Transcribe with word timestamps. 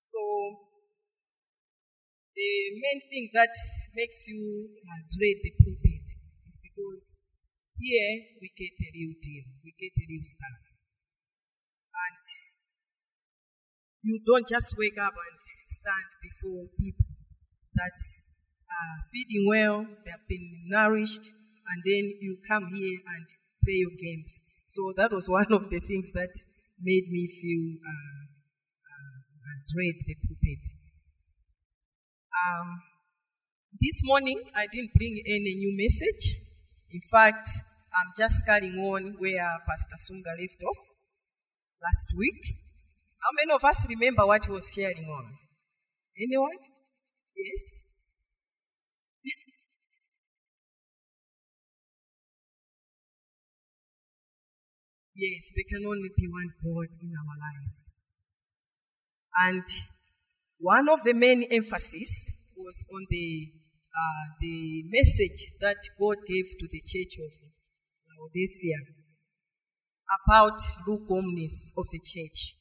So, 0.00 0.20
the 2.34 2.50
main 2.80 3.00
thing 3.08 3.30
that 3.34 3.52
makes 3.94 4.28
you 4.28 4.68
uh, 4.84 5.00
dread 5.12 5.38
the 5.42 5.52
pulpit 5.60 6.06
is 6.48 6.58
because 6.62 7.16
here 7.78 8.12
we 8.40 8.52
get 8.56 8.72
the 8.78 8.88
real 8.94 9.14
deal, 9.20 9.44
we 9.64 9.74
get 9.78 9.92
the 9.96 10.06
real 10.08 10.24
stuff. 10.24 10.78
And 11.92 12.22
you 14.02 14.20
don't 14.24 14.46
just 14.46 14.76
wake 14.78 14.98
up 14.98 15.14
and 15.14 15.38
stand 15.66 16.08
before 16.22 16.66
people 16.78 17.06
that 17.74 17.98
are 18.70 18.96
feeding 19.12 19.46
well, 19.48 19.86
they 20.04 20.10
have 20.10 20.26
been 20.28 20.64
nourished, 20.68 21.26
and 21.68 21.78
then 21.84 22.04
you 22.20 22.38
come 22.48 22.68
here 22.74 23.00
and 23.16 23.26
play 23.64 23.82
your 23.84 23.96
games. 23.98 24.40
So 24.66 24.92
that 24.96 25.12
was 25.12 25.28
one 25.28 25.50
of 25.52 25.70
the 25.70 25.80
things 25.80 26.12
that 26.12 26.32
made 26.80 27.08
me 27.10 27.26
feel 27.26 27.80
uh, 27.82 28.25
uh, 29.46 29.58
dread 29.70 29.94
the 30.06 30.14
pulpit. 30.26 30.64
Um, 32.34 32.82
this 33.80 34.00
morning, 34.02 34.42
I 34.54 34.66
didn't 34.66 34.92
bring 34.94 35.22
any 35.26 35.54
new 35.54 35.72
message. 35.76 36.34
In 36.90 37.00
fact, 37.10 37.48
I'm 37.94 38.10
just 38.18 38.44
carrying 38.46 38.78
on 38.78 39.14
where 39.18 39.58
Pastor 39.68 39.96
Sunga 40.02 40.34
left 40.34 40.62
off 40.66 40.78
last 41.82 42.12
week. 42.18 42.42
How 43.22 43.30
many 43.38 43.52
of 43.54 43.64
us 43.64 43.86
remember 43.88 44.26
what 44.26 44.44
he 44.44 44.50
was 44.50 44.72
sharing 44.74 45.08
on? 45.08 45.38
Anyone? 46.18 46.58
Yes? 47.36 47.88
yes, 55.14 55.52
there 55.54 55.64
can 55.68 55.86
only 55.86 56.10
be 56.16 56.28
one 56.28 56.50
God 56.64 56.88
in 57.02 57.12
our 57.14 57.36
lives. 57.38 58.05
And 59.44 59.64
one 60.58 60.88
of 60.88 61.00
the 61.04 61.12
main 61.12 61.46
emphasis 61.50 62.30
was 62.56 62.84
on 62.94 63.06
the 63.10 63.52
uh, 63.96 64.24
the 64.40 64.84
message 64.90 65.52
that 65.60 65.76
God 65.98 66.16
gave 66.26 66.44
to 66.60 66.68
the 66.70 66.82
church 66.84 67.16
of 67.24 67.32
Laodicea 68.08 68.76
about 70.26 70.58
lukewarmness 70.86 71.72
of 71.78 71.84
the 71.92 72.00
church 72.00 72.56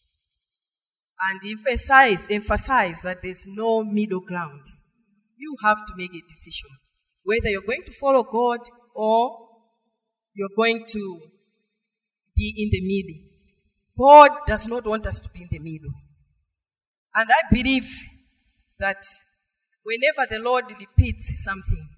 and 1.27 1.39
emphasize 1.51 2.27
emphasize 2.29 3.01
that 3.03 3.21
there's 3.21 3.45
no 3.47 3.83
middle 3.83 4.21
ground. 4.21 4.65
You 5.37 5.55
have 5.63 5.85
to 5.87 5.93
make 5.95 6.11
a 6.11 6.27
decision 6.27 6.71
whether 7.25 7.49
you're 7.49 7.61
going 7.65 7.83
to 7.85 7.93
follow 7.99 8.23
God 8.23 8.59
or 8.93 9.49
you're 10.33 10.55
going 10.55 10.85
to 10.87 11.21
be 12.35 12.53
in 12.55 12.69
the 12.71 12.81
middle. 12.81 13.21
God 13.97 14.45
does 14.47 14.67
not 14.67 14.85
want 14.85 15.07
us 15.07 15.19
to 15.21 15.29
be 15.29 15.41
in 15.41 15.49
the 15.51 15.59
middle. 15.59 15.93
And 17.15 17.29
I 17.29 17.53
believe 17.53 17.89
that 18.79 19.03
whenever 19.83 20.27
the 20.29 20.39
Lord 20.39 20.65
repeats 20.67 21.31
something, 21.43 21.89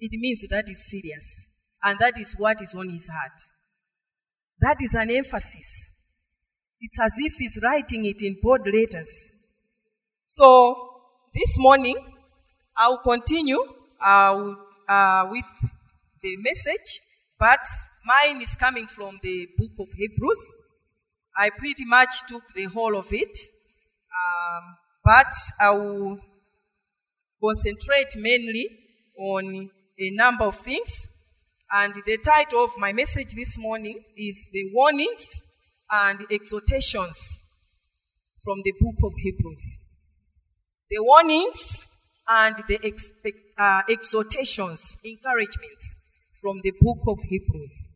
it 0.00 0.18
means 0.18 0.44
that 0.48 0.68
is 0.68 0.90
serious. 0.90 1.50
And 1.82 1.98
that 1.98 2.18
is 2.18 2.34
what 2.38 2.62
is 2.62 2.74
on 2.74 2.88
his 2.88 3.08
heart. 3.08 3.38
That 4.60 4.76
is 4.80 4.94
an 4.94 5.10
emphasis. 5.10 5.98
It's 6.80 6.98
as 6.98 7.12
if 7.18 7.34
he's 7.34 7.60
writing 7.62 8.06
it 8.06 8.22
in 8.22 8.38
bold 8.42 8.66
letters. 8.66 9.38
So, 10.24 10.90
this 11.34 11.58
morning, 11.58 11.96
I'll 12.76 13.02
continue 13.02 13.60
uh, 14.04 14.54
uh, 14.88 15.28
with 15.30 15.44
the 16.22 16.36
message, 16.38 17.00
but 17.38 17.60
mine 18.04 18.40
is 18.40 18.56
coming 18.56 18.86
from 18.86 19.18
the 19.22 19.48
book 19.58 19.72
of 19.80 19.88
Hebrews. 19.94 20.54
I 21.36 21.50
pretty 21.50 21.84
much 21.84 22.14
took 22.28 22.42
the 22.54 22.64
whole 22.64 22.96
of 22.96 23.06
it, 23.10 23.36
um, 24.14 24.76
but 25.04 25.32
I 25.60 25.70
will 25.70 26.18
concentrate 27.42 28.16
mainly 28.16 28.68
on 29.18 29.70
a 29.98 30.10
number 30.10 30.44
of 30.44 30.58
things. 30.64 31.08
And 31.72 31.94
the 32.06 32.18
title 32.18 32.64
of 32.64 32.70
my 32.78 32.92
message 32.92 33.34
this 33.34 33.58
morning 33.58 34.02
is 34.16 34.48
The 34.52 34.70
Warnings 34.72 35.42
and 35.90 36.20
Exhortations 36.30 37.40
from 38.44 38.58
the 38.64 38.72
book 38.80 38.96
of 39.02 39.12
Hebrews. 39.22 39.80
The 40.90 40.98
warnings 41.00 41.80
and 42.28 42.56
the 42.68 42.78
ex- 42.84 43.10
uh, 43.58 43.82
exhortations, 43.88 44.98
encouragements 45.04 45.96
from 46.40 46.60
the 46.62 46.72
book 46.80 47.00
of 47.08 47.18
Hebrews. 47.28 47.88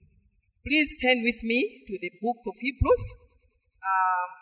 Please 0.67 0.97
turn 1.01 1.23
with 1.23 1.43
me 1.43 1.85
to 1.87 1.99
the 2.01 2.11
book 2.21 2.39
of 2.47 2.55
Hebrews. 2.59 3.05
Um, 3.85 4.38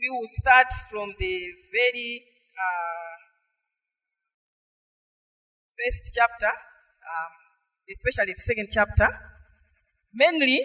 we 0.00 0.08
will 0.08 0.26
start 0.26 0.72
from 0.90 1.12
the 1.18 1.40
very 1.72 2.24
uh, 2.56 3.16
first 5.76 6.12
chapter, 6.14 6.46
um, 6.46 7.32
especially 7.90 8.32
the 8.32 8.40
second 8.40 8.68
chapter. 8.70 9.08
Mainly, 10.14 10.58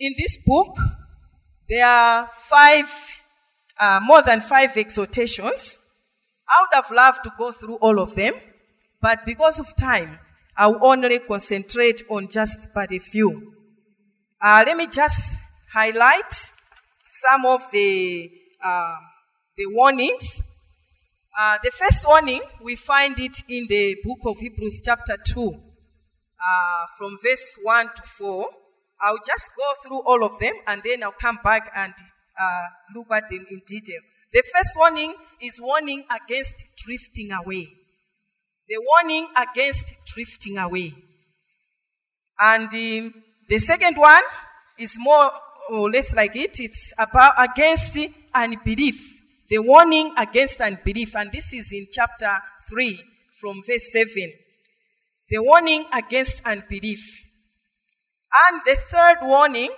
in 0.00 0.14
this 0.18 0.38
book, 0.46 0.74
there 1.68 1.86
are 1.86 2.30
five, 2.48 2.90
uh, 3.78 4.00
more 4.02 4.22
than 4.22 4.40
five 4.40 4.74
exhortations. 4.76 5.76
I 6.48 6.54
would 6.62 6.82
have 6.82 6.90
loved 6.90 7.24
to 7.24 7.32
go 7.36 7.52
through 7.52 7.76
all 7.76 8.00
of 8.00 8.16
them, 8.16 8.32
but 9.02 9.18
because 9.26 9.60
of 9.60 9.76
time, 9.76 10.18
I 10.56 10.66
will 10.68 10.82
only 10.82 11.18
concentrate 11.18 12.02
on 12.08 12.28
just 12.30 12.70
but 12.74 12.90
a 12.90 12.98
few. 12.98 13.52
Uh, 14.42 14.64
let 14.66 14.76
me 14.78 14.86
just 14.86 15.36
highlight 15.74 16.32
some 17.06 17.44
of 17.44 17.60
the 17.70 18.30
uh, 18.64 18.96
the 19.56 19.66
warnings. 19.68 20.54
Uh, 21.38 21.56
the 21.62 21.70
first 21.70 22.04
warning 22.06 22.42
we 22.62 22.74
find 22.74 23.18
it 23.18 23.36
in 23.48 23.66
the 23.68 23.96
book 24.04 24.18
of 24.26 24.36
Hebrews, 24.38 24.82
chapter 24.84 25.16
two, 25.24 25.50
uh, 25.50 26.86
from 26.98 27.16
verse 27.24 27.56
one 27.62 27.86
to 27.86 28.02
four. 28.18 28.48
I'll 29.00 29.18
just 29.18 29.50
go 29.56 29.88
through 29.88 30.02
all 30.02 30.24
of 30.24 30.40
them 30.40 30.54
and 30.66 30.82
then 30.84 31.04
I'll 31.04 31.14
come 31.20 31.38
back 31.44 31.70
and 31.76 31.92
uh, 32.40 32.66
look 32.96 33.06
at 33.12 33.30
them 33.30 33.46
in 33.50 33.62
detail. 33.66 34.00
The 34.32 34.42
first 34.54 34.70
warning 34.76 35.14
is 35.40 35.60
warning 35.60 36.04
against 36.10 36.54
drifting 36.84 37.30
away. 37.32 37.68
The 38.68 38.76
warning 38.80 39.28
against 39.36 39.94
drifting 40.12 40.58
away. 40.58 40.94
And 42.38 42.68
um, 42.68 43.14
the 43.48 43.58
second 43.58 43.96
one 43.96 44.22
is 44.78 44.96
more 44.98 45.30
or 45.70 45.90
less 45.90 46.14
like 46.14 46.36
it. 46.36 46.56
It's 46.58 46.92
about 46.98 47.34
against 47.38 47.96
unbelief. 48.42 48.96
The 49.48 49.58
warning 49.58 50.14
against 50.16 50.60
unbelief. 50.60 51.14
And 51.16 51.32
this 51.32 51.52
is 51.52 51.72
in 51.72 51.86
chapter 51.92 52.34
3 52.68 53.00
from 53.40 53.62
verse 53.66 53.90
7. 53.92 54.32
The 55.30 55.38
warning 55.42 55.84
against 55.92 56.44
unbelief. 56.46 57.00
And 58.48 58.60
the 58.64 58.76
third 58.90 59.18
warning, 59.22 59.70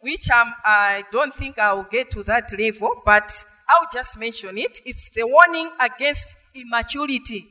which 0.00 0.28
um, 0.30 0.52
I 0.64 1.04
don't 1.12 1.34
think 1.36 1.58
I'll 1.58 1.86
get 1.90 2.10
to 2.12 2.22
that 2.24 2.50
level, 2.58 2.90
but 3.04 3.30
I'll 3.68 3.88
just 3.92 4.18
mention 4.18 4.58
it. 4.58 4.78
It's 4.84 5.10
the 5.14 5.26
warning 5.26 5.70
against 5.80 6.36
immaturity. 6.54 7.46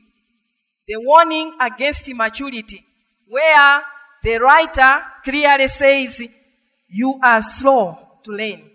The 0.86 0.96
warning 0.98 1.56
against 1.60 2.08
immaturity, 2.08 2.84
where 3.28 3.82
the 4.22 4.38
writer 4.38 5.02
clearly 5.24 5.68
says, 5.68 6.22
You 6.88 7.18
are 7.22 7.40
slow 7.40 7.98
to 8.24 8.32
learn. 8.32 8.71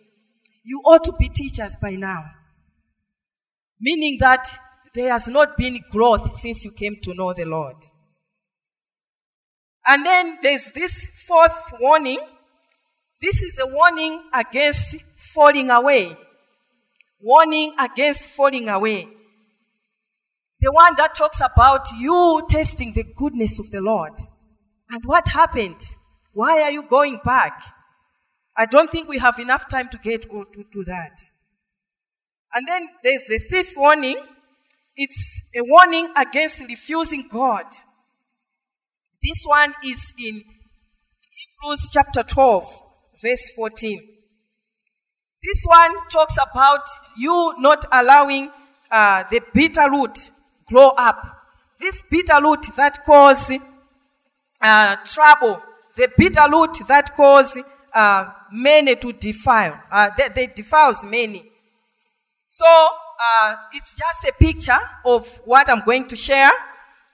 You 0.67 0.81
ought 0.81 1.05
to 1.05 1.13
be 1.17 1.29
teachers 1.29 1.77
by 1.81 1.91
now. 1.91 2.25
Meaning 3.79 4.17
that 4.19 4.45
there 4.93 5.13
has 5.13 5.29
not 5.29 5.55
been 5.55 5.79
growth 5.89 6.33
since 6.33 6.65
you 6.65 6.71
came 6.71 6.97
to 7.03 7.13
know 7.13 7.33
the 7.33 7.45
Lord. 7.45 7.77
And 9.85 10.05
then 10.05 10.39
there's 10.41 10.73
this 10.73 11.05
fourth 11.25 11.57
warning. 11.79 12.19
This 13.21 13.41
is 13.41 13.57
a 13.63 13.73
warning 13.73 14.23
against 14.33 14.97
falling 15.33 15.69
away. 15.69 16.17
Warning 17.21 17.73
against 17.79 18.29
falling 18.31 18.67
away. 18.67 19.07
The 20.59 20.71
one 20.73 20.95
that 20.97 21.15
talks 21.15 21.39
about 21.39 21.87
you 21.97 22.45
testing 22.49 22.91
the 22.93 23.05
goodness 23.15 23.57
of 23.57 23.71
the 23.71 23.79
Lord. 23.79 24.19
And 24.89 25.01
what 25.05 25.29
happened? 25.29 25.79
Why 26.33 26.61
are 26.63 26.71
you 26.71 26.83
going 26.89 27.21
back? 27.23 27.53
I 28.57 28.65
don't 28.65 28.91
think 28.91 29.07
we 29.07 29.19
have 29.19 29.39
enough 29.39 29.69
time 29.69 29.87
to 29.89 29.97
get 29.99 30.23
to, 30.23 30.45
to 30.73 30.83
that. 30.85 31.19
And 32.53 32.67
then 32.67 32.87
there's 33.03 33.25
the 33.27 33.39
fifth 33.39 33.73
warning. 33.77 34.17
It's 34.95 35.41
a 35.55 35.61
warning 35.63 36.11
against 36.17 36.61
refusing 36.61 37.29
God. 37.31 37.65
This 39.23 39.43
one 39.45 39.73
is 39.85 40.13
in 40.17 40.43
Hebrews 40.43 41.89
chapter 41.91 42.23
12, 42.23 42.81
verse 43.21 43.51
14. 43.55 43.99
This 45.43 45.63
one 45.65 46.07
talks 46.09 46.35
about 46.51 46.81
you 47.15 47.53
not 47.59 47.85
allowing 47.91 48.49
uh, 48.89 49.23
the 49.29 49.41
bitter 49.53 49.89
root 49.91 50.17
grow 50.65 50.89
up. 50.89 51.21
This 51.79 52.03
bitter 52.09 52.41
root 52.41 52.65
that 52.75 53.05
causes 53.05 53.59
uh, 54.59 54.95
trouble, 55.05 55.61
the 55.95 56.09
bitter 56.17 56.49
root 56.51 56.79
that 56.87 57.15
cause 57.15 57.55
uh, 57.97 58.31
many 58.51 58.95
to 58.95 59.11
defile, 59.11 59.81
uh, 59.91 60.09
they, 60.15 60.29
they 60.35 60.47
defiles 60.53 61.03
many. 61.03 61.43
So 62.47 62.65
uh, 62.67 63.55
it's 63.73 63.95
just 63.95 64.29
a 64.29 64.33
picture 64.37 64.77
of 65.03 65.27
what 65.45 65.67
I'm 65.67 65.83
going 65.83 66.07
to 66.09 66.15
share. 66.15 66.51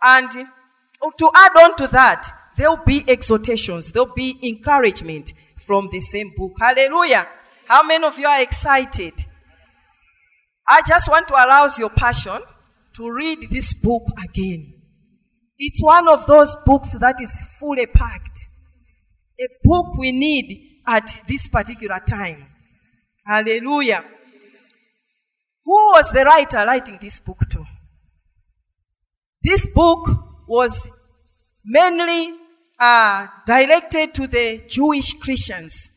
And 0.02 0.30
to 0.30 1.32
add 1.36 1.56
on 1.56 1.78
to 1.78 1.88
that, 1.88 2.30
there'll 2.58 2.84
be 2.86 3.06
exhortations, 3.08 3.92
there'll 3.94 4.14
be 4.14 4.38
encouragement 4.44 5.32
from 5.66 5.88
the 5.90 6.02
same 6.02 6.34
book. 6.36 6.52
Hallelujah. 6.60 7.30
How 7.66 7.84
many 7.84 8.04
of 8.04 8.20
you 8.20 8.28
are 8.28 8.42
excited? 8.42 9.14
I 10.68 10.82
just 10.86 11.10
want 11.10 11.30
to 11.30 11.36
arouse 11.36 11.80
your 11.80 11.92
passion 11.92 12.42
to 12.96 13.10
read 13.10 13.50
this 13.50 13.74
book 13.82 14.04
again. 14.22 14.74
It's 15.58 15.82
one 15.82 16.10
of 16.10 16.26
those 16.26 16.58
books 16.66 16.94
that 17.00 17.22
is 17.22 17.40
fully 17.58 17.86
packed. 17.86 18.40
A 19.40 19.48
book 19.64 19.98
we 19.98 20.12
need 20.12 20.73
at 20.86 21.10
this 21.28 21.48
particular 21.48 22.00
time. 22.00 22.48
Hallelujah. 23.26 24.04
Who 25.66 25.72
was 25.92 26.10
the 26.12 26.24
writer 26.26 26.58
writing 26.58 27.00
this 27.02 27.20
book 27.20 27.40
to? 27.52 27.64
This 29.42 29.74
book 29.74 30.08
was 30.48 30.88
mainly 31.66 32.36
uh, 32.80 33.28
directed 33.46 34.14
to 34.16 34.28
the 34.28 34.64
Jewish 34.68 35.14
Christians. 35.14 35.90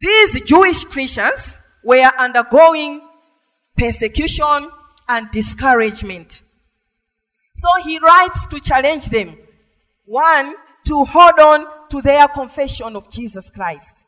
These 0.00 0.42
Jewish 0.42 0.84
Christians 0.84 1.56
were 1.82 2.10
undergoing 2.18 3.00
persecution 3.76 4.70
and 5.08 5.30
discouragement. 5.30 6.42
So 7.54 7.68
he 7.84 7.98
writes 7.98 8.46
to 8.48 8.60
challenge 8.60 9.06
them. 9.06 9.36
One, 10.04 10.54
to 10.86 11.04
hold 11.04 11.38
on 11.38 11.66
to 11.94 12.02
their 12.02 12.26
confession 12.26 12.96
of 12.96 13.08
Jesus 13.08 13.50
Christ. 13.50 14.04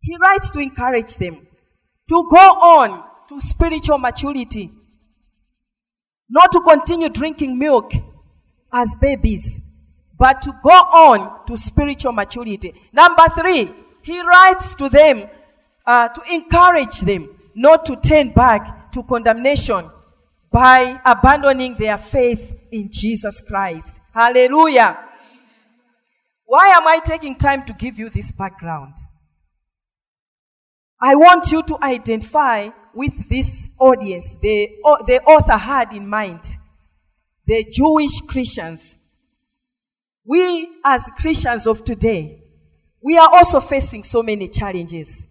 He 0.00 0.16
writes 0.16 0.52
to 0.52 0.60
encourage 0.60 1.16
them 1.16 1.48
to 2.08 2.28
go 2.30 2.36
on 2.38 3.02
to 3.28 3.40
spiritual 3.40 3.98
maturity, 3.98 4.70
not 6.28 6.52
to 6.52 6.60
continue 6.60 7.08
drinking 7.08 7.58
milk 7.58 7.90
as 8.72 8.94
babies, 9.00 9.62
but 10.16 10.42
to 10.42 10.52
go 10.62 10.70
on 10.70 11.44
to 11.48 11.56
spiritual 11.56 12.12
maturity. 12.12 12.72
Number 12.92 13.24
three, 13.30 13.74
he 14.02 14.20
writes 14.20 14.76
to 14.76 14.88
them 14.88 15.28
uh, 15.84 16.08
to 16.08 16.20
encourage 16.32 17.00
them 17.00 17.30
not 17.56 17.84
to 17.86 17.96
turn 17.96 18.30
back 18.32 18.92
to 18.92 19.02
condemnation 19.02 19.90
by 20.52 21.00
abandoning 21.04 21.74
their 21.80 21.98
faith 21.98 22.54
in 22.70 22.90
Jesus 22.92 23.42
Christ. 23.48 24.00
Hallelujah. 24.12 25.13
Why 26.54 26.68
am 26.68 26.86
I 26.86 27.00
taking 27.00 27.34
time 27.34 27.66
to 27.66 27.72
give 27.72 27.98
you 27.98 28.10
this 28.10 28.30
background? 28.30 28.94
I 31.02 31.16
want 31.16 31.50
you 31.50 31.64
to 31.64 31.76
identify 31.82 32.68
with 32.94 33.28
this 33.28 33.74
audience 33.80 34.36
the, 34.40 34.68
the 35.08 35.20
author 35.26 35.56
had 35.56 35.92
in 35.92 36.08
mind. 36.08 36.44
The 37.44 37.66
Jewish 37.68 38.20
Christians. 38.28 38.98
We 40.24 40.68
as 40.84 41.10
Christians 41.18 41.66
of 41.66 41.82
today, 41.82 42.44
we 43.02 43.18
are 43.18 43.34
also 43.34 43.58
facing 43.58 44.04
so 44.04 44.22
many 44.22 44.46
challenges. 44.46 45.26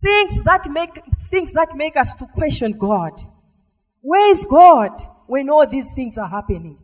Things 0.00 0.44
that 0.44 0.70
make, 0.70 1.02
things 1.32 1.52
that 1.54 1.74
make 1.74 1.96
us 1.96 2.14
to 2.14 2.26
question 2.28 2.78
God. 2.78 3.20
Where 4.02 4.30
is 4.30 4.46
God 4.48 4.92
when 5.26 5.50
all 5.50 5.66
these 5.66 5.92
things 5.96 6.16
are 6.16 6.28
happening? 6.28 6.78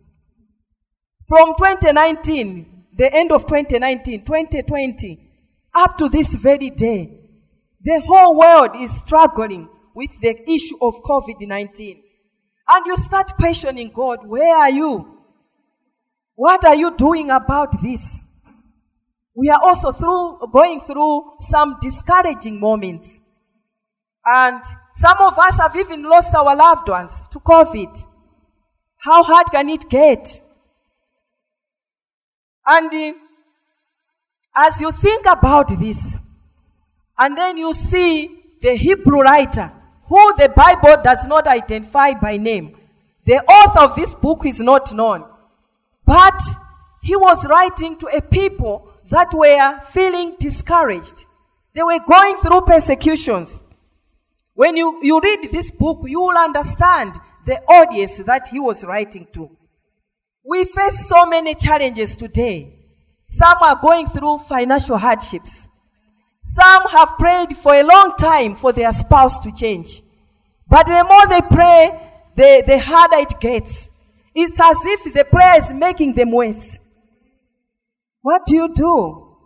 From 1.29 1.55
2019, 1.57 2.79
the 3.01 3.11
end 3.15 3.33
of 3.33 3.47
2019, 3.47 4.27
2020, 4.27 5.19
up 5.75 5.97
to 5.97 6.11
this 6.11 6.35
very 6.35 6.69
day, 6.69 7.09
the 7.83 8.03
whole 8.07 8.37
world 8.37 8.73
is 8.79 9.01
struggling 9.01 9.71
with 9.95 10.11
the 10.21 10.37
issue 10.47 10.77
of 10.83 11.03
COVID-19. 11.03 11.99
And 12.69 12.87
you 12.87 12.97
start 12.99 13.33
questioning 13.37 13.91
God, 13.95 14.27
where 14.27 14.55
are 14.55 14.71
you? 14.71 15.19
What 16.35 16.63
are 16.67 16.75
you 16.75 16.95
doing 16.95 17.31
about 17.31 17.83
this? 17.83 18.35
We 19.35 19.49
are 19.49 19.63
also 19.63 19.93
through, 19.93 20.51
going 20.53 20.83
through 20.87 21.37
some 21.39 21.77
discouraging 21.81 22.61
moments. 22.61 23.19
And 24.27 24.63
some 24.95 25.17
of 25.21 25.39
us 25.39 25.57
have 25.57 25.75
even 25.75 26.03
lost 26.03 26.35
our 26.35 26.55
loved 26.55 26.87
ones 26.87 27.23
to 27.33 27.39
COVID. 27.39 28.05
How 28.99 29.25
hard 29.25 29.47
can 29.51 29.71
it 29.71 29.89
get? 29.89 30.39
And 32.67 33.15
as 34.55 34.81
you 34.81 34.93
think 34.93 35.27
about 35.27 35.69
this, 35.79 36.17
and 37.19 37.37
then 37.37 37.57
you 37.57 37.73
see 37.75 38.31
the 38.61 38.77
Hebrew 38.77 39.21
writer, 39.21 39.73
who 40.07 40.35
the 40.37 40.49
Bible 40.49 41.03
does 41.03 41.27
not 41.27 41.47
identify 41.47 42.15
by 42.15 42.37
name. 42.37 42.77
The 43.27 43.37
author 43.37 43.81
of 43.81 43.97
this 43.97 44.13
book 44.15 44.45
is 44.45 44.61
not 44.61 44.93
known. 44.93 45.25
But 46.05 46.41
he 47.03 47.15
was 47.15 47.47
writing 47.47 47.97
to 47.99 48.07
a 48.09 48.21
people 48.21 48.89
that 49.11 49.29
were 49.33 49.81
feeling 49.91 50.37
discouraged. 50.39 51.25
They 51.75 51.83
were 51.83 52.01
going 52.07 52.37
through 52.37 52.63
persecutions. 52.63 53.61
When 54.55 54.77
you, 54.77 54.99
you 55.03 55.21
read 55.21 55.51
this 55.53 55.71
book, 55.71 56.01
you 56.07 56.21
will 56.21 56.37
understand 56.37 57.15
the 57.47 57.61
audience 57.63 58.21
that 58.25 58.49
he 58.49 58.59
was 58.59 58.85
writing 58.85 59.27
to. 59.33 59.57
We 60.51 60.65
face 60.65 61.07
so 61.07 61.27
many 61.27 61.55
challenges 61.55 62.17
today. 62.17 62.75
Some 63.29 63.59
are 63.63 63.79
going 63.81 64.09
through 64.09 64.41
financial 64.49 64.99
hardships. 64.99 65.69
Some 66.43 66.89
have 66.89 67.17
prayed 67.19 67.57
for 67.57 67.73
a 67.73 67.85
long 67.85 68.15
time 68.19 68.57
for 68.57 68.73
their 68.73 68.91
spouse 68.91 69.39
to 69.45 69.53
change. 69.53 70.03
But 70.67 70.87
the 70.87 71.05
more 71.05 71.29
they 71.29 71.41
pray, 71.43 72.33
the, 72.35 72.65
the 72.67 72.79
harder 72.81 73.19
it 73.19 73.39
gets. 73.39 73.91
It's 74.35 74.59
as 74.61 74.77
if 74.87 75.15
the 75.15 75.25
prayer 75.25 75.59
is 75.59 75.73
making 75.73 76.15
them 76.15 76.33
worse. 76.33 76.81
What 78.21 78.43
do 78.47 78.57
you 78.57 78.75
do? 78.75 79.37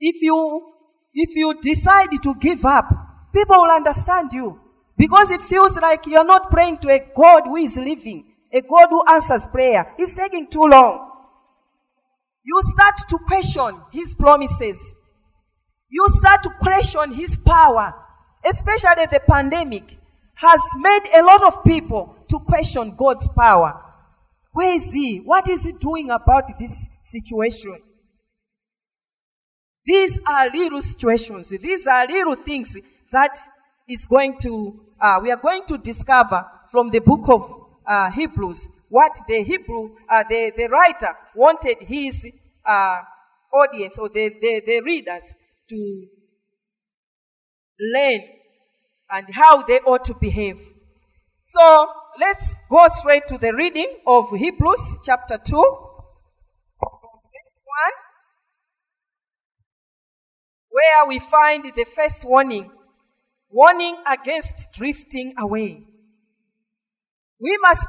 If 0.00 0.16
you, 0.22 0.72
if 1.14 1.36
you 1.36 1.54
decide 1.62 2.08
to 2.24 2.34
give 2.40 2.64
up, 2.64 2.88
people 3.32 3.58
will 3.58 3.70
understand 3.70 4.32
you. 4.32 4.58
Because 4.98 5.30
it 5.30 5.42
feels 5.42 5.76
like 5.76 6.00
you're 6.06 6.24
not 6.24 6.50
praying 6.50 6.78
to 6.78 6.88
a 6.88 6.98
God 7.16 7.44
who 7.44 7.56
is 7.56 7.76
living, 7.76 8.34
a 8.52 8.60
God 8.60 8.88
who 8.90 9.04
answers 9.08 9.46
prayer. 9.52 9.94
It's 9.96 10.16
taking 10.16 10.48
too 10.50 10.64
long. 10.64 11.08
You 12.42 12.60
start 12.62 12.96
to 13.08 13.18
question 13.26 13.80
His 13.92 14.14
promises. 14.14 14.94
You 15.88 16.04
start 16.08 16.42
to 16.42 16.50
question 16.60 17.14
His 17.14 17.36
power. 17.36 17.94
Especially 18.44 19.06
the 19.06 19.20
pandemic 19.26 19.84
has 20.34 20.60
made 20.76 21.02
a 21.16 21.22
lot 21.22 21.42
of 21.44 21.64
people 21.64 22.16
to 22.28 22.38
question 22.40 22.94
God's 22.96 23.28
power. 23.36 23.80
Where 24.52 24.74
is 24.74 24.92
He? 24.92 25.18
What 25.24 25.48
is 25.48 25.64
He 25.64 25.72
doing 25.72 26.10
about 26.10 26.44
this 26.58 26.88
situation? 27.02 27.76
These 29.84 30.20
are 30.26 30.50
little 30.50 30.82
situations. 30.82 31.48
These 31.48 31.86
are 31.86 32.06
little 32.06 32.36
things 32.36 32.76
that 33.12 33.38
is 33.88 34.04
going 34.06 34.36
to, 34.42 34.80
uh, 35.00 35.20
we 35.22 35.30
are 35.30 35.40
going 35.40 35.62
to 35.68 35.78
discover 35.78 36.44
from 36.70 36.90
the 36.90 37.00
book 37.00 37.28
of 37.28 37.42
uh, 37.86 38.10
Hebrews 38.10 38.68
what 38.88 39.12
the 39.26 39.42
Hebrew, 39.42 39.96
uh, 40.10 40.24
the, 40.28 40.52
the 40.56 40.68
writer 40.68 41.14
wanted 41.34 41.76
his 41.80 42.26
uh, 42.66 42.96
audience 43.52 43.96
or 43.98 44.08
the, 44.08 44.30
the, 44.40 44.62
the 44.66 44.80
readers 44.80 45.22
to 45.70 46.06
learn 47.80 48.20
and 49.10 49.26
how 49.32 49.62
they 49.66 49.78
ought 49.80 50.04
to 50.04 50.14
behave. 50.20 50.58
So 51.44 51.86
let's 52.20 52.54
go 52.70 52.86
straight 52.88 53.26
to 53.28 53.38
the 53.38 53.54
reading 53.54 54.00
of 54.06 54.26
Hebrews 54.36 54.98
chapter 55.04 55.38
2. 55.38 55.88
where 60.78 61.08
we 61.08 61.18
find 61.18 61.64
the 61.64 61.86
first 61.96 62.24
warning 62.24 62.70
warning 63.50 63.96
against 64.06 64.72
drifting 64.74 65.34
away. 65.38 65.84
We 67.40 67.58
must 67.62 67.86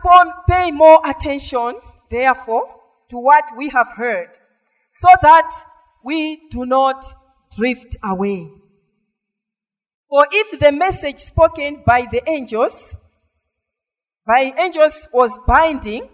pay 0.48 0.72
more 0.72 1.02
attention, 1.06 1.80
therefore, 2.10 2.68
to 3.10 3.18
what 3.18 3.44
we 3.58 3.70
have 3.70 3.88
heard, 3.96 4.30
so 4.92 5.08
that 5.22 5.50
we 6.04 6.42
do 6.52 6.66
not 6.66 7.04
drift 7.56 7.98
away. 8.04 8.50
For 10.08 10.26
if 10.32 10.60
the 10.60 10.72
message 10.72 11.20
spoken 11.20 11.84
by 11.86 12.06
the 12.12 12.22
angels, 12.30 12.96
by 14.26 14.54
angels 14.58 15.08
was 15.12 15.38
binding, 15.48 16.10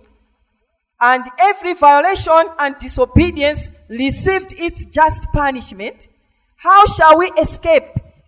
and 1.00 1.24
every 1.40 1.74
violation 1.74 2.48
and 2.58 2.78
disobedience 2.80 3.70
received 3.90 4.54
its 4.58 4.86
just 4.86 5.28
punishment, 5.34 6.08
how 6.56 6.86
shall 6.86 7.18
we 7.18 7.28
escape 7.40 7.84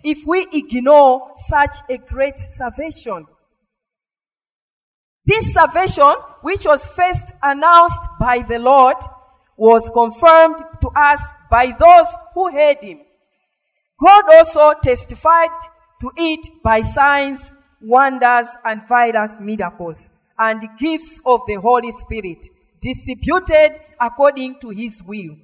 if 0.08 0.26
we 0.26 0.48
ignore 0.54 1.34
such 1.36 1.76
a 1.90 1.98
great 1.98 2.40
salvation? 2.40 3.26
This 5.26 5.54
salvation, 5.54 6.16
which 6.42 6.66
was 6.66 6.88
first 6.88 7.34
announced 7.44 8.00
by 8.18 8.38
the 8.48 8.58
Lord, 8.58 8.96
was 9.58 9.90
confirmed 9.94 10.64
to 10.80 10.88
us 10.96 11.22
by 11.52 11.74
those 11.78 12.08
who 12.34 12.50
heard 12.50 12.78
him. 12.82 13.00
God 14.02 14.24
also 14.32 14.74
testified 14.82 15.50
to 16.00 16.12
it 16.16 16.64
by 16.64 16.80
signs, 16.80 17.52
wonders, 17.82 18.48
and 18.64 18.88
various 18.88 19.36
miracles, 19.42 20.10
and 20.40 20.62
gifts 20.80 21.20
of 21.26 21.42
the 21.48 21.56
Holy 21.56 21.92
Spirit, 21.92 22.48
distributed 22.82 23.82
according 24.00 24.58
to 24.62 24.70
his 24.70 25.04
will. 25.06 25.36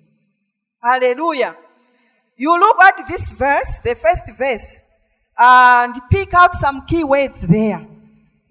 Hallelujah. 0.82 1.58
You 2.38 2.60
look 2.60 2.80
at 2.82 3.08
this 3.08 3.32
verse, 3.32 3.80
the 3.84 3.96
first 3.96 4.32
verse, 4.38 4.80
and 5.38 5.94
pick 6.12 6.34
out 6.34 6.56
some 6.56 6.86
key 6.86 7.04
words 7.04 7.42
there. 7.48 7.88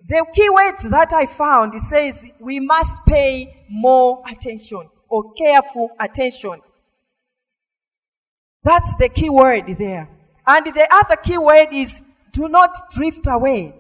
The 0.07 0.25
key 0.35 0.51
words 0.51 0.83
that 0.85 1.13
I 1.13 1.27
found, 1.27 1.81
says 1.81 2.25
we 2.41 2.61
must 2.61 2.93
pay 3.07 3.65
more 3.69 4.23
attention 4.29 4.89
or 5.09 5.33
careful 5.35 5.91
attention. 6.01 6.61
That's 8.65 8.93
the 8.99 9.09
key 9.09 9.31
word 9.31 9.65
there. 9.79 10.09
And 10.47 10.67
the 10.67 10.89
other 10.91 11.17
key 11.17 11.39
word 11.39 11.69
is 11.73 12.03
do 12.33 12.49
not 12.49 12.71
drift 12.95 13.27
away. 13.29 13.75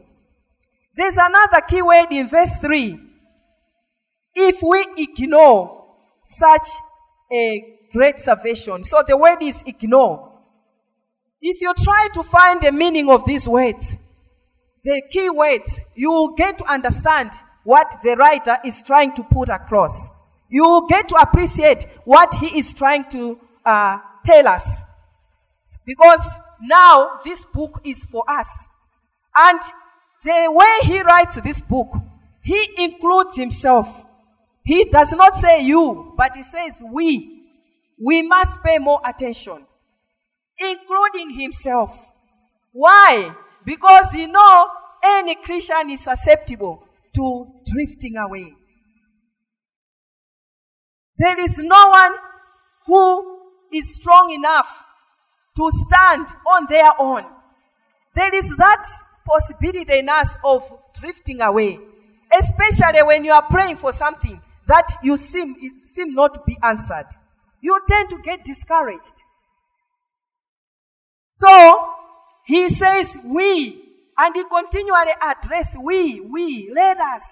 There's 0.94 1.16
another 1.16 1.62
key 1.68 1.82
word 1.82 2.09
in 2.11 2.28
verse 2.28 2.56
3. 2.61 2.99
If 4.35 4.62
we 4.62 4.87
ignore 4.97 5.87
such 6.26 6.68
a 7.32 7.72
great 7.93 8.21
salvation. 8.21 8.85
So 8.85 9.03
the 9.07 9.17
word 9.17 9.43
is 9.43 9.63
ignore. 9.67 10.33
If 11.41 11.61
you 11.61 11.75
try 11.83 12.09
to 12.15 12.23
find 12.23 12.61
the 12.61 12.73
meaning 12.73 13.11
of 13.11 13.25
these 13.27 13.49
words, 13.49 13.95
the 14.85 15.03
key 15.13 15.31
words, 15.31 15.79
you 15.95 16.11
will 16.11 16.35
get 16.35 16.59
to 16.59 16.65
understand 16.65 17.31
what 17.65 17.87
the 18.03 18.17
writer 18.17 18.59
is 18.65 18.83
trying 18.85 19.15
to 19.15 19.23
put 19.25 19.49
across. 19.49 20.09
You 20.49 20.63
will 20.65 20.87
get 20.87 21.09
to 21.09 21.17
appreciate 21.17 21.87
what 22.05 22.35
he 22.35 22.59
is 22.59 22.75
trying 22.75 23.09
to 23.11 23.39
uh, 23.65 23.99
tell 24.25 24.49
us. 24.49 24.85
Because 25.87 26.21
now 26.61 27.21
this 27.25 27.41
book 27.55 27.81
is 27.85 28.05
for 28.05 28.25
us. 28.29 28.69
And 29.35 29.61
the 30.25 30.53
way 30.53 30.79
he 30.83 31.03
writes 31.03 31.41
this 31.41 31.61
book, 31.61 31.89
he 32.43 32.69
includes 32.79 33.37
himself. 33.37 33.89
He 34.65 34.85
does 34.85 35.13
not 35.13 35.37
say 35.37 35.65
you, 35.65 36.13
but 36.17 36.37
he 36.37 36.43
says 36.43 36.83
we. 36.93 37.42
We 38.04 38.23
must 38.23 38.62
pay 38.64 38.78
more 38.78 39.00
attention, 39.06 39.64
including 40.59 41.38
himself. 41.38 41.97
Why? 42.73 43.35
Because 43.64 44.12
you 44.14 44.26
know 44.26 44.66
any 45.04 45.37
Christian 45.37 45.90
is 45.90 46.02
susceptible 46.02 46.85
to 47.14 47.47
drifting 47.73 48.16
away. 48.16 48.54
There 51.16 51.40
is 51.40 51.59
no 51.59 51.88
one 51.90 52.12
who 52.87 53.38
is 53.73 53.94
strong 53.94 54.32
enough 54.32 54.66
to 55.56 55.71
stand 55.71 56.26
on 56.47 56.66
their 56.68 56.90
own. 56.99 57.25
There 58.16 58.35
is 58.35 58.56
that 58.56 58.85
possibility 59.25 60.00
in 60.00 60.09
us 60.09 60.37
of 60.44 60.62
drifting 61.00 61.40
away, 61.40 61.78
especially 62.37 63.02
when 63.04 63.25
you 63.25 63.32
are 63.32 63.47
praying 63.49 63.76
for 63.76 63.92
something 63.92 64.40
that 64.66 64.88
you 65.04 65.16
seem, 65.16 65.54
seem 65.94 66.14
not 66.14 66.35
to 66.35 66.40
be 66.44 66.56
answered. 66.62 67.06
You 67.62 67.81
tend 67.88 68.11
to 68.11 68.19
get 68.19 68.45
discouraged. 68.45 69.23
So, 71.31 71.88
he 72.45 72.69
says, 72.69 73.16
we, 73.25 73.83
and 74.19 74.35
he 74.35 74.45
continually 74.45 75.12
addressed 75.23 75.81
we, 75.83 76.21
we, 76.21 76.71
let 76.75 76.99
us. 76.99 77.23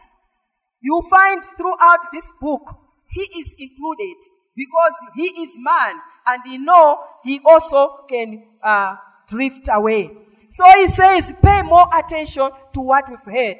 You 0.80 1.02
find 1.10 1.42
throughout 1.56 1.98
this 2.12 2.26
book, 2.40 2.62
he 3.10 3.22
is 3.40 3.54
included 3.58 4.16
because 4.56 4.94
he 5.16 5.42
is 5.42 5.50
man 5.58 5.96
and 6.26 6.42
he 6.46 6.58
know 6.58 7.00
he 7.24 7.40
also 7.44 8.04
can 8.08 8.44
uh, 8.62 8.96
drift 9.28 9.68
away. 9.70 10.10
So 10.48 10.64
he 10.78 10.86
says, 10.86 11.32
pay 11.42 11.62
more 11.62 11.86
attention 11.92 12.50
to 12.74 12.80
what 12.80 13.04
we've 13.10 13.34
heard. 13.34 13.56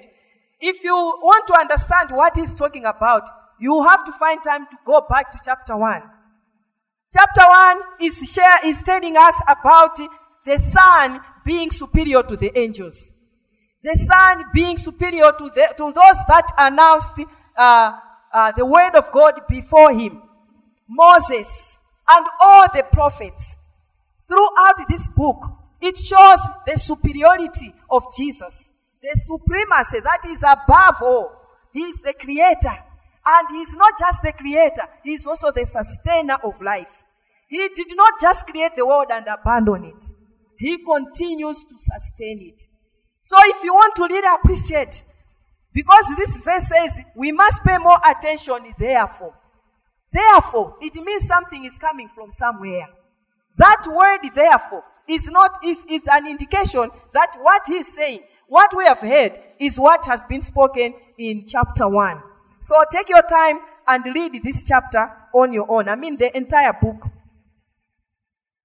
If 0.61 0.85
you 0.85 0.95
want 0.95 1.47
to 1.49 1.55
understand 1.55 2.11
what 2.13 2.37
he's 2.37 2.55
talking 2.55 2.85
about, 2.85 3.23
you 3.59 3.83
have 3.83 4.05
to 4.07 4.13
find 4.19 4.41
time 4.43 4.67
to 4.67 4.77
go 4.87 5.05
back 5.09 5.33
to 5.33 5.39
chapter 5.45 5.77
1. 5.77 6.03
Chapter 7.13 7.43
1 7.43 7.79
is 8.03 8.19
share, 8.31 8.65
is 8.65 8.83
telling 8.85 9.17
us 9.17 9.35
about 9.49 9.99
the 10.47 10.59
son 10.59 11.21
being 11.45 11.71
superior 11.73 12.23
to 12.23 12.37
the 12.37 12.57
angels. 12.57 13.13
The 13.83 13.97
son 13.97 14.45
being 14.55 14.77
superior 14.77 15.33
to, 15.37 15.51
the, 15.53 15.75
to 15.77 15.85
those 15.93 16.19
that 16.29 16.47
announced 16.57 17.19
uh, 17.57 17.93
uh, 18.33 18.53
the 18.57 18.65
word 18.65 18.95
of 18.95 19.11
God 19.13 19.41
before 19.49 19.93
him. 19.93 20.23
Moses 20.89 21.79
and 22.09 22.27
all 22.41 22.67
the 22.73 22.85
prophets. 22.93 23.57
Throughout 24.29 24.87
this 24.89 25.09
book, 25.17 25.43
it 25.81 25.99
shows 25.99 26.39
the 26.65 26.77
superiority 26.77 27.75
of 27.91 28.05
Jesus, 28.17 28.73
the 29.03 29.17
supremacy 29.17 29.99
that 30.05 30.21
is 30.29 30.45
above 30.45 31.03
all. 31.03 31.33
He 31.73 31.81
is 31.81 31.97
the 32.03 32.13
creator. 32.13 32.85
And 33.27 33.49
he's 33.57 33.75
not 33.75 33.95
just 33.99 34.23
the 34.23 34.33
creator, 34.33 34.87
he's 35.03 35.27
also 35.27 35.51
the 35.51 35.65
sustainer 35.65 36.37
of 36.45 36.61
life. 36.63 37.00
He 37.51 37.69
did 37.75 37.89
not 37.97 38.15
just 38.21 38.47
create 38.47 38.77
the 38.77 38.87
world 38.87 39.09
and 39.11 39.27
abandon 39.27 39.85
it. 39.85 40.05
He 40.57 40.79
continues 40.79 41.65
to 41.65 41.75
sustain 41.77 42.53
it. 42.55 42.63
So 43.23 43.37
if 43.41 43.65
you 43.65 43.75
want 43.75 43.97
to 43.97 44.03
really 44.03 44.29
appreciate, 44.41 45.03
because 45.73 46.05
this 46.17 46.37
verse 46.37 46.69
says 46.69 47.01
we 47.17 47.33
must 47.33 47.63
pay 47.65 47.77
more 47.79 47.99
attention 48.09 48.73
therefore. 48.79 49.35
Therefore, 50.13 50.77
it 50.81 50.95
means 50.95 51.27
something 51.27 51.65
is 51.65 51.77
coming 51.79 52.09
from 52.09 52.31
somewhere. 52.31 52.87
That 53.57 53.85
word 53.87 54.31
therefore 54.35 54.85
is 55.09 55.29
not, 55.29 55.51
is, 55.65 55.79
is 55.91 56.03
an 56.11 56.29
indication 56.29 56.89
that 57.13 57.37
what 57.41 57.63
he's 57.67 57.93
saying, 57.95 58.21
what 58.47 58.71
we 58.77 58.85
have 58.85 58.99
heard, 58.99 59.39
is 59.59 59.77
what 59.77 60.05
has 60.07 60.23
been 60.29 60.43
spoken 60.43 60.95
in 61.19 61.47
chapter 61.49 61.89
1. 61.89 62.23
So 62.63 62.77
take 62.93 63.09
your 63.09 63.23
time 63.23 63.59
and 63.89 64.05
read 64.15 64.41
this 64.45 64.65
chapter 64.65 65.11
on 65.35 65.53
your 65.53 65.69
own. 65.69 65.89
I 65.89 65.97
mean 65.97 66.17
the 66.17 66.37
entire 66.37 66.75
book. 66.81 67.11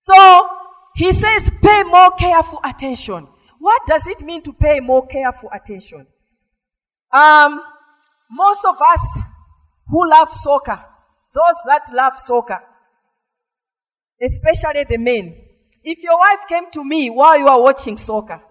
So, 0.05 0.47
he 0.95 1.12
says 1.12 1.50
pay 1.63 1.83
more 1.83 2.12
careful 2.12 2.59
attention. 2.63 3.27
What 3.59 3.81
does 3.88 4.05
it 4.05 4.21
mean 4.21 4.43
to 4.43 4.53
pay 4.53 4.79
more 4.79 5.07
careful 5.07 5.50
attention? 5.51 6.05
Um, 7.12 7.59
most 8.29 8.62
of 8.65 8.75
us 8.75 9.24
who 9.88 10.07
love 10.07 10.31
soccer, 10.31 10.79
those 11.33 11.55
that 11.65 11.91
love 11.91 12.13
soccer, 12.17 12.59
especially 14.21 14.83
the 14.83 14.97
men, 14.97 15.35
if 15.83 15.97
your 16.03 16.19
wife 16.19 16.47
came 16.47 16.71
to 16.74 16.83
me 16.83 17.09
while 17.09 17.39
you 17.39 17.47
are 17.47 17.62
watching 17.62 17.97
soccer, 17.97 18.43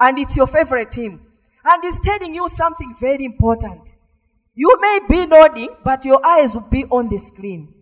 and 0.00 0.18
it's 0.18 0.36
your 0.36 0.48
favorite 0.48 0.90
team, 0.90 1.20
and 1.64 1.84
is 1.84 2.00
telling 2.02 2.34
you 2.34 2.48
something 2.48 2.96
very 3.00 3.24
important, 3.24 3.88
you 4.54 4.76
may 4.80 4.98
be 5.08 5.26
nodding, 5.26 5.68
but 5.84 6.04
your 6.04 6.24
eyes 6.26 6.52
will 6.52 6.68
be 6.68 6.84
on 6.86 7.08
the 7.08 7.18
screen. 7.18 7.72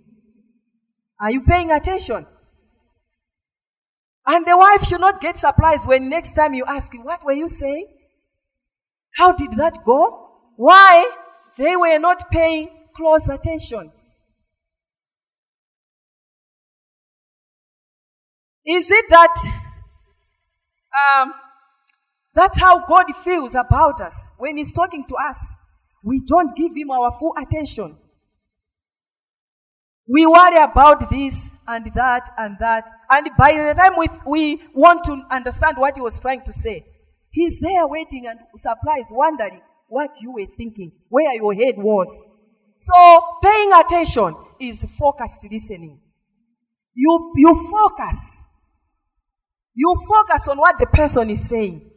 Are 1.18 1.30
you 1.30 1.40
paying 1.40 1.70
attention? 1.70 2.26
And 4.30 4.47
the 4.47 4.58
wife 4.58 4.82
should 4.87 5.00
not 5.00 5.23
get 5.23 5.38
surprised 5.38 5.88
when 5.88 6.11
next 6.11 6.35
time 6.35 6.52
you 6.52 6.66
ask, 6.66 6.92
What 7.02 7.25
were 7.25 7.32
you 7.32 7.49
saying? 7.49 7.88
How 9.16 9.32
did 9.32 9.52
that 9.52 9.85
go? 9.87 10.28
Why? 10.56 11.11
They 11.56 11.75
were 11.75 11.99
not 11.99 12.30
paying 12.30 12.68
close 12.94 13.26
attention. 13.30 13.90
Is 18.66 18.90
it 18.90 19.06
that 19.08 19.35
um, 20.92 21.32
that's 22.35 22.61
how 22.61 22.85
God 22.87 23.06
feels 23.25 23.54
about 23.54 23.99
us 24.02 24.30
when 24.37 24.58
He's 24.58 24.75
talking 24.75 25.06
to 25.08 25.14
us? 25.26 25.54
We 26.04 26.20
don't 26.26 26.54
give 26.54 26.76
Him 26.76 26.90
our 26.90 27.18
full 27.18 27.32
attention. 27.40 27.97
We 30.08 30.24
worry 30.26 30.56
about 30.62 31.10
this 31.10 31.52
and 31.66 31.84
that 31.94 32.30
and 32.38 32.56
that. 32.60 32.84
And 33.10 33.28
by 33.36 33.52
the 33.52 33.74
time 33.74 33.92
we, 33.98 34.08
we 34.26 34.62
want 34.74 35.04
to 35.04 35.20
understand 35.30 35.76
what 35.76 35.96
he 35.96 36.00
was 36.00 36.18
trying 36.18 36.44
to 36.46 36.52
say, 36.52 36.86
he's 37.30 37.60
there 37.60 37.86
waiting 37.86 38.26
and 38.26 38.38
surprised, 38.56 39.08
wondering 39.10 39.60
what 39.86 40.10
you 40.20 40.32
were 40.32 40.46
thinking, 40.56 40.92
where 41.10 41.34
your 41.34 41.52
head 41.52 41.74
was. 41.76 42.08
So 42.78 43.22
paying 43.42 43.72
attention 43.72 44.34
is 44.58 44.84
focused 44.98 45.46
listening. 45.50 46.00
You, 46.94 47.32
you 47.36 47.70
focus. 47.70 48.44
You 49.74 49.94
focus 50.08 50.48
on 50.48 50.56
what 50.58 50.76
the 50.78 50.86
person 50.86 51.28
is 51.28 51.46
saying. 51.48 51.90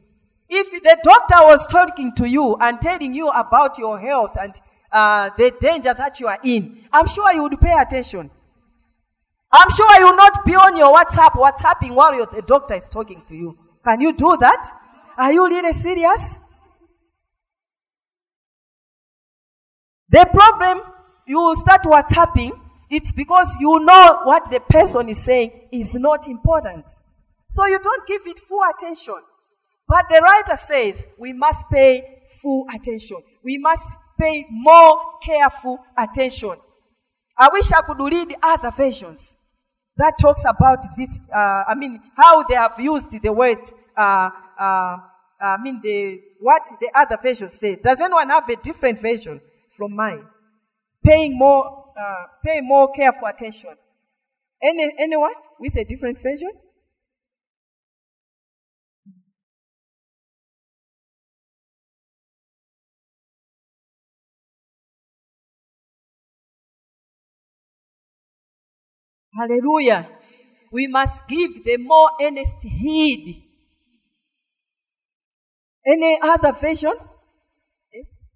If 0.50 0.84
the 0.84 0.98
doctor 1.04 1.46
was 1.46 1.66
talking 1.66 2.14
to 2.18 2.28
you 2.28 2.58
and 2.60 2.82
telling 2.82 3.14
you 3.14 3.30
about 3.30 3.78
your 3.78 4.00
health 4.00 4.32
and 4.38 4.54
uh, 4.92 5.30
the 5.38 5.52
danger 5.60 5.94
that 5.94 6.20
you 6.20 6.28
are 6.28 6.40
in, 6.44 6.86
I'm 6.92 7.08
sure 7.08 7.32
you 7.34 7.44
would 7.44 7.60
pay 7.60 7.74
attention. 7.80 8.30
I'm 9.52 9.70
sure 9.70 10.00
you 10.00 10.06
will 10.06 10.16
not 10.16 10.46
be 10.46 10.56
on 10.56 10.78
your 10.78 10.94
WhatsApp, 10.94 11.34
WhatsApping 11.34 11.94
while 11.94 12.12
the 12.12 12.42
doctor 12.42 12.76
is 12.76 12.86
talking 12.90 13.24
to 13.28 13.36
you. 13.36 13.58
Can 13.84 14.00
you 14.00 14.14
do 14.14 14.38
that? 14.40 14.70
Are 15.18 15.34
you 15.34 15.48
really 15.48 15.74
serious? 15.74 16.40
The 20.10 20.26
problem, 20.32 20.82
you 21.28 21.38
will 21.38 21.56
start 21.56 21.84
WhatsApping, 21.84 22.52
it's 22.90 23.12
because 23.14 23.50
you 23.60 23.80
know 23.80 24.20
what 24.24 24.52
the 24.52 24.60
person 24.60 25.08
is 25.08 25.24
saying 25.24 25.70
is 25.72 25.96
not 25.96 26.28
important. 26.28 26.86
So 27.48 27.66
you 27.66 27.80
don't 27.80 28.08
give 28.08 28.22
it 28.26 28.40
full 28.48 28.62
attention. 28.76 29.16
But 29.88 30.06
the 30.10 30.22
writer 30.22 30.56
says 30.56 31.06
we 31.18 31.34
must 31.34 31.70
pay 31.72 32.04
full 32.42 32.66
attention. 32.74 33.18
We 33.44 33.58
must 33.58 33.86
pay 34.22 34.46
more 34.50 35.00
careful 35.26 35.80
attention. 35.98 36.56
I 37.38 37.50
wish 37.52 37.72
I 37.72 37.82
could 37.82 38.00
read 38.00 38.36
other 38.44 38.72
versions 38.72 39.36
that 39.98 40.14
talks 40.20 40.42
about 40.48 40.80
this. 40.98 41.22
Uh, 41.34 41.64
I 41.68 41.76
mean, 41.76 42.02
how 42.16 42.44
they 42.44 42.56
have 42.56 42.80
used 42.80 43.12
the 43.12 43.32
word. 43.34 43.60
Uh, 43.98 44.30
uh, 44.60 44.98
I 45.42 45.58
mean, 45.62 45.80
the 45.84 46.20
what 46.40 46.62
the 46.80 46.90
other 46.96 47.18
version 47.22 47.50
say. 47.50 47.76
Does 47.76 48.00
anyone 48.00 48.30
have 48.30 48.48
a 48.50 48.56
different 48.56 49.02
version 49.02 49.42
from 49.76 49.96
mine? 49.96 50.24
Paying 51.04 51.38
more, 51.38 51.86
uh, 52.00 52.26
pay 52.46 52.62
more 52.62 52.92
careful 52.94 53.28
attention. 53.28 53.72
Any 54.64 54.92
anyone 55.00 55.34
with 55.60 55.76
a 55.78 55.84
different 55.84 56.22
version? 56.22 56.52
Hallelujah. 69.38 70.08
We 70.72 70.88
must 70.88 71.28
give 71.28 71.66
the 71.66 71.76
more 71.78 72.12
earnest 72.22 72.64
heed. 72.64 73.44
Any 75.86 76.18
other 76.24 76.54
version? 76.54 76.94
Yes. 77.94 78.28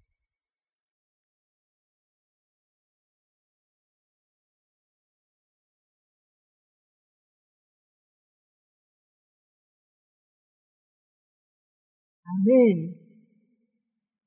Amen. 12.28 12.94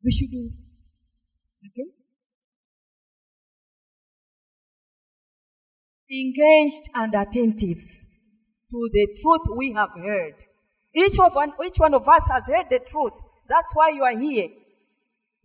We 0.03 0.11
should 0.11 0.29
engaged 6.11 6.89
and 6.95 7.13
attentive 7.13 7.79
to 8.71 8.89
the 8.91 9.07
truth 9.21 9.57
we 9.57 9.73
have 9.73 9.89
heard. 9.95 10.35
Each, 10.93 11.19
of 11.19 11.35
one, 11.35 11.53
each 11.65 11.77
one 11.77 11.93
of 11.93 12.07
us 12.07 12.23
has 12.31 12.47
heard 12.47 12.65
the 12.69 12.79
truth. 12.79 13.13
That's 13.47 13.71
why 13.73 13.89
you 13.89 14.03
are 14.03 14.17
here. 14.19 14.49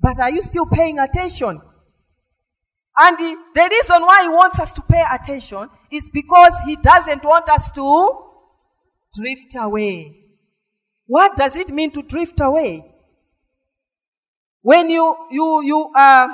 But 0.01 0.19
are 0.21 0.31
you 0.31 0.43
still 0.43 0.67
paying 0.67 0.99
attention? 0.99 1.61
And 2.97 3.19
the, 3.19 3.37
the 3.55 3.69
reason 3.71 4.03
why 4.03 4.23
he 4.23 4.29
wants 4.29 4.61
us 4.61 4.73
to 4.73 4.83
pay 4.83 5.03
attention 5.13 5.69
is 5.91 6.09
because 6.13 6.55
he 6.67 6.77
doesn't 6.77 7.25
want 7.25 7.49
us 7.49 7.71
to 7.73 8.19
drift 9.15 9.57
away. 9.57 10.17
What 11.07 11.37
does 11.37 11.57
it 11.57 11.69
mean 11.69 11.93
to 11.93 12.03
drift 12.03 12.41
away? 12.41 12.85
When 14.63 14.89
you, 14.89 15.15
you, 15.31 15.63
you 15.65 15.91
are, 15.95 16.29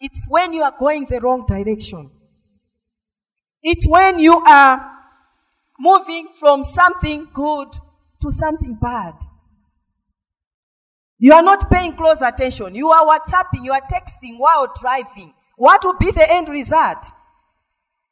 it's 0.00 0.26
when 0.28 0.52
you 0.52 0.62
are 0.62 0.74
going 0.78 1.06
the 1.08 1.20
wrong 1.20 1.46
direction. 1.46 2.10
It's 3.64 3.88
when 3.88 4.18
you 4.18 4.34
are 4.46 4.78
moving 5.80 6.28
from 6.38 6.62
something 6.62 7.28
good 7.32 7.68
to 8.20 8.30
something 8.30 8.78
bad. 8.80 9.14
You 11.18 11.32
are 11.32 11.42
not 11.42 11.70
paying 11.70 11.96
close 11.96 12.20
attention. 12.20 12.74
You 12.74 12.90
are 12.90 13.06
WhatsApping, 13.06 13.64
you 13.64 13.72
are 13.72 13.80
texting 13.80 14.36
while 14.36 14.70
driving. 14.78 15.32
What 15.56 15.80
will 15.82 15.96
be 15.98 16.10
the 16.10 16.30
end 16.30 16.50
result? 16.50 17.06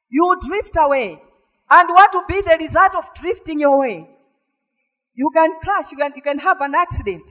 You 0.08 0.22
will 0.24 0.48
drift 0.48 0.74
away. 0.78 1.20
And 1.68 1.88
what 1.90 2.10
will 2.14 2.26
be 2.26 2.40
the 2.40 2.56
result 2.58 2.94
of 2.94 3.04
drifting 3.20 3.62
away? 3.62 4.08
You 5.14 5.30
can 5.34 5.50
crash, 5.62 5.84
you 5.90 5.98
can, 5.98 6.12
you 6.16 6.22
can 6.22 6.38
have 6.38 6.62
an 6.62 6.74
accident. 6.74 7.30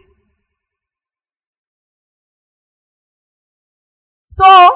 So, 4.26 4.72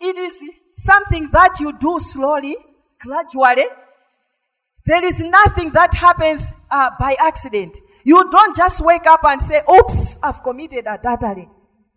it 0.00 0.16
is 0.16 0.42
something 0.78 1.28
that 1.32 1.58
you 1.60 1.76
do 1.78 1.98
slowly, 2.00 2.56
gradually. 3.00 3.66
There 4.86 5.04
is 5.04 5.20
nothing 5.20 5.70
that 5.72 5.94
happens 5.94 6.52
uh, 6.70 6.90
by 6.98 7.14
accident. 7.18 7.76
You 8.04 8.28
don't 8.30 8.56
just 8.56 8.80
wake 8.80 9.06
up 9.06 9.20
and 9.24 9.42
say, 9.42 9.60
oops, 9.70 10.16
I've 10.22 10.42
committed 10.42 10.86
adultery. 10.86 11.48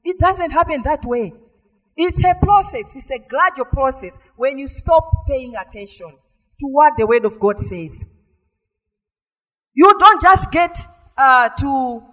It 0.04 0.18
doesn't 0.20 0.52
happen 0.52 0.82
that 0.84 1.06
way. 1.06 1.34
It's 1.96 2.24
a 2.24 2.34
process. 2.42 2.96
It's 2.96 3.12
a 3.12 3.20
gradual 3.30 3.66
process 3.66 4.18
when 4.36 4.58
you 4.58 4.68
stop 4.68 5.26
paying 5.28 5.54
attention 5.56 6.10
to 6.10 6.68
what 6.68 6.94
the 6.98 7.06
Word 7.06 7.26
of 7.26 7.40
God 7.40 7.62
says. 7.62 8.10
You 9.74 9.96
don't 9.98 10.22
just 10.22 10.52
get 10.52 10.78
uh, 11.18 11.50
to 11.60 12.04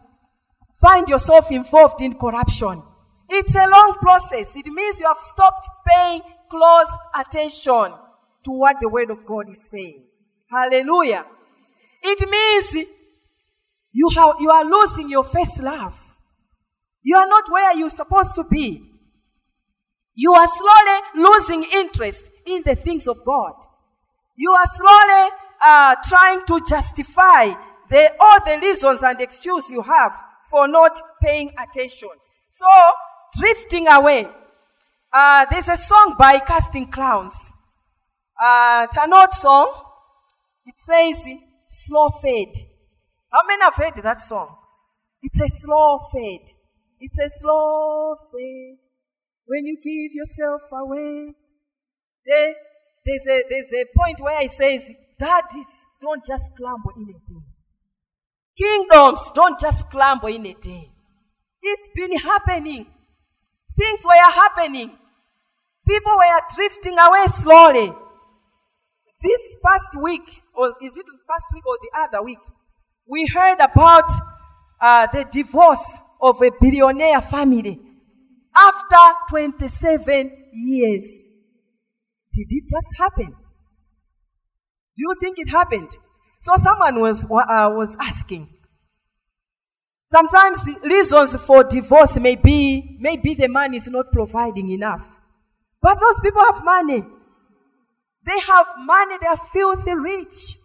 find 0.81 1.09
yourself 1.09 1.51
involved 1.51 2.03
in 2.03 2.15
corruption. 2.15 2.83
It's 3.29 3.55
a 3.55 3.67
long 3.69 3.97
process. 4.01 4.55
It 4.57 4.67
means 4.67 5.01
you 5.01 5.07
have 5.07 5.19
stopped 5.19 5.67
paying 5.87 6.23
close 6.51 6.99
attention 7.15 7.95
to 8.45 8.51
what 8.51 8.77
the 8.81 8.89
Word 8.89 9.11
of 9.11 9.25
God 9.27 9.51
is 9.51 9.71
saying. 9.71 10.05
Hallelujah. 10.51 11.25
It 12.03 12.29
means 12.29 12.87
you, 13.93 14.09
have, 14.17 14.37
you 14.41 14.51
are 14.51 14.65
losing 14.65 15.11
your 15.11 15.25
first 15.25 15.63
love. 15.63 15.95
You 17.03 17.17
are 17.17 17.27
not 17.27 17.45
where 17.51 17.77
you're 17.77 17.91
supposed 17.91 18.35
to 18.37 18.45
be. 18.51 18.83
You 20.15 20.33
are 20.33 20.47
slowly 20.47 21.27
losing 21.29 21.65
interest 21.73 22.31
in 22.47 22.63
the 22.65 22.75
things 22.75 23.07
of 23.07 23.25
God. 23.25 23.53
You 24.37 24.53
are 24.53 24.67
slowly 24.67 25.31
uh, 25.63 25.95
trying 26.07 26.45
to 26.47 26.61
justify 26.69 27.53
the, 27.91 28.11
all 28.21 28.39
the 28.45 28.59
reasons 28.61 29.03
and 29.03 29.21
excuse 29.21 29.69
you 29.71 29.83
have 29.83 30.13
for 30.51 30.69
not 30.69 30.93
paying 31.23 31.51
attention. 31.59 32.11
So, 32.51 32.67
drifting 33.39 33.87
away 33.87 34.27
uh, 35.19 35.47
there's 35.51 35.69
a 35.69 35.77
song 35.77 36.15
by 36.19 36.39
Casting 36.39 36.91
Crowns. 36.91 37.35
Uh, 38.41 38.87
it's 38.89 38.97
an 39.03 39.13
old 39.13 39.33
song. 39.33 39.69
It 40.67 40.79
says, 40.79 41.17
slow 41.71 42.09
fade. 42.23 42.55
How 43.33 43.41
many 43.47 43.63
have 43.63 43.75
heard 43.75 44.03
that 44.03 44.21
song? 44.21 44.57
It's 45.23 45.41
a 45.41 45.49
slow 45.49 45.99
fade. 46.13 46.47
It's 47.01 47.19
a 47.19 47.29
slow 47.41 48.15
fade. 48.33 48.79
When 49.47 49.67
you 49.67 49.77
give 49.77 50.15
yourself 50.15 50.63
away. 50.73 51.35
There, 52.27 52.55
there's, 53.05 53.27
a, 53.29 53.43
there's 53.49 53.73
a 53.73 53.85
point 53.97 54.21
where 54.21 54.43
it 54.43 54.51
says, 54.51 54.83
daddies 55.19 55.85
don't 56.01 56.25
just 56.25 56.45
clamber 56.57 56.93
in 56.97 57.09
a 57.09 57.19
day. 57.29 57.45
Kingdoms 58.57 59.23
don't 59.35 59.59
just 59.59 59.91
clamber 59.91 60.29
in 60.29 60.47
a 60.47 60.55
day. 60.55 60.93
It's 61.63 61.89
been 61.95 62.19
happening 62.19 62.87
Things 63.79 64.01
were 64.05 64.33
happening. 64.33 64.91
People 65.89 66.13
were 66.13 66.41
drifting 66.55 66.99
away 66.99 67.27
slowly. 67.29 67.93
This 69.23 69.57
past 69.65 70.03
week, 70.03 70.23
or 70.55 70.69
is 70.83 70.93
it 70.97 71.07
the 71.07 71.19
past 71.29 71.47
week 71.55 71.67
or 71.67 71.77
the 71.81 71.91
other 72.07 72.25
week, 72.25 72.39
we 73.07 73.27
heard 73.35 73.59
about 73.59 74.11
uh, 74.81 75.07
the 75.13 75.25
divorce 75.33 75.99
of 76.21 76.37
a 76.43 76.51
billionaire 76.61 77.21
family 77.23 77.81
after 78.55 79.19
27 79.31 80.51
years. 80.53 81.31
Did 82.33 82.47
it 82.51 82.65
just 82.71 82.89
happen? 82.99 83.35
Do 84.97 85.03
you 85.03 85.15
think 85.21 85.37
it 85.39 85.49
happened? 85.49 85.91
So 86.41 86.53
someone 86.57 87.01
was, 87.01 87.25
uh, 87.25 87.71
was 87.71 87.97
asking, 88.01 88.49
Sometimes 90.03 90.61
reasons 90.83 91.37
for 91.37 91.65
divorce 91.65 92.19
may 92.19 92.37
be, 92.37 92.97
maybe 92.99 93.35
the 93.35 93.49
man 93.49 93.75
is 93.75 93.89
not 93.89 94.07
providing 94.11 94.71
enough. 94.71 95.03
But 95.81 95.99
those 96.01 96.21
people 96.23 96.43
have 96.45 96.65
money. 96.65 97.03
They 98.27 98.41
have 98.47 98.67
money, 98.79 99.17
they 99.21 99.27
are 99.27 99.41
filthy 99.53 99.95
rich. 99.95 100.59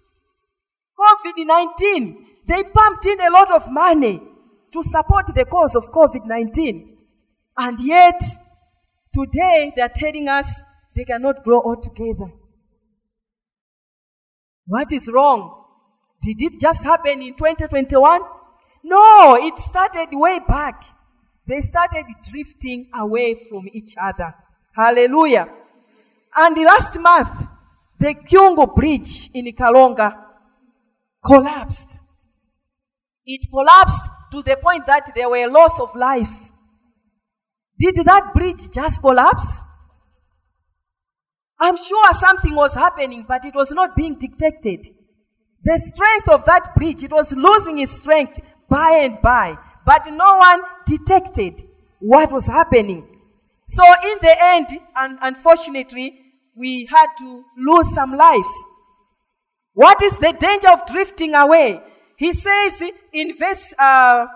COVID-19, 0.99 2.15
they 2.47 2.63
pumped 2.63 3.05
in 3.05 3.21
a 3.21 3.31
lot 3.31 3.51
of 3.51 3.71
money 3.71 4.21
to 4.73 4.83
support 4.83 5.27
the 5.33 5.45
cause 5.45 5.75
of 5.75 5.91
COVID-19. 5.91 6.97
And 7.57 7.79
yet, 7.79 8.21
today 9.13 9.71
they 9.75 9.81
are 9.81 9.91
telling 9.93 10.27
us 10.27 10.61
they 10.95 11.05
cannot 11.05 11.43
grow 11.43 11.59
all 11.59 11.81
together. 11.81 12.31
What 14.65 14.91
is 14.91 15.09
wrong? 15.13 15.65
Did 16.21 16.37
it 16.39 16.59
just 16.59 16.83
happen 16.83 17.21
in 17.21 17.35
2021? 17.35 18.21
No, 18.83 19.35
it 19.35 19.57
started 19.57 20.07
way 20.11 20.39
back. 20.47 20.83
They 21.47 21.59
started 21.59 22.05
drifting 22.29 22.89
away 22.97 23.47
from 23.49 23.67
each 23.73 23.93
other. 24.01 24.33
Hallelujah. 24.75 25.47
And 26.35 26.57
last 26.65 26.99
month, 26.99 27.47
the 27.99 28.15
Kyungu 28.15 28.75
Bridge 28.75 29.29
in 29.33 29.45
Kalonga 29.53 30.15
collapsed. 31.25 31.99
It 33.25 33.47
collapsed 33.49 34.09
to 34.31 34.41
the 34.41 34.57
point 34.61 34.85
that 34.87 35.11
there 35.15 35.29
were 35.29 35.47
loss 35.47 35.79
of 35.79 35.95
lives. 35.95 36.51
Did 37.77 37.95
that 38.05 38.33
bridge 38.33 38.71
just 38.73 39.01
collapse? 39.01 39.59
I'm 41.59 41.77
sure 41.77 42.13
something 42.13 42.55
was 42.55 42.73
happening, 42.75 43.25
but 43.27 43.45
it 43.45 43.55
was 43.55 43.71
not 43.71 43.95
being 43.95 44.17
detected. 44.19 44.87
The 45.63 45.77
strength 45.77 46.27
of 46.29 46.45
that 46.45 46.75
bridge, 46.75 47.03
it 47.03 47.11
was 47.11 47.31
losing 47.31 47.79
its 47.79 47.99
strength 48.01 48.37
by 48.69 48.99
and 49.03 49.21
by. 49.21 49.57
But 49.85 50.07
no 50.11 50.37
one 50.37 50.61
detected 50.85 51.63
what 51.99 52.31
was 52.31 52.47
happening. 52.47 53.12
So 53.73 53.83
in 54.05 54.17
the 54.21 54.35
end, 54.39 54.67
and 54.95 55.17
unfortunately, 55.19 56.19
we 56.55 56.87
had 56.91 57.07
to 57.19 57.43
lose 57.57 57.91
some 57.95 58.15
lives. 58.15 58.51
What 59.73 59.99
is 60.03 60.13
the 60.17 60.33
danger 60.39 60.69
of 60.69 60.85
drifting 60.85 61.33
away? 61.33 61.81
He 62.17 62.33
says 62.33 62.79
in 63.11 63.33
verse, 63.35 63.73
uh, 63.79 64.27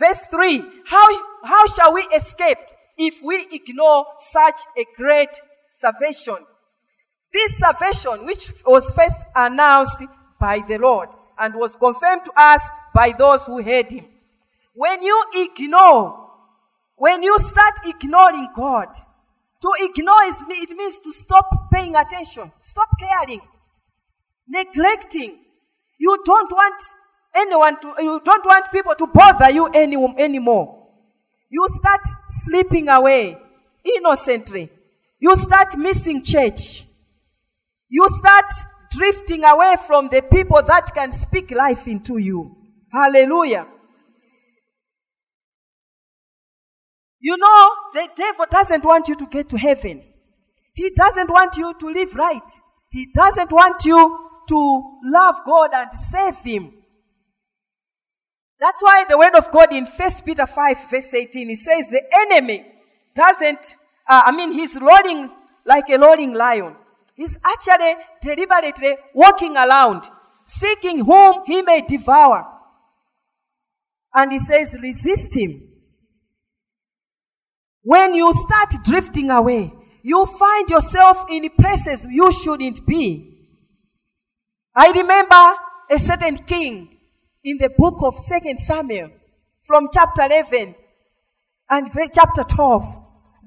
verse 0.00 0.20
3, 0.30 0.64
how, 0.86 1.06
how 1.44 1.66
shall 1.66 1.92
we 1.92 2.02
escape 2.16 2.56
if 2.96 3.14
we 3.22 3.46
ignore 3.52 4.06
such 4.18 4.58
a 4.78 4.86
great 4.96 5.28
salvation? 5.72 6.38
This 7.34 7.58
salvation, 7.58 8.24
which 8.24 8.50
was 8.64 8.90
first 8.92 9.26
announced 9.34 10.02
by 10.40 10.60
the 10.66 10.78
Lord 10.78 11.10
and 11.38 11.54
was 11.54 11.72
confirmed 11.78 12.22
to 12.24 12.32
us 12.34 12.66
by 12.94 13.12
those 13.18 13.44
who 13.44 13.62
heard 13.62 13.90
him. 13.90 14.06
When 14.74 15.02
you 15.02 15.22
ignore, 15.34 16.25
when 16.96 17.22
you 17.22 17.38
start 17.38 17.74
ignoring 17.84 18.48
God, 18.54 18.88
to 19.62 19.68
ignore 19.80 20.24
is, 20.24 20.40
it 20.48 20.76
means 20.76 20.98
to 21.00 21.12
stop 21.12 21.70
paying 21.72 21.94
attention, 21.94 22.50
stop 22.60 22.88
caring, 22.98 23.40
neglecting. 24.48 25.38
You 25.98 26.18
don't 26.24 26.50
want 26.50 26.82
anyone 27.34 27.80
to, 27.80 28.02
you 28.02 28.20
don't 28.24 28.44
want 28.44 28.70
people 28.72 28.94
to 28.98 29.06
bother 29.06 29.50
you 29.50 29.66
any, 29.66 29.96
anymore. 30.18 30.88
You 31.48 31.66
start 31.68 32.00
slipping 32.28 32.88
away 32.88 33.38
innocently. 33.84 34.70
You 35.18 35.36
start 35.36 35.76
missing 35.78 36.22
church. 36.22 36.84
You 37.88 38.06
start 38.08 38.46
drifting 38.90 39.44
away 39.44 39.76
from 39.86 40.08
the 40.08 40.22
people 40.22 40.62
that 40.66 40.92
can 40.94 41.12
speak 41.12 41.50
life 41.50 41.86
into 41.86 42.18
you. 42.18 42.56
Hallelujah. 42.92 43.66
You 47.26 47.36
know, 47.36 47.70
the 47.92 48.06
devil 48.16 48.46
doesn't 48.48 48.84
want 48.84 49.08
you 49.08 49.16
to 49.16 49.26
get 49.26 49.48
to 49.48 49.58
heaven. 49.58 50.00
He 50.74 50.90
doesn't 50.90 51.28
want 51.28 51.56
you 51.56 51.74
to 51.76 51.86
live 51.88 52.14
right. 52.14 52.48
He 52.92 53.10
doesn't 53.12 53.50
want 53.50 53.84
you 53.84 53.98
to 54.48 54.98
love 55.02 55.34
God 55.44 55.70
and 55.72 55.98
save 55.98 56.36
Him. 56.44 56.72
That's 58.60 58.80
why 58.80 59.06
the 59.08 59.18
word 59.18 59.34
of 59.34 59.50
God 59.50 59.72
in 59.72 59.86
1 59.86 60.10
Peter 60.24 60.46
5 60.46 60.76
verse 60.88 61.12
18, 61.12 61.50
it 61.50 61.56
says 61.56 61.86
the 61.90 62.02
enemy 62.14 62.64
doesn't, 63.16 63.74
uh, 64.08 64.22
I 64.26 64.30
mean, 64.30 64.52
he's 64.52 64.76
roaring 64.80 65.28
like 65.64 65.90
a 65.90 65.98
roaring 65.98 66.32
lion. 66.32 66.76
He's 67.16 67.36
actually 67.44 67.94
deliberately 68.22 68.98
walking 69.14 69.56
around, 69.56 70.04
seeking 70.46 71.04
whom 71.04 71.42
he 71.44 71.60
may 71.62 71.82
devour. 71.88 72.46
And 74.14 74.30
he 74.30 74.38
says, 74.38 74.76
resist 74.80 75.36
him. 75.36 75.75
When 77.86 78.14
you 78.14 78.32
start 78.32 78.82
drifting 78.84 79.30
away, 79.30 79.72
you 80.02 80.26
find 80.26 80.68
yourself 80.68 81.24
in 81.30 81.48
places 81.50 82.04
you 82.10 82.32
shouldn't 82.32 82.84
be. 82.84 83.46
I 84.74 84.90
remember 84.90 85.54
a 85.88 85.98
certain 86.00 86.38
king 86.38 86.98
in 87.44 87.58
the 87.58 87.68
book 87.78 87.94
of 88.02 88.18
Second 88.18 88.58
Samuel 88.58 89.10
from 89.64 89.86
chapter 89.94 90.22
11 90.22 90.74
and 91.70 91.90
chapter 92.12 92.42
12. 92.42 92.82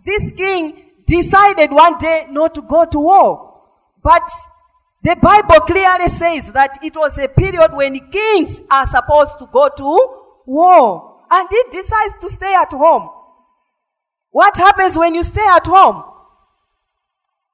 This 0.05 0.31
king 0.31 0.85
decided 1.05 1.71
one 1.71 1.97
day 1.97 2.27
not 2.29 2.55
to 2.55 2.61
go 2.61 2.85
to 2.85 2.97
war. 2.97 3.61
But 4.01 4.31
the 5.03 5.17
Bible 5.21 5.65
clearly 5.65 6.07
says 6.07 6.53
that 6.53 6.79
it 6.81 6.95
was 6.95 7.17
a 7.17 7.27
period 7.27 7.73
when 7.73 8.09
kings 8.09 8.61
are 8.71 8.85
supposed 8.85 9.37
to 9.39 9.49
go 9.51 9.67
to 9.75 10.43
war. 10.45 11.25
And 11.29 11.45
he 11.49 11.61
decides 11.71 12.13
to 12.21 12.29
stay 12.29 12.55
at 12.55 12.71
home. 12.71 13.18
What 14.31 14.57
happens 14.57 14.97
when 14.97 15.15
you 15.15 15.23
stay 15.23 15.45
at 15.45 15.65
home? 15.65 16.03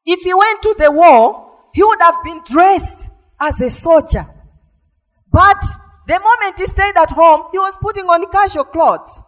If 0.05 0.21
he 0.21 0.33
went 0.33 0.61
to 0.63 0.75
the 0.77 0.91
war, 0.91 1.69
he 1.73 1.83
would 1.83 2.01
have 2.01 2.23
been 2.23 2.41
dressed 2.45 3.07
as 3.39 3.59
a 3.61 3.69
soldier. 3.69 4.25
But 5.31 5.63
the 6.07 6.19
moment 6.19 6.57
he 6.57 6.67
stayed 6.67 6.95
at 6.95 7.11
home, 7.11 7.47
he 7.51 7.57
was 7.57 7.75
putting 7.81 8.05
on 8.05 8.29
casual 8.31 8.65
clothes. 8.65 9.21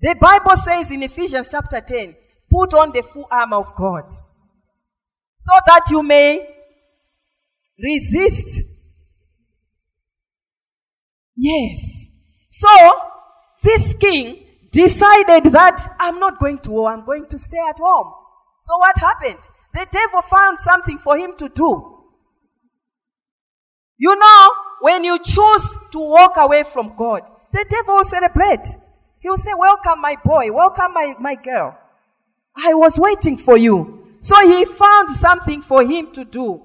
The 0.00 0.16
Bible 0.20 0.56
says 0.56 0.90
in 0.90 1.02
Ephesians 1.02 1.48
chapter 1.50 1.80
10, 1.80 2.16
put 2.50 2.74
on 2.74 2.90
the 2.92 3.02
full 3.02 3.28
armor 3.30 3.58
of 3.58 3.74
God 3.76 4.10
so 5.38 5.52
that 5.66 5.82
you 5.90 6.02
may 6.02 6.46
resist. 7.78 8.62
Yes. 11.36 12.08
So, 12.50 12.68
this 13.62 13.94
king 13.94 14.44
decided 14.72 15.52
that 15.52 15.96
I'm 16.00 16.18
not 16.18 16.40
going 16.40 16.58
to 16.60 16.70
war, 16.70 16.92
I'm 16.92 17.04
going 17.04 17.26
to 17.28 17.38
stay 17.38 17.58
at 17.68 17.78
home. 17.78 18.12
So 18.60 18.78
what 18.78 18.98
happened? 18.98 19.38
The 19.74 19.86
devil 19.90 20.22
found 20.22 20.58
something 20.60 20.98
for 20.98 21.16
him 21.16 21.36
to 21.38 21.48
do. 21.48 21.98
You 23.98 24.16
know, 24.16 24.50
when 24.80 25.04
you 25.04 25.18
choose 25.22 25.76
to 25.92 25.98
walk 25.98 26.32
away 26.36 26.64
from 26.64 26.94
God, 26.96 27.22
the 27.52 27.64
devil 27.68 27.96
will 27.96 28.04
celebrate. 28.04 28.66
He 29.20 29.28
will 29.28 29.36
say, 29.36 29.52
welcome 29.56 30.00
my 30.00 30.16
boy, 30.24 30.50
welcome 30.52 30.92
my, 30.92 31.14
my 31.20 31.34
girl. 31.36 31.78
I 32.56 32.74
was 32.74 32.98
waiting 32.98 33.36
for 33.36 33.56
you. 33.56 34.16
So 34.20 34.34
he 34.46 34.64
found 34.64 35.10
something 35.10 35.62
for 35.62 35.84
him 35.84 36.12
to 36.14 36.24
do. 36.24 36.62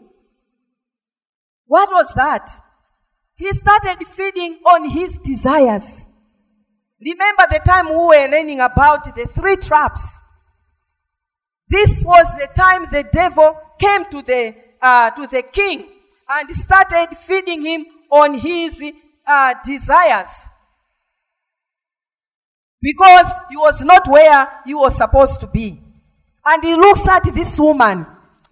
What 1.65 1.89
was 1.91 2.11
that? 2.15 2.49
He 3.35 3.51
started 3.51 4.05
feeding 4.07 4.59
on 4.65 4.89
his 4.89 5.17
desires. 5.17 6.07
Remember 6.99 7.43
the 7.49 7.59
time 7.59 7.89
we 7.89 7.95
were 7.95 8.27
learning 8.27 8.59
about 8.59 9.03
the 9.15 9.27
three 9.33 9.57
traps. 9.57 10.21
This 11.69 12.03
was 12.03 12.25
the 12.39 12.47
time 12.55 12.87
the 12.91 13.03
devil 13.11 13.59
came 13.79 14.05
to 14.05 14.21
the, 14.21 14.55
uh, 14.81 15.11
to 15.11 15.27
the 15.27 15.43
king 15.43 15.87
and 16.27 16.55
started 16.55 17.15
feeding 17.17 17.65
him 17.65 17.85
on 18.09 18.39
his 18.39 18.81
uh, 19.27 19.53
desires. 19.63 20.49
Because 22.81 23.31
he 23.49 23.57
was 23.57 23.83
not 23.83 24.07
where 24.07 24.47
he 24.65 24.73
was 24.73 24.95
supposed 24.95 25.41
to 25.41 25.47
be. 25.47 25.81
And 26.45 26.63
he 26.63 26.75
looks 26.75 27.07
at 27.07 27.23
this 27.33 27.59
woman 27.59 28.05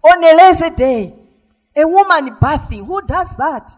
on 0.04 0.24
a 0.24 0.36
lazy 0.36 0.70
day. 0.76 1.16
A 1.78 1.88
woman 1.88 2.38
bathing. 2.40 2.86
Who 2.86 3.02
does 3.06 3.34
that? 3.38 3.72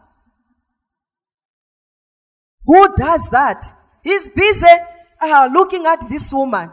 Who 2.65 2.95
does 2.95 3.29
that? 3.31 3.63
He's 4.03 4.29
busy 4.33 4.65
uh, 5.21 5.49
looking 5.53 5.85
at 5.85 6.07
this 6.09 6.31
woman, 6.31 6.71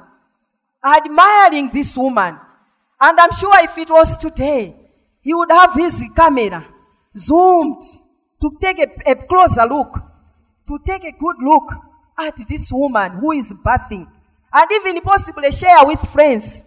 admiring 0.85 1.71
this 1.73 1.97
woman. 1.97 2.39
And 3.01 3.21
I'm 3.21 3.33
sure 3.33 3.65
if 3.65 3.77
it 3.79 3.91
was 3.91 4.17
today, 4.17 4.75
he 5.21 5.35
would 5.35 5.51
have 5.51 5.75
his 5.75 6.03
camera 6.15 6.67
zoomed 7.17 7.83
to 8.41 8.51
take 8.61 8.79
a, 8.79 9.11
a 9.11 9.15
closer 9.27 9.67
look, 9.67 9.95
to 10.69 10.79
take 10.87 11.05
a 11.05 11.13
good 11.13 11.37
look 11.43 11.65
at 12.19 12.37
this 12.49 12.71
woman 12.73 13.13
who 13.13 13.33
is 13.33 13.53
bathing, 13.65 14.07
and 14.53 14.71
even 14.71 15.01
possibly 15.01 15.51
share 15.51 15.85
with 15.87 16.01
friends 16.11 16.65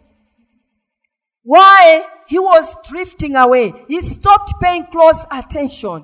why 1.43 2.05
he 2.27 2.37
was 2.37 2.75
drifting 2.89 3.35
away. 3.35 3.73
He 3.87 4.01
stopped 4.01 4.53
paying 4.61 4.85
close 4.91 5.25
attention. 5.31 6.03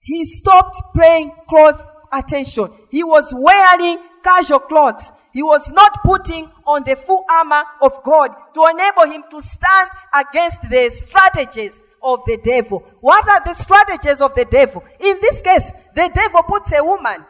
He 0.00 0.24
stopped 0.24 0.80
paying 0.96 1.32
close 1.48 1.76
attention. 2.12 2.68
He 2.90 3.04
was 3.04 3.32
wearing 3.36 3.98
casual 4.22 4.60
clothes. 4.60 5.10
He 5.32 5.42
was 5.42 5.70
not 5.70 6.02
putting 6.02 6.50
on 6.66 6.84
the 6.84 6.96
full 6.96 7.24
armor 7.30 7.62
of 7.82 7.92
God 8.04 8.30
to 8.54 8.64
enable 8.70 9.12
him 9.12 9.24
to 9.30 9.40
stand 9.40 9.90
against 10.14 10.62
the 10.62 10.90
strategies 10.90 11.82
of 12.02 12.20
the 12.26 12.38
devil. 12.38 12.84
What 13.00 13.28
are 13.28 13.42
the 13.44 13.54
strategies 13.54 14.20
of 14.20 14.34
the 14.34 14.46
devil? 14.46 14.82
In 14.98 15.18
this 15.20 15.40
case, 15.42 15.70
the 15.94 16.10
devil 16.12 16.42
puts 16.42 16.72
a 16.72 16.82
woman. 16.82 17.24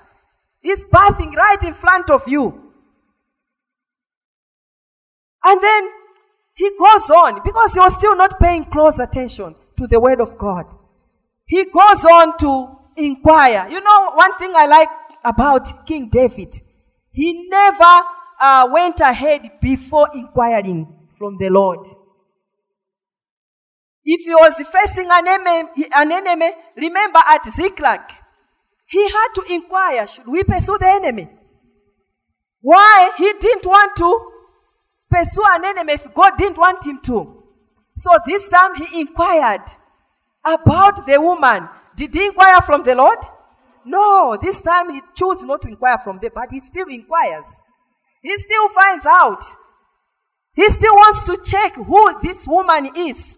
He's 0.60 0.82
bathing 0.92 1.32
right 1.32 1.62
in 1.62 1.74
front 1.74 2.10
of 2.10 2.26
you. 2.26 2.72
And 5.44 5.62
then 5.62 5.88
he 6.54 6.70
goes 6.78 7.10
on 7.10 7.40
because 7.44 7.74
he 7.74 7.80
was 7.80 7.94
still 7.96 8.16
not 8.16 8.40
paying 8.40 8.64
close 8.66 8.98
attention 8.98 9.54
to 9.76 9.86
the 9.86 10.00
word 10.00 10.20
of 10.20 10.36
God. 10.36 10.64
He 11.46 11.64
goes 11.64 12.04
on 12.04 12.36
to 12.38 12.77
inquire. 12.98 13.68
You 13.70 13.80
know, 13.80 14.10
one 14.14 14.36
thing 14.38 14.52
I 14.54 14.66
like 14.66 14.88
about 15.24 15.86
King 15.86 16.08
David, 16.10 16.54
he 17.12 17.48
never 17.48 18.02
uh, 18.40 18.68
went 18.72 19.00
ahead 19.00 19.42
before 19.60 20.08
inquiring 20.14 20.86
from 21.18 21.36
the 21.38 21.48
Lord. 21.50 21.86
If 24.04 24.24
he 24.24 24.34
was 24.34 24.54
facing 24.72 25.08
an 25.10 25.28
enemy, 25.28 25.86
an 25.94 26.12
enemy, 26.12 26.50
remember 26.76 27.18
at 27.26 27.50
Ziklag, 27.50 28.00
he 28.86 29.02
had 29.02 29.28
to 29.34 29.42
inquire, 29.52 30.06
should 30.06 30.26
we 30.26 30.44
pursue 30.44 30.78
the 30.78 30.88
enemy? 30.88 31.28
Why? 32.60 33.12
He 33.18 33.32
didn't 33.38 33.66
want 33.66 33.96
to 33.96 34.30
pursue 35.10 35.44
an 35.52 35.64
enemy 35.64 35.92
if 35.94 36.14
God 36.14 36.32
didn't 36.38 36.56
want 36.56 36.86
him 36.86 37.00
to. 37.04 37.42
So 37.96 38.10
this 38.26 38.48
time 38.48 38.74
he 38.76 39.00
inquired 39.00 39.62
about 40.44 41.06
the 41.06 41.20
woman. 41.20 41.68
Did 41.98 42.14
he 42.14 42.26
inquire 42.26 42.60
from 42.62 42.84
the 42.84 42.94
Lord? 42.94 43.18
No, 43.84 44.38
this 44.40 44.62
time 44.62 44.90
he 44.90 45.00
chose 45.16 45.42
not 45.42 45.62
to 45.62 45.68
inquire 45.68 45.98
from 45.98 46.20
them, 46.20 46.30
but 46.32 46.48
he 46.52 46.60
still 46.60 46.86
inquires. 46.88 47.44
He 48.22 48.36
still 48.36 48.68
finds 48.68 49.04
out. 49.04 49.42
He 50.54 50.68
still 50.68 50.94
wants 50.94 51.24
to 51.24 51.38
check 51.44 51.74
who 51.74 52.20
this 52.22 52.46
woman 52.46 52.90
is. 52.96 53.36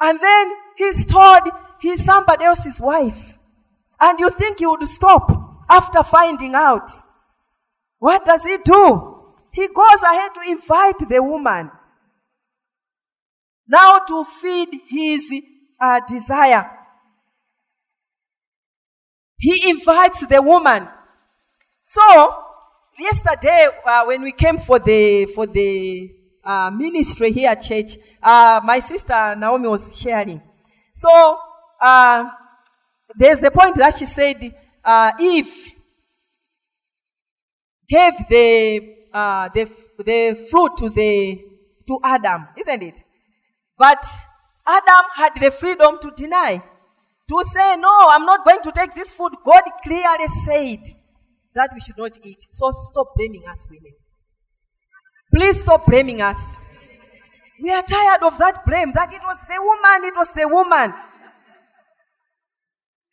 And 0.00 0.18
then 0.20 0.52
he's 0.76 1.06
told 1.06 1.42
he's 1.80 2.04
somebody 2.04 2.44
else's 2.44 2.80
wife. 2.80 3.38
And 4.00 4.18
you 4.18 4.30
think 4.30 4.58
he 4.58 4.66
would 4.66 4.88
stop 4.88 5.30
after 5.68 6.02
finding 6.02 6.54
out. 6.56 6.90
What 8.00 8.24
does 8.24 8.42
he 8.42 8.56
do? 8.64 9.16
He 9.52 9.68
goes 9.68 10.02
ahead 10.02 10.30
to 10.34 10.50
invite 10.50 10.98
the 11.08 11.22
woman. 11.22 11.70
Now 13.68 13.98
to 14.08 14.24
feed 14.40 14.68
his 14.88 15.22
uh, 15.80 16.00
desire. 16.08 16.79
He 19.40 19.70
invites 19.70 20.22
the 20.28 20.42
woman. 20.42 20.86
So, 21.82 22.34
yesterday 22.98 23.68
uh, 23.86 24.04
when 24.04 24.22
we 24.22 24.32
came 24.32 24.58
for 24.60 24.78
the, 24.78 25.26
for 25.34 25.46
the 25.46 26.10
uh, 26.44 26.70
ministry 26.70 27.32
here 27.32 27.50
at 27.50 27.62
church, 27.62 27.96
uh, 28.22 28.60
my 28.62 28.78
sister 28.80 29.34
Naomi 29.36 29.68
was 29.68 29.98
sharing. 29.98 30.42
So, 30.94 31.38
uh, 31.80 32.24
there's 33.16 33.42
a 33.42 33.50
point 33.50 33.76
that 33.76 33.98
she 33.98 34.04
said, 34.04 34.54
uh, 34.84 35.12
Eve 35.18 35.52
gave 37.88 38.12
the, 38.28 38.94
uh, 39.12 39.48
the, 39.54 39.68
the 39.98 40.46
fruit 40.50 40.76
to 40.78 40.90
the, 40.90 41.40
to 41.88 41.98
Adam, 42.04 42.46
isn't 42.58 42.82
it? 42.82 43.00
But 43.78 44.04
Adam 44.66 45.04
had 45.16 45.32
the 45.40 45.50
freedom 45.50 45.98
to 46.02 46.10
deny. 46.14 46.62
To 47.30 47.44
say, 47.54 47.76
no, 47.76 48.08
I'm 48.08 48.26
not 48.26 48.44
going 48.44 48.60
to 48.64 48.72
take 48.72 48.92
this 48.92 49.10
food. 49.10 49.32
God 49.44 49.62
clearly 49.84 50.26
said 50.44 50.80
that 51.54 51.70
we 51.72 51.80
should 51.80 51.96
not 51.96 52.12
eat. 52.24 52.38
So 52.52 52.72
stop 52.90 53.14
blaming 53.16 53.44
us 53.48 53.64
women. 53.70 53.92
Please 55.32 55.60
stop 55.60 55.86
blaming 55.86 56.20
us. 56.20 56.56
We 57.62 57.70
are 57.70 57.84
tired 57.84 58.22
of 58.24 58.36
that 58.38 58.66
blame 58.66 58.90
that 58.94 59.12
it 59.12 59.20
was 59.22 59.36
the 59.46 59.62
woman, 59.62 60.08
it 60.08 60.14
was 60.16 60.28
the 60.34 60.48
woman. 60.48 60.92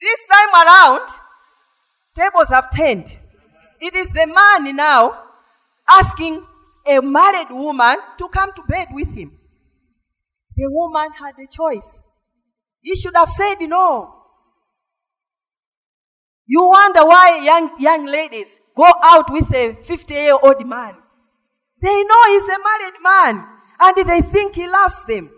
This 0.01 0.19
time 0.31 0.65
around, 0.65 1.09
tables 2.15 2.49
have 2.49 2.71
turned. 2.75 3.05
It 3.79 3.93
is 3.93 4.09
the 4.09 4.25
man 4.25 4.75
now 4.75 5.21
asking 5.87 6.43
a 6.87 7.01
married 7.01 7.51
woman 7.51 7.97
to 8.17 8.27
come 8.29 8.51
to 8.55 8.63
bed 8.67 8.87
with 8.91 9.09
him. 9.09 9.37
The 10.55 10.65
woman 10.71 11.09
had 11.19 11.35
a 11.37 11.47
choice. 11.55 12.06
He 12.81 12.95
should 12.95 13.15
have 13.15 13.29
said 13.29 13.55
no. 13.61 14.13
You 16.47 16.69
wonder 16.69 17.05
why 17.05 17.43
young, 17.43 17.79
young 17.79 18.05
ladies 18.05 18.57
go 18.75 18.85
out 19.03 19.31
with 19.31 19.53
a 19.53 19.77
50 19.85 20.13
year 20.13 20.37
old 20.41 20.65
man. 20.65 20.95
They 21.81 22.03
know 22.03 22.21
he's 22.27 22.43
a 22.43 22.57
married 22.63 23.01
man 23.03 23.45
and 23.79 24.07
they 24.09 24.21
think 24.21 24.55
he 24.55 24.67
loves 24.67 25.03
them. 25.05 25.29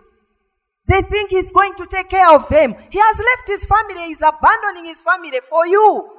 They 0.88 1.02
think 1.02 1.30
he's 1.32 1.52
going 1.52 1.74
to 1.78 1.86
take 1.86 2.10
care 2.10 2.34
of 2.34 2.48
them. 2.50 2.76
He 2.90 3.00
has 3.00 3.18
left 3.18 3.48
his 3.48 3.66
family. 3.66 4.08
He's 4.08 4.22
abandoning 4.22 4.86
his 4.86 5.02
family 5.02 5.40
for 5.50 5.68
you. 5.68 6.10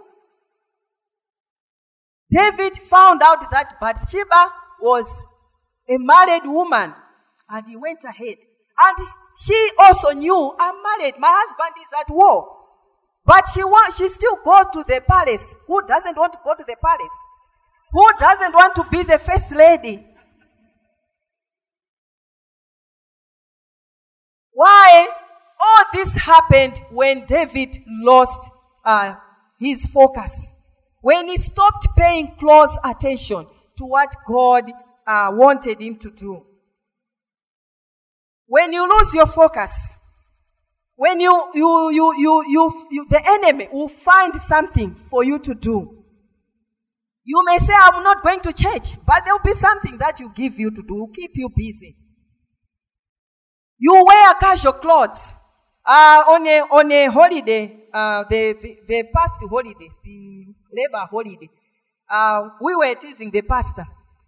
David 2.31 2.79
found 2.89 3.21
out 3.25 3.51
that 3.51 3.81
Bathsheba 3.81 4.53
was 4.81 5.07
a 5.89 5.99
married 5.99 6.47
woman 6.47 6.95
and 7.49 7.67
he 7.67 7.77
went 7.77 8.05
ahead. 8.05 8.37
And 8.83 9.09
she 9.43 9.71
also 9.79 10.11
knew, 10.11 10.55
I'm 10.59 10.75
married. 10.83 11.15
My 11.19 11.33
husband 11.33 11.83
is 11.83 11.89
at 11.99 12.15
war. 12.15 12.57
But 13.25 13.49
she 13.55 13.63
wants, 13.65 13.97
she 13.97 14.09
still 14.09 14.37
goes 14.45 14.67
to 14.75 14.85
the 14.87 15.01
palace. 15.07 15.55
Who 15.67 15.87
doesn't 15.87 16.17
want 16.17 16.33
to 16.35 16.39
go 16.45 16.55
to 16.55 16.65
the 16.67 16.77
palace? 16.83 17.17
Who 17.93 18.07
doesn't 18.19 18.53
want 18.53 18.75
to 18.77 18.85
be 18.91 19.03
the 19.03 19.19
first 19.19 19.55
lady? 19.55 20.07
Why? 24.53 25.09
All 25.61 25.85
this 25.95 26.17
happened 26.17 26.81
when 26.91 27.27
David 27.27 27.79
lost 27.87 28.51
uh, 28.85 29.15
his 29.59 29.87
focus. 29.87 30.55
When 31.01 31.29
he 31.29 31.39
stopped 31.39 31.89
paying 31.97 32.35
close 32.39 32.77
attention 32.85 33.47
to 33.79 33.85
what 33.85 34.15
God 34.29 34.65
uh, 35.07 35.31
wanted 35.33 35.81
him 35.81 35.99
to 36.01 36.11
do. 36.11 36.45
When 38.51 38.73
you 38.73 38.83
lose 38.83 39.15
your 39.15 39.29
focus, 39.29 39.71
when 40.97 41.21
you, 41.21 41.53
you, 41.55 41.91
you, 41.93 42.15
you, 42.19 42.45
you, 42.49 42.89
you, 42.91 43.07
the 43.09 43.23
enemy 43.39 43.69
will 43.73 43.87
find 43.89 44.35
something 44.41 44.93
for 44.93 45.23
you 45.23 45.39
to 45.39 45.55
do. 45.55 46.03
You 47.23 47.43
may 47.47 47.59
say, 47.59 47.73
I'm 47.81 48.03
not 48.03 48.25
going 48.25 48.41
to 48.41 48.53
church, 48.53 48.97
but 49.07 49.23
there 49.25 49.35
will 49.35 49.45
be 49.45 49.53
something 49.53 49.99
that 49.99 50.19
you 50.19 50.33
give 50.35 50.59
you 50.59 50.73
to 50.73 50.83
do, 50.83 51.07
keep 51.15 51.31
you 51.37 51.49
busy. 51.55 51.97
You 53.79 54.05
wear 54.05 54.35
casual 54.35 54.73
clothes. 54.73 55.31
Uh, 55.87 56.25
on 56.31 56.45
a, 56.45 56.59
on 56.73 56.91
a 56.91 57.07
holiday, 57.07 57.85
uh, 57.95 58.25
the, 58.29 58.57
the, 58.61 58.77
the 58.89 59.05
past 59.15 59.35
holiday, 59.49 59.91
the 60.03 60.47
labor 60.73 61.07
holiday, 61.09 61.51
uh, 62.11 62.49
we 62.61 62.75
were 62.75 62.97
teasing 62.97 63.31
the 63.31 63.43
pastor. 63.43 63.87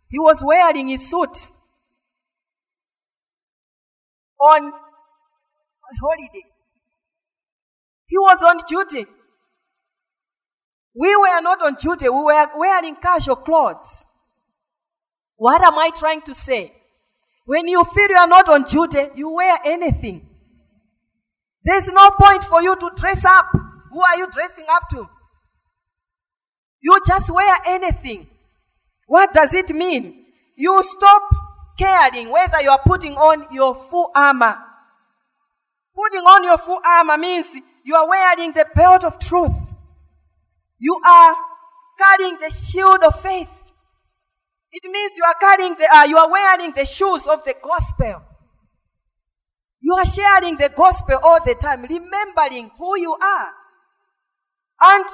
He 0.09 0.21
was 0.21 0.41
wearing 0.45 0.87
his 0.87 1.11
suit 1.11 1.49
on, 4.43 4.65
on 4.65 5.95
holiday. 6.03 6.45
He 8.07 8.19
was 8.19 8.43
on 8.43 8.59
duty. 8.69 9.07
We 10.95 11.17
were 11.17 11.41
not 11.41 11.63
on 11.63 11.77
duty. 11.81 12.09
We 12.09 12.23
were 12.23 12.47
wearing 12.57 12.97
casual 12.97 13.37
clothes. 13.37 14.05
What 15.37 15.63
am 15.63 15.79
I 15.79 15.91
trying 15.97 16.23
to 16.23 16.35
say? 16.35 16.73
When 17.47 17.67
you 17.67 17.83
feel 17.85 18.09
you 18.09 18.17
are 18.17 18.27
not 18.27 18.49
on 18.49 18.65
duty, 18.65 19.07
you 19.17 19.31
wear 19.31 19.59
anything. 19.65 20.29
There's 21.65 21.87
no 21.89 22.11
point 22.11 22.45
for 22.45 22.63
you 22.63 22.77
to 22.77 22.91
dress 22.97 23.25
up. 23.25 23.47
Who 23.91 24.01
are 24.01 24.17
you 24.19 24.27
dressing 24.31 24.67
up 24.71 24.83
to? 24.91 25.09
You 26.81 27.01
just 27.07 27.33
wear 27.33 27.57
anything. 27.67 28.29
What 29.07 29.33
does 29.33 29.55
it 29.55 29.71
mean? 29.71 30.25
You 30.57 30.83
stop 30.83 31.23
caring 31.83 32.31
whether 32.31 32.63
you 32.63 32.71
are 32.71 32.81
putting 32.85 33.15
on 33.15 33.47
your 33.53 33.75
full 33.75 34.11
armor. 34.15 34.57
Putting 35.95 36.25
on 36.25 36.45
your 36.45 36.59
full 36.59 36.81
armor 36.85 37.19
means 37.19 37.47
you 37.85 37.95
are 37.95 38.09
wearing 38.09 38.53
the 38.53 38.67
belt 38.75 39.05
of 39.05 39.19
truth. 39.19 39.75
You 40.79 41.01
are 41.05 41.37
carrying 41.99 42.39
the 42.41 42.51
shield 42.51 43.03
of 43.03 43.21
faith. 43.21 43.51
It 44.71 44.91
means 44.91 45.13
you 45.17 45.25
are 45.25 45.35
carrying 45.41 45.75
the, 45.75 45.95
uh, 45.95 46.05
you 46.05 46.17
are 46.17 46.31
wearing 46.31 46.73
the 46.75 46.85
shoes 46.85 47.27
of 47.27 47.45
the 47.45 47.55
gospel. 47.63 48.23
You 49.81 49.95
are 49.95 50.07
sharing 50.07 50.57
the 50.57 50.71
gospel 50.71 51.19
all 51.23 51.41
the 51.45 51.55
time, 51.55 51.83
remembering 51.83 52.71
who 52.79 52.99
you 52.99 53.13
are. 53.13 53.49
And 54.81 55.05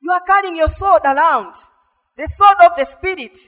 you 0.00 0.10
are 0.10 0.22
carrying 0.26 0.56
your 0.56 0.68
sword 0.68 1.02
around, 1.04 1.54
the 2.16 2.26
sword 2.26 2.56
of 2.64 2.72
the 2.76 2.84
Spirit. 2.84 3.38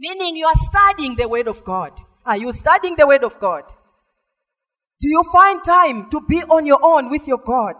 Meaning 0.00 0.36
you 0.36 0.46
are 0.46 0.68
studying 0.70 1.14
the 1.14 1.28
Word 1.28 1.46
of 1.46 1.62
God. 1.62 1.92
Are 2.24 2.38
you 2.38 2.50
studying 2.52 2.96
the 2.96 3.06
Word 3.06 3.22
of 3.22 3.38
God? 3.38 3.64
Do 4.98 5.08
you 5.08 5.22
find 5.30 5.62
time 5.62 6.08
to 6.10 6.22
be 6.26 6.42
on 6.42 6.64
your 6.64 6.82
own 6.82 7.10
with 7.10 7.26
your 7.26 7.40
God? 7.46 7.74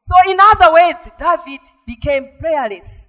So 0.00 0.30
in 0.30 0.36
other 0.38 0.70
words, 0.70 1.08
David 1.18 1.60
became 1.86 2.28
prayerless. 2.38 3.08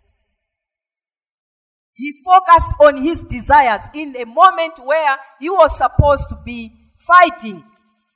He 1.94 2.14
focused 2.26 2.76
on 2.80 3.04
his 3.04 3.22
desires 3.24 3.82
in 3.94 4.16
a 4.16 4.26
moment 4.26 4.80
where 4.82 5.18
he 5.42 5.50
was 5.50 5.78
supposed 5.78 6.30
to 6.30 6.38
be 6.46 6.72
fighting 7.06 7.66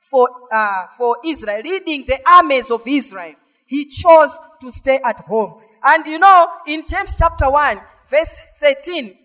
for, 0.09 0.29
uh, 0.53 0.87
for 0.97 1.17
Israel, 1.25 1.61
leading 1.61 2.05
the 2.07 2.19
armies 2.29 2.71
of 2.71 2.87
Israel. 2.87 3.33
He 3.67 3.89
chose 3.89 4.31
to 4.61 4.71
stay 4.71 4.99
at 5.03 5.19
home. 5.21 5.61
And 5.83 6.05
you 6.05 6.19
know, 6.19 6.47
in 6.67 6.85
James 6.87 7.17
chapter 7.17 7.49
1, 7.49 7.81
verse 8.09 8.29
13 8.61 9.17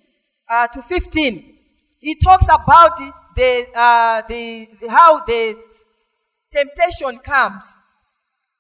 uh, 0.51 0.67
to 0.69 0.83
15, 0.83 1.55
he 1.99 2.15
talks 2.17 2.47
about 2.47 2.99
the, 3.35 3.67
uh, 3.75 4.23
the, 4.29 4.69
how 4.89 5.25
the 5.25 5.57
temptation 6.53 7.19
comes. 7.19 7.65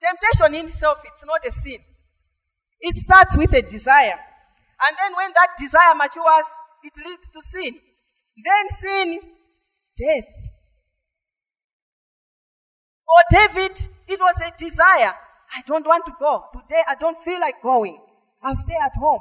Temptation 0.01 0.55
in 0.55 0.64
itself, 0.66 0.99
it's 1.05 1.25
not 1.25 1.46
a 1.46 1.51
sin. 1.51 1.79
It 2.81 2.96
starts 2.96 3.37
with 3.37 3.53
a 3.55 3.62
desire. 3.62 4.18
And 4.81 4.96
then 5.03 5.16
when 5.16 5.31
that 5.35 5.49
desire 5.59 5.94
matures, 5.94 6.49
it 6.83 6.92
leads 7.05 7.31
to 7.31 7.40
sin. 7.42 7.81
Then 8.44 8.70
sin, 8.70 9.20
death. 9.96 10.29
For 13.07 13.22
David, 13.31 13.72
it 14.09 14.20
was 14.20 14.35
a 14.44 14.53
desire. 14.59 15.14
I 15.55 15.62
don't 15.66 15.87
want 15.87 16.05
to 16.07 16.12
go. 16.18 16.44
Today 16.53 16.83
I 16.87 16.96
don't 16.96 17.16
feel 17.25 17.40
like 17.40 17.62
going. 17.62 17.99
I'll 18.42 18.55
stay 18.55 18.77
at 18.85 18.92
home. 18.99 19.20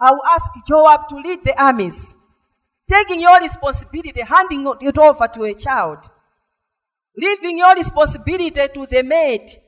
I'll 0.00 0.20
ask 0.34 0.44
Joab 0.68 1.08
to 1.08 1.16
lead 1.16 1.40
the 1.44 1.60
armies. 1.60 2.14
Taking 2.90 3.20
your 3.20 3.38
responsibility, 3.40 4.20
handing 4.22 4.66
it 4.80 4.98
over 4.98 5.28
to 5.28 5.44
a 5.44 5.54
child. 5.54 6.06
Leaving 7.16 7.58
your 7.58 7.74
responsibility 7.74 8.50
to 8.74 8.86
the 8.90 9.02
maid. 9.02 9.60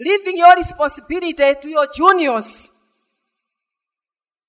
leaving 0.00 0.38
your 0.38 0.54
responsibility 0.54 1.32
to 1.60 1.68
your 1.68 1.86
juniors. 1.92 2.68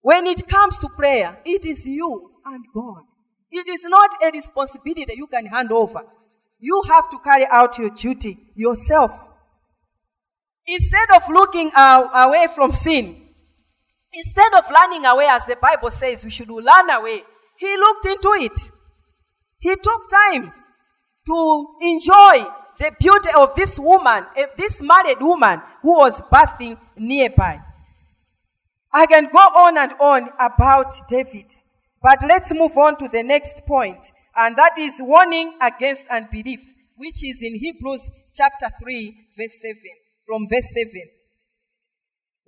When 0.01 0.27
it 0.27 0.47
comes 0.47 0.77
to 0.77 0.89
prayer, 0.89 1.39
it 1.45 1.65
is 1.65 1.85
you 1.85 2.31
and 2.45 2.63
God. 2.73 3.03
It 3.51 3.67
is 3.67 3.81
not 3.85 4.11
a 4.23 4.31
responsibility 4.31 5.13
you 5.15 5.27
can 5.27 5.45
hand 5.47 5.71
over. 5.71 6.01
You 6.59 6.83
have 6.93 7.09
to 7.09 7.17
carry 7.23 7.45
out 7.51 7.77
your 7.77 7.89
duty 7.89 8.37
yourself. 8.55 9.11
Instead 10.67 11.09
of 11.15 11.23
looking 11.29 11.71
away 11.75 12.47
from 12.55 12.71
sin, 12.71 13.28
instead 14.13 14.53
of 14.53 14.65
running 14.69 15.05
away 15.05 15.27
as 15.29 15.45
the 15.45 15.57
Bible 15.61 15.91
says 15.91 16.23
we 16.23 16.31
should 16.31 16.49
run 16.49 16.89
away, 16.89 17.23
he 17.57 17.77
looked 17.77 18.05
into 18.05 18.31
it. 18.39 18.59
He 19.59 19.75
took 19.75 20.09
time 20.09 20.53
to 21.27 21.67
enjoy 21.81 22.45
the 22.79 22.91
beauty 22.97 23.29
of 23.35 23.53
this 23.55 23.77
woman, 23.77 24.25
eh, 24.37 24.45
this 24.57 24.81
married 24.81 25.21
woman 25.21 25.61
who 25.81 25.97
was 25.97 26.21
bathing 26.31 26.77
nearby. 26.97 27.59
I 28.91 29.05
can 29.05 29.27
go 29.31 29.37
on 29.37 29.77
and 29.77 29.91
on 29.99 30.29
about 30.39 30.93
David, 31.09 31.51
but 32.01 32.19
let's 32.27 32.51
move 32.53 32.75
on 32.77 32.97
to 32.99 33.09
the 33.11 33.21
next 33.21 33.65
point, 33.67 33.99
and 34.35 34.55
that 34.55 34.79
is 34.79 34.93
warning 34.99 35.53
against 35.61 36.07
unbelief, 36.09 36.61
which 36.95 37.21
is 37.23 37.43
in 37.43 37.59
Hebrews 37.59 38.09
chapter 38.33 38.73
3, 38.81 39.15
verse 39.37 39.59
7, 39.61 39.75
from 40.25 40.47
verse 40.49 40.73
7. 40.73 41.18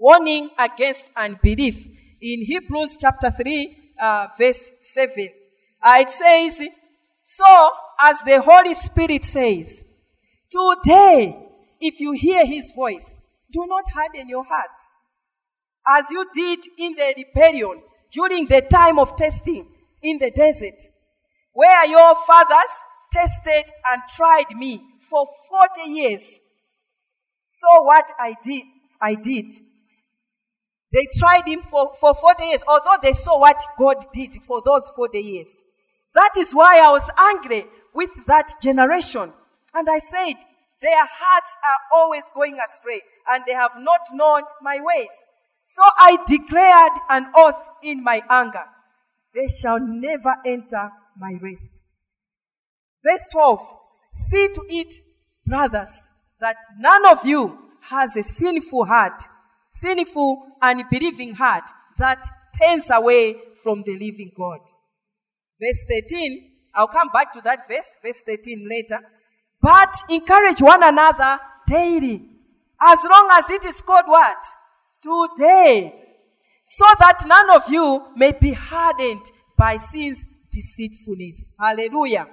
Warning 0.01 0.49
against 0.57 1.03
unbelief 1.15 1.75
in 2.19 2.43
Hebrews 2.43 2.95
chapter 2.99 3.29
3, 3.29 3.77
uh, 4.01 4.27
verse 4.35 4.67
7. 4.79 5.29
Uh, 5.79 5.97
it 5.99 6.09
says, 6.09 6.57
So, 7.23 7.69
as 8.01 8.17
the 8.25 8.41
Holy 8.41 8.73
Spirit 8.73 9.25
says, 9.25 9.83
Today, 10.51 11.37
if 11.79 11.99
you 11.99 12.13
hear 12.13 12.47
his 12.47 12.71
voice, 12.75 13.21
do 13.53 13.63
not 13.67 13.83
harden 13.93 14.27
your 14.27 14.43
hearts 14.43 14.89
as 15.87 16.05
you 16.09 16.25
did 16.33 16.65
in 16.79 16.93
the 16.93 17.13
rebellion 17.17 17.83
during 18.11 18.47
the 18.47 18.61
time 18.61 18.97
of 18.97 19.15
testing 19.15 19.67
in 20.01 20.17
the 20.17 20.31
desert, 20.31 20.81
where 21.53 21.85
your 21.85 22.15
fathers 22.25 22.73
tested 23.13 23.65
and 23.91 24.01
tried 24.15 24.49
me 24.57 24.81
for 25.11 25.27
40 25.77 25.91
years. 25.91 26.39
So 27.45 27.83
what 27.83 28.05
I 28.19 28.33
did, 28.43 28.63
I 28.99 29.13
did. 29.13 29.70
They 30.93 31.07
tried 31.17 31.47
him 31.47 31.61
for, 31.69 31.93
for 31.99 32.13
40 32.13 32.43
years, 32.43 32.63
although 32.67 32.97
they 33.01 33.13
saw 33.13 33.39
what 33.39 33.61
God 33.79 34.07
did 34.13 34.41
for 34.45 34.61
those 34.65 34.83
40 34.95 35.19
years. 35.19 35.61
That 36.13 36.31
is 36.37 36.51
why 36.51 36.79
I 36.79 36.91
was 36.91 37.09
angry 37.17 37.65
with 37.93 38.09
that 38.27 38.51
generation. 38.61 39.31
And 39.73 39.87
I 39.89 39.99
said, 39.99 40.35
their 40.81 41.05
hearts 41.05 41.55
are 41.63 41.99
always 41.99 42.23
going 42.33 42.57
astray, 42.59 43.01
and 43.29 43.43
they 43.45 43.53
have 43.53 43.71
not 43.77 44.01
known 44.13 44.41
my 44.61 44.79
ways. 44.81 45.13
So 45.67 45.81
I 45.99 46.17
declared 46.27 46.91
an 47.09 47.27
oath 47.35 47.61
in 47.83 48.03
my 48.03 48.21
anger. 48.29 48.65
They 49.33 49.47
shall 49.47 49.79
never 49.79 50.35
enter 50.45 50.91
my 51.17 51.37
rest. 51.41 51.81
Verse 53.03 53.23
12. 53.31 53.59
See 54.13 54.49
to 54.53 54.65
it, 54.67 54.93
brothers, 55.45 56.11
that 56.41 56.57
none 56.77 57.05
of 57.05 57.25
you 57.25 57.57
has 57.89 58.15
a 58.17 58.23
sinful 58.23 58.85
heart, 58.85 59.21
sinful 59.71 60.43
and 60.61 60.83
believing 60.89 61.33
heart 61.33 61.63
that 61.97 62.23
turns 62.61 62.85
away 62.91 63.35
from 63.63 63.83
the 63.85 63.93
living 63.93 64.31
God. 64.37 64.59
Verse 65.59 65.85
13, 65.87 66.51
I'll 66.75 66.87
come 66.87 67.09
back 67.13 67.33
to 67.33 67.41
that 67.43 67.67
verse, 67.67 67.87
verse 68.03 68.21
13 68.25 68.67
later. 68.69 68.99
But 69.61 69.93
encourage 70.09 70.61
one 70.61 70.83
another 70.83 71.39
daily, 71.67 72.21
as 72.81 72.99
long 73.03 73.29
as 73.31 73.49
it 73.49 73.65
is 73.65 73.81
called 73.81 74.05
what? 74.07 74.37
Today. 75.03 75.93
So 76.67 76.85
that 76.99 77.23
none 77.27 77.49
of 77.51 77.69
you 77.69 78.01
may 78.15 78.31
be 78.31 78.53
hardened 78.53 79.23
by 79.57 79.75
sin's 79.75 80.25
deceitfulness. 80.51 81.53
Hallelujah. 81.59 82.27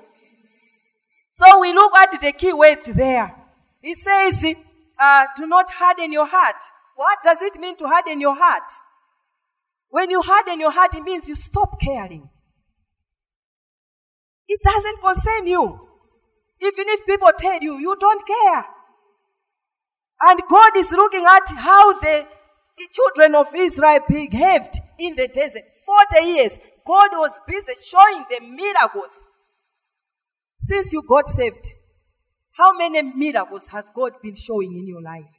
So 1.35 1.61
we 1.61 1.73
look 1.73 1.93
at 1.97 2.21
the 2.21 2.33
key 2.33 2.53
words 2.53 2.87
there. 2.87 3.35
It 3.83 3.97
says, 3.99 4.55
uh, 4.99 5.25
do 5.37 5.47
not 5.47 5.71
harden 5.71 6.13
your 6.13 6.27
heart. 6.27 6.57
What 6.99 7.19
does 7.23 7.41
it 7.43 7.61
mean 7.61 7.77
to 7.77 7.87
harden 7.87 8.21
your 8.21 8.35
heart? 8.35 8.69
When 9.89 10.11
you 10.11 10.21
harden 10.21 10.59
your 10.59 10.73
heart, 10.73 10.97
it 10.97 11.05
means 11.05 11.29
you 11.29 11.37
stop 11.37 11.81
caring. 11.81 12.29
It 14.49 14.61
doesn't 14.65 15.01
concern 15.01 15.47
you. 15.47 15.63
Even 16.61 16.87
if 16.89 17.07
people 17.07 17.31
tell 17.39 17.63
you, 17.63 17.79
you 17.79 17.95
don't 18.01 18.27
care. 18.27 18.65
And 20.23 20.41
God 20.51 20.77
is 20.77 20.91
looking 20.91 21.25
at 21.25 21.49
how 21.57 22.01
the 22.01 22.25
children 22.93 23.37
of 23.37 23.47
Israel 23.55 24.01
behaved 24.09 24.81
in 24.99 25.15
the 25.15 25.29
desert. 25.29 25.63
40 26.11 26.27
years, 26.27 26.59
God 26.85 27.11
was 27.13 27.39
busy 27.47 27.75
showing 27.81 28.25
them 28.29 28.57
miracles. 28.57 29.15
Since 30.59 30.93
you 30.93 31.05
got 31.09 31.29
saved, 31.29 31.65
how 32.57 32.77
many 32.77 33.03
miracles 33.03 33.69
has 33.69 33.85
God 33.95 34.15
been 34.21 34.35
showing 34.35 34.73
in 34.77 34.89
your 34.89 35.01
life? 35.01 35.38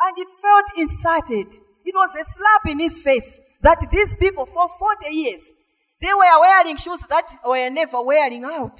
And 0.00 0.16
he 0.16 0.24
felt 0.42 0.66
insulted. 0.76 1.54
It 1.84 1.94
was 1.94 2.10
a 2.20 2.24
slap 2.24 2.66
in 2.66 2.80
his 2.80 2.98
face 2.98 3.40
that 3.62 3.78
these 3.90 4.14
people 4.16 4.46
for 4.46 4.68
40 4.78 5.08
years, 5.14 5.42
they 6.00 6.12
were 6.12 6.40
wearing 6.40 6.76
shoes 6.76 7.00
that 7.08 7.26
were 7.44 7.70
never 7.70 8.02
wearing 8.02 8.44
out. 8.44 8.78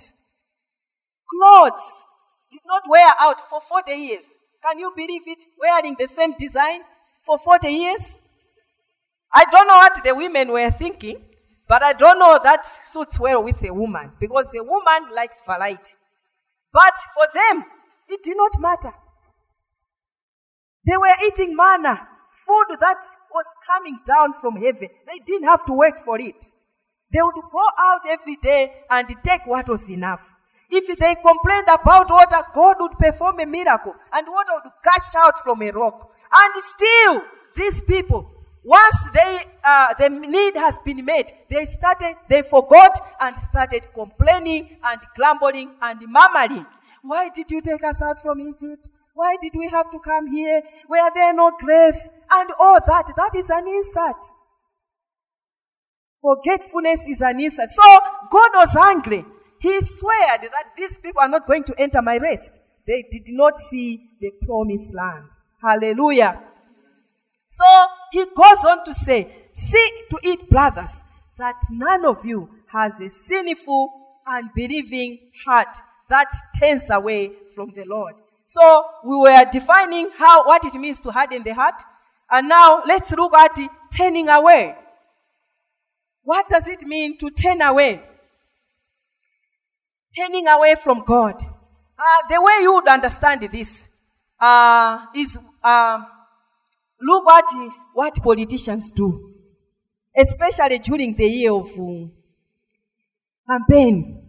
Clothes 1.28 1.86
did 2.50 2.60
not 2.66 2.82
wear 2.88 3.12
out 3.20 3.36
for 3.48 3.60
40 3.68 3.92
years. 3.92 4.24
Can 4.62 4.78
you 4.78 4.92
believe 4.94 5.22
it? 5.26 5.38
Wearing 5.58 5.96
the 5.98 6.06
same 6.06 6.34
design 6.38 6.80
for 7.24 7.38
40 7.38 7.68
years? 7.68 8.18
I 9.32 9.44
don't 9.50 9.66
know 9.66 9.76
what 9.76 10.00
the 10.04 10.14
women 10.14 10.52
were 10.52 10.70
thinking, 10.70 11.22
but 11.68 11.84
I 11.84 11.92
don't 11.92 12.18
know 12.18 12.38
that 12.42 12.64
suits 12.86 13.18
well 13.18 13.42
with 13.42 13.62
a 13.64 13.72
woman 13.72 14.12
because 14.20 14.46
a 14.58 14.62
woman 14.62 15.14
likes 15.14 15.40
variety. 15.44 15.94
But 16.72 16.94
for 17.14 17.26
them, 17.34 17.64
it 18.08 18.22
did 18.22 18.36
not 18.36 18.52
matter. 18.60 18.94
They 20.86 20.96
were 20.96 21.16
eating 21.26 21.56
manna, 21.56 21.98
food 22.46 22.78
that 22.80 23.02
was 23.34 23.46
coming 23.66 23.98
down 24.06 24.34
from 24.40 24.54
heaven. 24.54 24.88
They 25.06 25.18
didn't 25.26 25.48
have 25.48 25.66
to 25.66 25.72
wait 25.72 25.94
for 26.04 26.20
it. 26.20 26.38
They 27.12 27.20
would 27.22 27.34
go 27.34 27.64
out 27.78 28.02
every 28.08 28.36
day 28.42 28.70
and 28.88 29.08
take 29.24 29.46
what 29.46 29.68
was 29.68 29.90
enough. 29.90 30.20
If 30.70 30.86
they 30.98 31.14
complained 31.14 31.68
about 31.68 32.10
water, 32.10 32.42
God 32.54 32.76
would 32.80 32.98
perform 32.98 33.40
a 33.40 33.46
miracle 33.46 33.94
and 34.12 34.26
water 34.28 34.52
would 34.62 34.72
gush 34.84 35.14
out 35.16 35.42
from 35.42 35.62
a 35.62 35.70
rock. 35.70 36.10
And 36.32 36.62
still, 36.74 37.22
these 37.56 37.80
people, 37.82 38.30
once 38.64 38.96
they, 39.14 39.44
uh, 39.64 39.94
the 39.98 40.08
need 40.08 40.54
has 40.56 40.78
been 40.84 41.04
made, 41.04 41.32
they 41.50 41.64
started, 41.64 42.16
they 42.28 42.42
forgot 42.42 42.98
and 43.20 43.36
started 43.38 43.82
complaining 43.94 44.78
and 44.82 45.00
grumbling 45.16 45.70
and 45.80 46.00
murmuring. 46.08 46.66
Why 47.02 47.28
did 47.34 47.50
you 47.50 47.60
take 47.60 47.84
us 47.84 48.02
out 48.02 48.20
from 48.20 48.40
Egypt? 48.40 48.86
Why 49.16 49.36
did 49.42 49.52
we 49.56 49.66
have 49.72 49.90
to 49.92 49.98
come 49.98 50.30
here? 50.30 50.60
Were 50.90 51.10
there 51.14 51.32
no 51.32 51.50
graves? 51.58 52.06
And 52.30 52.50
all 52.60 52.78
that, 52.86 53.06
that 53.16 53.30
is 53.34 53.48
an 53.48 53.66
insult. 53.66 54.22
Forgetfulness 56.20 57.00
is 57.08 57.22
an 57.22 57.40
insult. 57.40 57.70
So 57.70 58.00
God 58.30 58.50
was 58.54 58.76
angry. 58.76 59.24
He 59.62 59.80
swore 59.80 60.12
that 60.42 60.66
these 60.76 60.98
people 60.98 61.22
are 61.22 61.30
not 61.30 61.46
going 61.46 61.64
to 61.64 61.74
enter 61.78 62.02
my 62.02 62.18
rest. 62.18 62.60
They 62.86 63.04
did 63.10 63.22
not 63.28 63.58
see 63.58 64.02
the 64.20 64.32
promised 64.44 64.94
land. 64.94 65.30
Hallelujah. 65.62 66.38
So 67.46 67.64
he 68.12 68.26
goes 68.26 68.64
on 68.68 68.84
to 68.84 68.92
say, 68.92 69.48
See 69.54 69.90
to 70.10 70.18
it, 70.24 70.50
brothers, 70.50 71.02
that 71.38 71.56
none 71.70 72.04
of 72.04 72.18
you 72.22 72.50
has 72.70 73.00
a 73.00 73.08
sinful, 73.08 73.90
unbelieving 74.28 75.20
heart 75.46 75.74
that 76.10 76.30
turns 76.60 76.90
away 76.90 77.32
from 77.54 77.72
the 77.74 77.84
Lord. 77.86 78.14
So 78.46 78.84
we 79.04 79.16
were 79.16 79.42
defining 79.52 80.08
how 80.16 80.46
what 80.46 80.64
it 80.64 80.74
means 80.74 81.00
to 81.00 81.10
harden 81.10 81.42
the 81.42 81.52
heart. 81.52 81.82
And 82.30 82.48
now 82.48 82.82
let's 82.86 83.10
look 83.10 83.34
at 83.34 83.58
turning 83.96 84.28
away. 84.28 84.74
What 86.22 86.48
does 86.48 86.66
it 86.68 86.82
mean 86.82 87.18
to 87.18 87.30
turn 87.30 87.60
away? 87.60 88.02
Turning 90.16 90.46
away 90.46 90.76
from 90.82 91.04
God. 91.04 91.34
Uh, 91.34 92.28
the 92.28 92.40
way 92.40 92.62
you 92.62 92.74
would 92.74 92.88
understand 92.88 93.48
this 93.50 93.84
uh, 94.40 95.06
is 95.14 95.36
uh, 95.62 95.98
look 97.00 97.24
at 97.28 97.44
what 97.94 98.14
politicians 98.22 98.90
do, 98.90 99.34
especially 100.16 100.78
during 100.78 101.14
the 101.14 101.26
year 101.26 101.52
of 101.52 101.66
uh, 101.66 102.06
campaign. 103.48 104.22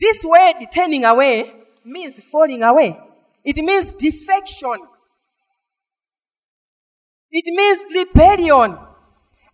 This 0.00 0.24
word 0.24 0.66
turning 0.74 1.04
away 1.04 1.52
means 1.86 2.20
falling 2.30 2.62
away. 2.62 2.98
It 3.44 3.56
means 3.58 3.90
defection. 3.92 4.76
It 7.30 7.44
means 7.46 7.80
rebellion, 7.94 8.76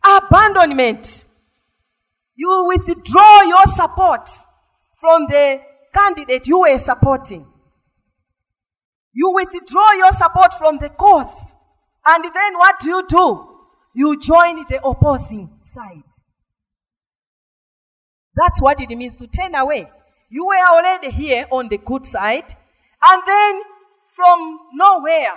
abandonment. 0.04 1.24
You 2.34 2.64
withdraw 2.66 3.42
your 3.42 3.66
support 3.66 4.28
from 5.00 5.26
the 5.28 5.60
candidate 5.94 6.46
you 6.46 6.60
were 6.60 6.78
supporting. 6.78 7.46
You 9.12 9.32
withdraw 9.34 9.92
your 9.92 10.12
support 10.12 10.54
from 10.54 10.78
the 10.78 10.88
cause. 10.88 11.54
And 12.06 12.24
then 12.24 12.58
what 12.58 12.80
do 12.80 12.88
you 12.88 13.06
do? 13.06 13.48
You 13.94 14.18
join 14.20 14.64
the 14.68 14.80
opposing 14.82 15.60
side. 15.62 16.02
That's 18.34 18.62
what 18.62 18.80
it 18.80 18.88
means 18.96 19.14
to 19.16 19.26
turn 19.26 19.54
away. 19.54 19.88
You 20.32 20.46
were 20.46 20.66
already 20.72 21.10
here 21.10 21.46
on 21.50 21.68
the 21.68 21.76
good 21.76 22.06
side, 22.06 22.56
and 23.02 23.22
then 23.26 23.60
from 24.16 24.60
nowhere, 24.72 25.34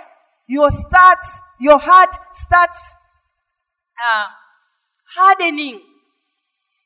your 0.48 0.70
starts, 0.70 1.38
your 1.60 1.78
heart 1.78 2.16
starts 2.32 2.78
uh, 4.02 4.24
hardening. 5.14 5.82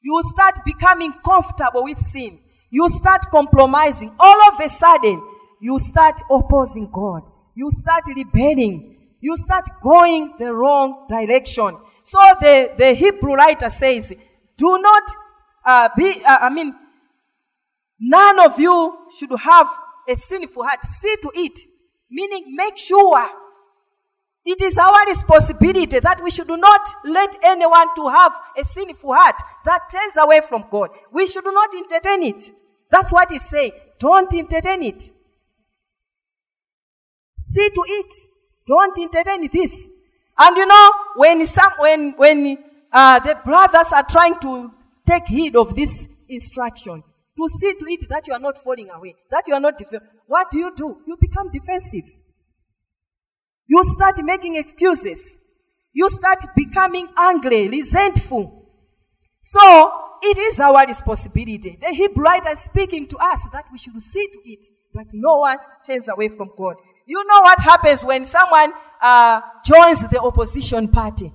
You 0.02 0.20
start 0.24 0.56
becoming 0.64 1.12
comfortable 1.24 1.84
with 1.84 2.00
sin. 2.00 2.40
You 2.68 2.88
start 2.88 3.26
compromising. 3.30 4.12
All 4.18 4.52
of 4.52 4.60
a 4.60 4.68
sudden, 4.68 5.22
you 5.60 5.78
start 5.78 6.20
opposing 6.28 6.90
God. 6.92 7.22
You 7.54 7.70
start 7.70 8.02
rebelling. 8.08 8.96
You 9.20 9.36
start 9.36 9.66
going 9.80 10.34
the 10.36 10.52
wrong 10.52 11.06
direction. 11.08 11.78
So 12.02 12.18
the, 12.40 12.72
the 12.76 12.94
Hebrew 12.94 13.34
writer 13.34 13.68
says, 13.68 14.12
do 14.56 14.78
not 14.80 15.02
uh, 15.64 15.88
be, 15.96 16.24
uh, 16.24 16.38
I 16.40 16.50
mean, 16.50 16.74
none 18.00 18.40
of 18.40 18.58
you 18.58 18.96
should 19.18 19.30
have 19.38 19.66
a 20.08 20.14
sinful 20.14 20.64
heart. 20.64 20.84
See 20.84 21.16
to 21.22 21.30
it. 21.34 21.58
Meaning, 22.10 22.56
make 22.56 22.76
sure 22.76 23.30
it 24.44 24.60
is 24.62 24.78
our 24.78 25.06
responsibility 25.06 26.00
that 26.00 26.20
we 26.22 26.30
should 26.30 26.48
not 26.48 26.80
let 27.04 27.36
anyone 27.44 27.94
to 27.94 28.08
have 28.08 28.32
a 28.58 28.64
sinful 28.64 29.14
heart 29.14 29.36
that 29.64 29.82
turns 29.92 30.16
away 30.18 30.40
from 30.48 30.64
God. 30.70 30.90
We 31.12 31.26
should 31.26 31.44
not 31.44 31.70
entertain 31.74 32.22
it. 32.34 32.50
That's 32.90 33.12
what 33.12 33.30
he's 33.30 33.48
saying. 33.48 33.72
Don't 33.98 34.32
entertain 34.34 34.82
it. 34.82 35.02
See 37.38 37.68
to 37.68 37.84
it. 37.86 38.12
Don't 38.66 38.98
entertain 38.98 39.48
this. 39.52 39.88
And 40.38 40.56
you 40.56 40.66
know, 40.66 40.92
when 41.16 41.44
some, 41.46 41.72
when, 41.78 42.12
when, 42.16 42.58
uh, 42.92 43.20
the 43.20 43.36
brothers 43.44 43.92
are 43.92 44.04
trying 44.08 44.38
to 44.40 44.72
take 45.08 45.26
heed 45.26 45.54
of 45.54 45.76
this 45.76 46.08
instruction, 46.28 47.04
to 47.40 47.48
see 47.48 47.72
to 47.72 47.86
it 47.86 48.08
that 48.08 48.26
you 48.26 48.34
are 48.34 48.40
not 48.40 48.62
falling 48.62 48.88
away, 48.90 49.14
that 49.30 49.44
you 49.46 49.54
are 49.54 49.60
not, 49.60 49.74
what 50.26 50.50
do 50.50 50.58
you 50.58 50.72
do? 50.76 50.96
You 51.06 51.16
become 51.18 51.50
defensive. 51.52 52.04
You 53.66 53.82
start 53.84 54.16
making 54.22 54.56
excuses. 54.56 55.38
You 55.92 56.08
start 56.10 56.44
becoming 56.54 57.08
angry, 57.16 57.68
resentful. 57.68 58.68
So, 59.40 59.92
it 60.22 60.36
is 60.36 60.60
our 60.60 60.86
responsibility. 60.86 61.78
The 61.80 61.94
Hebrew 61.94 62.22
writer 62.22 62.52
is 62.52 62.60
speaking 62.60 63.06
to 63.08 63.16
us 63.16 63.46
that 63.52 63.64
we 63.72 63.78
should 63.78 64.00
see 64.02 64.26
to 64.26 64.38
it 64.44 64.66
that 64.94 65.06
no 65.14 65.38
one 65.38 65.56
turns 65.86 66.08
away 66.08 66.28
from 66.28 66.50
God. 66.58 66.76
You 67.06 67.24
know 67.24 67.40
what 67.40 67.60
happens 67.60 68.04
when 68.04 68.24
someone 68.24 68.72
uh, 69.02 69.40
joins 69.64 70.08
the 70.10 70.20
opposition 70.20 70.88
party? 70.88 71.32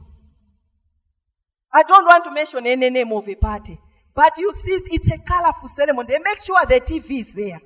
I 1.74 1.84
don't 1.84 2.06
want 2.06 2.24
to 2.26 2.32
mention 2.32 2.66
any 2.68 2.90
name 2.90 3.12
of 3.12 3.28
a 3.28 3.36
party, 3.36 3.78
but 4.16 4.38
you 4.38 4.52
see, 4.54 4.80
it's 4.92 5.12
a 5.12 5.18
colorful 5.20 5.68
ceremony. 5.68 6.08
They 6.08 6.20
make 6.20 6.42
sure 6.42 6.58
the 6.66 6.80
TV 6.80 7.20
is 7.20 7.34
there. 7.34 7.60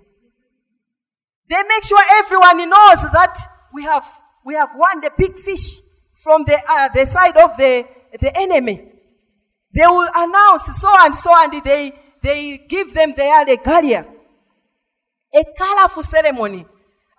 They 1.47 1.63
make 1.67 1.83
sure 1.83 1.99
everyone 2.17 2.57
knows 2.69 3.01
that 3.13 3.37
we 3.73 3.83
have 3.83 4.05
we 4.45 4.55
have 4.55 4.69
won 4.75 5.01
the 5.01 5.11
big 5.17 5.37
fish 5.39 5.77
from 6.13 6.43
the 6.45 6.59
uh, 6.67 6.89
the 6.93 7.05
side 7.05 7.37
of 7.37 7.55
the 7.57 7.85
the 8.19 8.35
enemy. 8.35 8.91
They 9.73 9.85
will 9.85 10.09
announce 10.15 10.65
so 10.79 10.89
and 10.99 11.15
so, 11.15 11.31
and 11.35 11.63
they 11.63 11.93
they 12.21 12.65
give 12.67 12.93
them 12.93 13.13
their 13.15 13.45
regalia. 13.45 14.05
A 15.33 15.43
colorful 15.57 16.03
ceremony. 16.03 16.65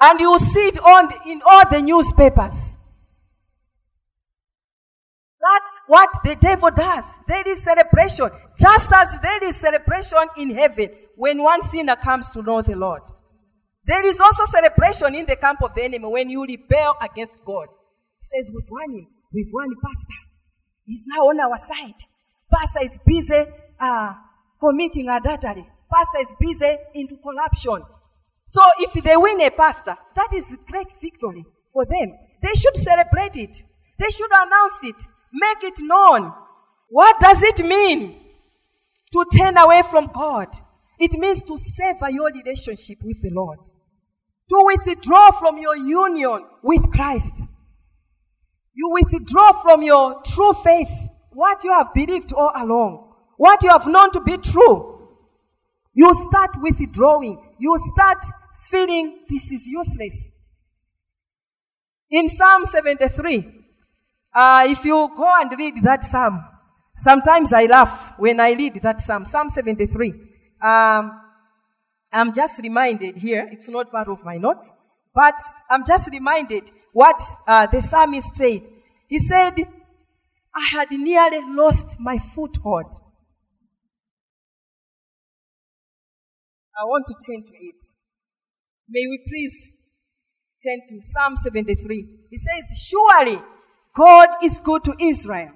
And 0.01 0.19
you 0.19 0.39
see 0.39 0.69
it 0.69 0.79
on 0.81 1.13
in 1.27 1.43
all 1.47 1.69
the 1.71 1.81
newspapers. 1.81 2.77
That's 5.41 5.75
what 5.87 6.11
the 6.23 6.37
devil 6.37 6.71
does. 6.71 7.07
There 7.27 7.43
is 7.49 7.63
celebration. 7.63 8.29
Just 8.59 8.93
as 8.93 9.19
there 9.23 9.43
is 9.45 9.57
celebration 9.57 10.29
in 10.37 10.55
heaven 10.55 10.91
when 11.17 11.43
one 11.43 11.63
sinner 11.63 11.97
comes 11.97 12.31
to 12.31 12.43
know 12.43 12.61
the 12.61 12.77
Lord. 12.77 13.03
There 13.85 14.07
is 14.07 14.21
also 14.21 14.45
celebration 14.45 15.15
in 15.15 15.25
the 15.25 15.37
camp 15.37 15.63
of 15.63 15.75
the 15.75 15.83
enemy 15.83 16.05
when 16.07 16.29
you 16.29 16.45
rebel 16.45 16.95
against 17.01 17.43
God. 17.45 17.69
He 18.21 18.25
says, 18.25 18.51
We've 18.53 18.69
won 18.71 18.91
him. 18.99 19.07
We've 19.33 19.51
pastor. 19.51 20.21
He's 20.85 21.03
now 21.07 21.23
on 21.23 21.41
our 21.41 21.57
side. 21.57 21.99
Pastor 22.53 22.85
is 22.85 22.99
busy 23.07 23.45
uh, 23.81 24.13
committing 24.61 25.09
adultery. 25.09 25.67
Pastor 25.91 26.21
is 26.21 26.35
busy 26.39 26.77
into 26.95 27.17
corruption. 27.17 27.83
So 28.45 28.61
if 28.81 28.93
they 29.03 29.17
win 29.17 29.41
a 29.41 29.51
pastor, 29.51 29.97
that 30.17 30.29
is 30.35 30.53
a 30.53 30.71
great 30.71 30.89
victory 31.01 31.45
for 31.73 31.87
them. 31.87 32.19
They 32.43 32.55
should 32.55 32.77
celebrate 32.77 33.37
it. 33.37 33.57
They 33.99 34.11
should 34.11 34.31
announce 34.31 34.83
it. 34.83 34.97
Make 35.33 35.65
it 35.65 35.81
known. 35.81 36.33
What 36.89 37.21
does 37.21 37.43
it 37.43 37.65
mean 37.65 38.17
to 39.13 39.25
turn 39.37 39.57
away 39.57 39.83
from 39.89 40.11
God? 40.13 40.49
It 40.99 41.13
means 41.19 41.43
to 41.45 41.57
sever 41.57 42.11
your 42.11 42.31
relationship 42.33 42.99
with 43.03 43.23
the 43.23 43.31
Lord. 43.31 43.61
To 44.51 44.65
withdraw 44.85 45.31
from 45.33 45.59
your 45.59 45.77
union 45.77 46.45
with 46.63 46.91
Christ. 46.93 47.45
You 48.75 48.91
withdraw 48.91 49.53
from 49.63 49.83
your 49.83 50.21
true 50.25 50.53
faith, 50.53 50.91
what 51.33 51.63
you 51.65 51.73
have 51.73 51.95
believed 51.95 52.33
all 52.33 52.53
along, 52.57 53.15
what 53.37 53.63
you 53.63 53.71
have 53.71 53.87
known 53.87 54.11
to 54.13 54.21
be 54.21 54.37
true. 54.39 55.09
You 55.93 56.13
start 56.15 56.51
withdrawing. 56.61 57.41
You 57.59 57.75
start 57.79 58.19
feeling 58.69 59.21
this 59.29 59.51
is 59.53 59.67
useless. 59.67 60.33
In 62.11 62.29
Psalm 62.29 62.65
73, 62.67 63.60
uh, 64.35 64.65
if 64.67 64.85
you 64.85 65.09
go 65.17 65.29
and 65.41 65.51
read 65.59 65.83
that 65.83 66.05
Psalm, 66.05 66.45
sometimes 66.97 67.53
I 67.53 67.67
laugh 67.67 68.15
when 68.19 68.41
I 68.41 68.53
read 68.53 68.81
that 68.83 69.01
Psalm, 69.01 69.25
Psalm 69.25 69.49
73. 69.49 70.11
Um, 70.63 71.21
I'm 72.13 72.33
just 72.35 72.61
reminded 72.63 73.17
here, 73.17 73.49
it's 73.51 73.69
not 73.69 73.91
part 73.91 74.09
of 74.09 74.25
my 74.25 74.37
notes, 74.37 74.71
but 75.15 75.35
I'm 75.71 75.85
just 75.87 76.09
reminded 76.11 76.65
what 76.93 77.21
uh, 77.47 77.67
the 77.67 77.81
psalmist 77.81 78.35
said. 78.35 78.63
He 79.09 79.19
said, 79.19 79.55
I 80.55 80.67
had 80.73 80.89
nearly 80.91 81.39
lost 81.49 81.97
my 81.99 82.19
foothold. 82.19 82.87
I 86.81 86.85
want 86.85 87.05
to 87.09 87.15
turn 87.27 87.43
to 87.43 87.53
it. 87.53 87.83
May 88.89 89.07
we 89.07 89.21
please 89.29 89.55
turn 90.65 90.81
to 90.89 91.03
Psalm 91.03 91.37
73. 91.37 92.09
He 92.31 92.37
says, 92.37 92.89
Surely 92.89 93.41
God 93.97 94.29
is 94.43 94.61
good 94.61 94.85
to 94.85 94.95
Israel, 95.01 95.51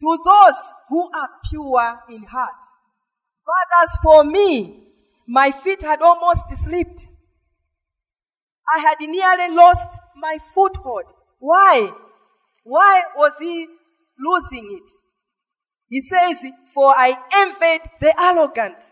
to 0.00 0.18
those 0.24 0.60
who 0.88 1.10
are 1.12 1.28
pure 1.50 2.00
in 2.10 2.24
heart. 2.24 2.62
But 3.44 3.82
as 3.82 3.96
for 4.02 4.24
me, 4.24 4.84
my 5.26 5.50
feet 5.50 5.82
had 5.82 6.00
almost 6.00 6.44
slipped. 6.54 7.06
I 8.76 8.80
had 8.80 8.96
nearly 9.00 9.54
lost 9.54 9.98
my 10.16 10.38
foothold. 10.54 11.04
Why? 11.38 11.90
Why 12.64 13.02
was 13.16 13.32
he 13.40 13.66
losing 14.18 14.78
it? 14.80 14.90
He 15.88 16.00
says, 16.00 16.36
For 16.74 16.94
I 16.96 17.16
envied 17.34 17.90
the 18.00 18.12
arrogant 18.20 18.84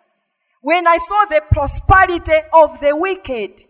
when 0.62 0.86
I 0.86 0.98
saw 0.98 1.24
the 1.26 1.42
prosperity 1.50 2.40
of 2.52 2.80
the 2.80 2.96
wicked. 2.96 3.65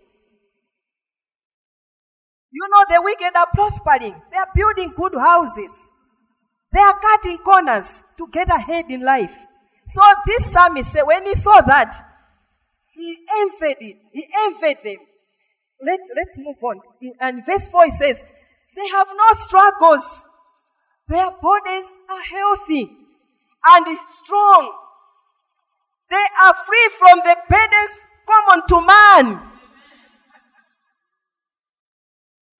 You 2.57 2.67
know, 2.73 2.85
the 2.89 3.03
wicked 3.03 3.37
are 3.37 3.49
prospering. 3.53 4.17
They 4.31 4.39
are 4.39 4.49
building 4.55 4.95
good 4.97 5.13
houses. 5.21 5.91
They 6.73 6.81
are 6.81 6.99
cutting 6.99 7.37
corners 7.45 8.03
to 8.17 8.27
get 8.33 8.49
ahead 8.49 8.87
in 8.89 9.03
life. 9.03 9.35
So 9.87 10.01
this 10.25 10.53
psalmist 10.53 10.91
said, 10.91 11.03
when 11.03 11.27
he 11.27 11.35
saw 11.35 11.61
that, 11.61 11.95
he 12.95 13.19
envied 13.41 13.77
it. 13.81 13.97
He 14.11 14.27
envied 14.47 14.79
them. 14.83 15.05
Let's, 15.85 16.09
let's 16.17 16.39
move 16.39 16.57
on. 16.63 16.81
And 17.21 17.45
verse 17.45 17.67
4 17.67 17.91
says, 17.91 18.25
they 18.75 18.89
have 18.89 19.09
no 19.15 19.33
struggles. 19.35 20.23
Their 21.09 21.31
bodies 21.31 21.89
are 22.09 22.23
healthy 22.23 22.91
and 23.67 23.99
strong. 24.25 24.73
They 26.09 26.27
are 26.43 26.55
free 26.55 26.91
from 26.99 27.19
the 27.19 27.37
burdens 27.51 27.93
common 28.25 28.67
to 28.69 28.81
man. 28.87 29.56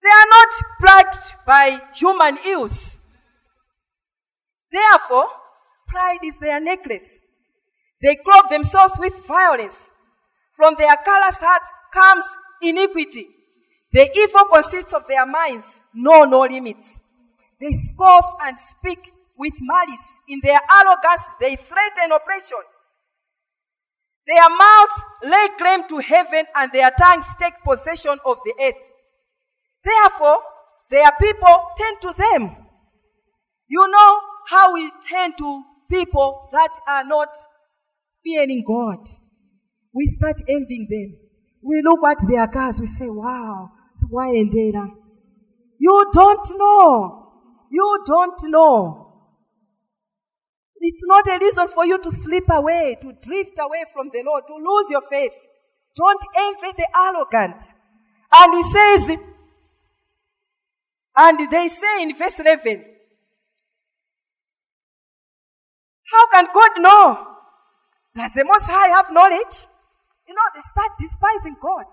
They 0.07 0.13
are 0.13 0.29
not 0.29 0.49
plagued 0.79 1.33
by 1.45 1.81
human 1.93 2.37
ills. 2.45 3.03
Therefore, 4.71 5.27
pride 5.85 6.19
is 6.23 6.37
their 6.39 6.61
necklace. 6.61 7.23
They 8.01 8.15
clothe 8.15 8.49
themselves 8.49 8.93
with 8.99 9.13
violence. 9.27 9.75
From 10.55 10.75
their 10.77 10.95
callous 11.03 11.35
hearts 11.41 11.67
comes 11.93 12.23
iniquity. 12.61 13.27
The 13.91 14.09
evil 14.17 14.45
consists 14.45 14.93
of 14.93 15.03
their 15.09 15.25
minds, 15.25 15.65
know 15.93 16.23
no 16.23 16.39
limits. 16.41 17.01
They 17.59 17.73
scoff 17.73 18.37
and 18.45 18.57
speak 18.57 19.11
with 19.37 19.55
malice. 19.59 20.07
In 20.29 20.39
their 20.41 20.61
arrogance, 20.71 21.23
they 21.41 21.57
threaten 21.57 22.13
oppression. 22.13 22.63
Their 24.25 24.49
mouths 24.49 25.01
lay 25.23 25.47
claim 25.57 25.87
to 25.89 25.97
heaven 25.97 26.45
and 26.55 26.71
their 26.71 26.91
tongues 26.91 27.27
take 27.37 27.55
possession 27.65 28.17
of 28.25 28.37
the 28.45 28.53
earth. 28.61 28.86
Therefore, 29.87 30.39
their 30.89 31.11
people 31.21 31.55
turn 31.77 31.95
to 32.01 32.13
them. 32.17 32.55
You 33.67 33.85
know 33.89 34.19
how 34.49 34.73
we 34.73 34.91
turn 35.09 35.33
to 35.37 35.63
people 35.91 36.49
that 36.51 36.69
are 36.87 37.05
not 37.05 37.29
fearing 38.23 38.63
God. 38.67 39.07
We 39.93 40.05
start 40.05 40.35
envying 40.47 40.87
them. 40.89 41.19
We 41.61 41.81
look 41.83 41.99
at 42.09 42.17
their 42.27 42.47
cars, 42.47 42.79
we 42.79 42.87
say, 42.87 43.07
wow, 43.07 43.69
so 43.93 44.07
why 44.11 44.27
endera? 44.27 44.87
You 45.79 46.11
don't 46.13 46.47
know. 46.57 47.23
You 47.71 48.03
don't 48.05 48.39
know. 48.45 49.03
It's 50.79 51.03
not 51.05 51.27
a 51.27 51.39
reason 51.43 51.67
for 51.73 51.85
you 51.85 51.97
to 52.01 52.11
slip 52.11 52.45
away, 52.49 52.97
to 53.01 53.11
drift 53.23 53.57
away 53.59 53.83
from 53.93 54.09
the 54.13 54.23
Lord, 54.25 54.43
to 54.47 54.53
lose 54.53 54.87
your 54.89 55.01
faith. 55.09 55.33
Don't 55.95 56.21
envy 56.37 56.71
the 56.77 56.87
arrogant. 56.95 57.61
And 58.31 58.53
he 58.53 58.63
says, 58.63 59.17
and 61.17 61.51
they 61.51 61.67
say 61.67 62.03
in 62.03 62.15
verse 62.15 62.39
11, 62.39 62.85
how 66.11 66.27
can 66.31 66.47
God 66.53 66.71
know? 66.77 67.27
Does 68.15 68.33
the 68.33 68.45
Most 68.45 68.65
High 68.65 68.89
have 68.95 69.11
knowledge? 69.11 69.67
You 70.27 70.33
know, 70.33 70.47
they 70.55 70.61
start 70.61 70.91
despising 70.99 71.57
God. 71.61 71.85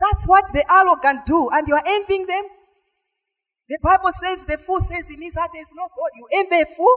That's 0.00 0.26
what 0.26 0.44
the 0.52 0.64
arrogant 0.64 1.26
do, 1.26 1.50
and 1.52 1.68
you 1.68 1.74
are 1.74 1.84
envying 1.86 2.26
them. 2.26 2.44
The 3.68 3.78
Bible 3.82 4.10
says 4.12 4.44
the 4.44 4.56
fool 4.56 4.80
says 4.80 5.06
in 5.14 5.22
his 5.22 5.36
heart, 5.36 5.50
There's 5.52 5.70
no 5.76 5.84
God. 5.84 6.10
You 6.16 6.26
envy 6.40 6.62
a 6.62 6.66
fool? 6.74 6.96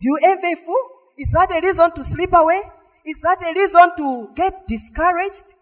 Do 0.00 0.08
you 0.08 0.18
envy 0.22 0.52
a 0.52 0.64
fool? 0.64 0.84
Is 1.18 1.30
that 1.32 1.50
a 1.50 1.60
reason 1.66 1.92
to 1.92 2.04
slip 2.04 2.32
away? 2.32 2.62
Is 3.04 3.18
that 3.22 3.38
a 3.42 3.52
reason 3.52 3.90
to 3.98 4.28
get 4.34 4.66
discouraged? 4.66 5.52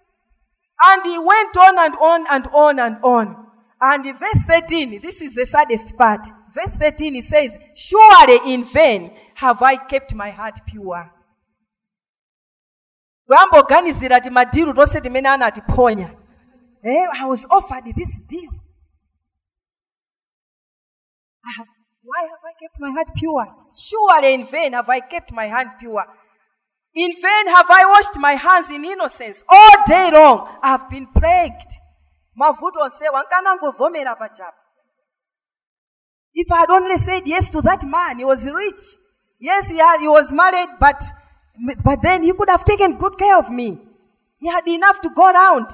And 0.83 1.03
he 1.05 1.18
went 1.18 1.57
on 1.57 1.79
and 1.79 1.95
on 1.97 2.27
and 2.31 2.47
on 2.53 2.79
and 2.79 2.97
on. 3.03 3.47
And 3.81 4.05
verse 4.18 4.45
13, 4.47 5.01
this 5.03 5.20
is 5.20 5.35
the 5.35 5.47
saddest 5.47 5.97
part. 5.97 6.27
Verse 6.55 6.70
13, 6.79 7.14
he 7.14 7.20
says, 7.20 7.57
Surely 7.75 8.55
in 8.55 8.64
vain 8.64 9.12
have 9.35 9.61
I 9.62 9.77
kept 9.77 10.14
my 10.14 10.31
heart 10.31 10.61
pure. 10.66 11.11
bwamboganizira 13.27 14.20
ti 14.20 14.31
tonse 14.31 15.01
timene 15.01 15.29
anatiponya 15.29 16.11
eh, 16.83 17.09
i 17.22 17.25
was 17.27 17.47
offered 17.51 17.85
this 17.95 18.20
deal. 18.29 18.51
I 21.45 21.51
have, 21.59 21.68
why 22.03 22.22
have 22.29 22.45
i 22.45 22.53
kept 22.61 22.81
my 22.81 22.91
heart 22.91 23.09
pure? 23.16 23.47
Surely 23.77 24.35
in 24.35 24.47
vain 24.47 24.72
have 24.72 24.89
i 24.89 25.01
kept 25.01 25.33
my 25.33 25.47
hand 25.47 25.70
pure. 25.79 26.05
In 26.95 27.12
vain 27.12 27.55
have 27.55 27.70
i 27.70 27.87
washed 27.87 28.16
my 28.16 28.35
hands 28.35 28.70
in 28.70 28.85
innocence. 28.85 29.43
All 29.49 29.85
day 29.87 30.11
long 30.12 30.49
i 30.62 30.68
have 30.68 30.89
been 30.91 31.07
plagued 31.07 31.72
mavuto 32.35 32.80
onsewa 32.80 33.22
nkanangovomera 33.22 34.16
pachapa 34.16 34.61
if 36.35 36.53
i 36.53 36.59
had 36.59 36.70
only 36.70 36.99
said 36.99 37.26
yes 37.26 37.51
to 37.51 37.62
that 37.62 37.82
man 37.85 38.18
he 38.18 38.24
was 38.24 38.47
rich 38.47 38.82
yes 39.39 39.68
he, 39.68 39.78
had, 39.78 40.01
he 40.01 40.09
was 40.09 40.32
married 40.32 40.68
but 40.80 41.03
but 41.85 42.03
then 42.03 42.22
he 42.22 42.32
could 42.32 42.49
have 42.49 42.64
taken 42.64 42.99
good 42.99 43.16
care 43.18 43.39
of 43.39 43.51
me. 43.51 43.78
He 44.39 44.49
had 44.49 44.66
enough 44.66 45.01
to 45.03 45.11
go 45.11 45.30
around. 45.30 45.70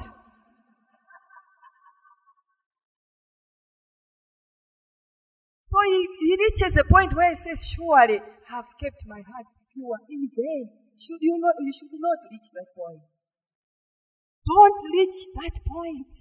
So 5.62 5.78
he, 5.86 6.08
he 6.20 6.36
reaches 6.36 6.76
a 6.76 6.84
point 6.84 7.14
where 7.14 7.30
he 7.30 7.34
says, 7.36 7.64
Surely 7.64 8.18
I 8.18 8.56
have 8.56 8.66
kept 8.82 9.06
my 9.06 9.22
heart 9.22 9.46
pure 9.72 9.98
in 10.10 10.28
vain. 10.36 10.68
Should 10.98 11.22
you 11.22 11.38
not 11.38 11.54
you 11.60 11.72
should 11.78 11.88
not 11.94 12.18
reach 12.30 12.48
that 12.52 12.66
point. 12.76 13.00
Don't 14.44 14.82
reach 14.92 15.16
that 15.40 15.64
point. 15.64 16.12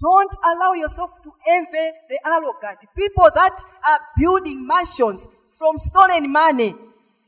Don't 0.00 0.34
allow 0.44 0.72
yourself 0.72 1.10
to 1.24 1.30
envy 1.46 1.90
the 2.08 2.18
arrogant. 2.24 2.78
People 2.96 3.28
that 3.34 3.52
are 3.86 4.00
building 4.16 4.66
mansions 4.66 5.28
from 5.58 5.76
stolen 5.76 6.32
money. 6.32 6.74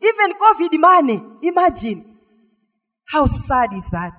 Even 0.03 0.33
COVID 0.33 0.81
money. 0.81 1.23
Imagine. 1.43 2.16
How 3.07 3.27
sad 3.27 3.75
is 3.75 3.89
that? 3.91 4.18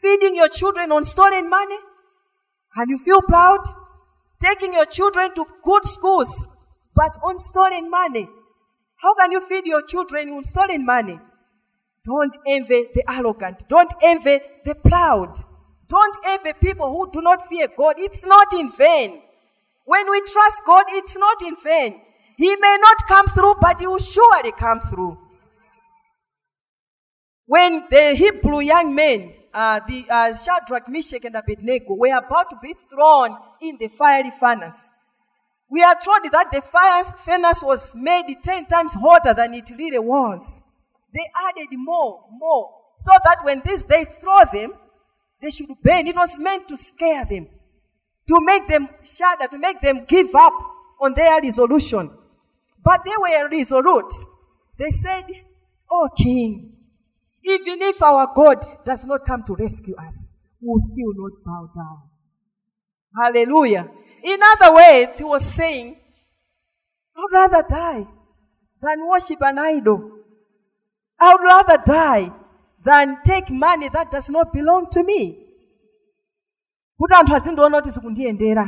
Feeding 0.00 0.36
your 0.36 0.48
children 0.48 0.92
on 0.92 1.04
stolen 1.04 1.50
money? 1.50 1.76
And 2.76 2.88
you 2.88 2.98
feel 3.04 3.22
proud? 3.22 3.58
Taking 4.40 4.72
your 4.72 4.86
children 4.86 5.34
to 5.34 5.44
good 5.64 5.86
schools, 5.86 6.46
but 6.94 7.10
on 7.24 7.38
stolen 7.38 7.90
money. 7.90 8.28
How 9.02 9.14
can 9.14 9.32
you 9.32 9.40
feed 9.48 9.66
your 9.66 9.82
children 9.86 10.30
on 10.30 10.44
stolen 10.44 10.86
money? 10.86 11.18
Don't 12.04 12.36
envy 12.46 12.86
the 12.94 13.02
arrogant. 13.08 13.56
Don't 13.68 13.90
envy 14.02 14.38
the 14.64 14.74
proud. 14.76 15.34
Don't 15.90 16.16
envy 16.24 16.52
people 16.60 16.88
who 16.88 17.10
do 17.12 17.20
not 17.20 17.48
fear 17.48 17.68
God. 17.76 17.96
It's 17.98 18.24
not 18.24 18.52
in 18.52 18.70
vain. 18.78 19.22
When 19.84 20.08
we 20.08 20.20
trust 20.20 20.60
God, 20.64 20.84
it's 20.90 21.16
not 21.18 21.42
in 21.42 21.56
vain. 21.64 22.00
He 22.36 22.56
may 22.56 22.78
not 22.80 22.96
come 23.08 23.26
through, 23.26 23.56
but 23.60 23.80
he 23.80 23.86
will 23.88 23.98
surely 23.98 24.52
come 24.52 24.80
through. 24.80 25.18
When 27.46 27.86
the 27.90 28.14
Hebrew 28.14 28.60
young 28.60 28.94
men, 28.94 29.34
uh, 29.52 29.80
the 29.88 30.06
uh, 30.08 30.36
Shadrach, 30.36 30.88
Meshach, 30.88 31.24
and 31.24 31.34
Abednego 31.34 31.94
were 31.94 32.16
about 32.16 32.50
to 32.50 32.56
be 32.62 32.74
thrown 32.88 33.36
in 33.60 33.76
the 33.80 33.88
fiery 33.88 34.30
furnace, 34.38 34.80
we 35.68 35.82
are 35.82 35.96
told 36.04 36.30
that 36.30 36.52
the 36.52 36.62
fire 36.62 37.02
furnace 37.24 37.60
was 37.62 37.94
made 37.96 38.36
ten 38.44 38.66
times 38.66 38.94
hotter 38.94 39.34
than 39.34 39.54
it 39.54 39.68
really 39.76 39.98
was. 39.98 40.62
They 41.12 41.26
added 41.48 41.68
more, 41.72 42.26
more, 42.30 42.70
so 43.00 43.10
that 43.24 43.38
when 43.42 43.62
this 43.64 43.82
they 43.82 44.04
throw 44.20 44.44
them, 44.52 44.74
they 45.42 45.50
should 45.50 45.68
burn. 45.82 46.06
It 46.06 46.16
was 46.16 46.34
meant 46.38 46.68
to 46.68 46.76
scare 46.76 47.24
them, 47.24 47.48
to 48.28 48.38
make 48.42 48.68
them 48.68 48.88
shudder, 49.16 49.48
to 49.50 49.58
make 49.58 49.80
them 49.80 50.04
give 50.08 50.34
up 50.34 50.52
on 51.00 51.14
their 51.14 51.40
resolution. 51.40 52.10
But 52.84 53.00
they 53.04 53.16
were 53.18 53.48
resolute. 53.48 54.12
They 54.78 54.90
said, 54.90 55.24
Oh 55.90 56.08
King, 56.16 56.72
even 57.44 57.82
if 57.82 58.02
our 58.02 58.28
God 58.34 58.58
does 58.84 59.04
not 59.04 59.26
come 59.26 59.44
to 59.46 59.54
rescue 59.54 59.94
us, 59.96 60.36
we 60.60 60.68
will 60.68 60.78
still 60.78 61.12
not 61.16 61.32
bow 61.44 61.70
down. 61.74 62.02
Hallelujah. 63.16 63.88
In 64.22 64.38
other 64.42 64.74
words, 64.74 65.18
he 65.18 65.24
was 65.24 65.44
saying, 65.44 65.96
I'd 67.16 67.32
rather 67.32 67.66
die 67.68 68.06
than 68.82 69.08
worship 69.08 69.38
an 69.40 69.58
idol. 69.58 70.18
I 71.18 71.34
would 71.34 71.42
rather 71.42 71.82
die 71.84 72.32
than 72.84 73.18
take 73.24 73.50
money 73.50 73.88
that 73.88 74.10
does 74.10 74.28
not 74.28 74.52
belong 74.52 74.88
to 74.90 75.02
me. 75.04 75.46
kuti 76.98 77.14
anthu 77.14 77.34
kuti 77.72 77.90
zikundiyendera 77.90 78.66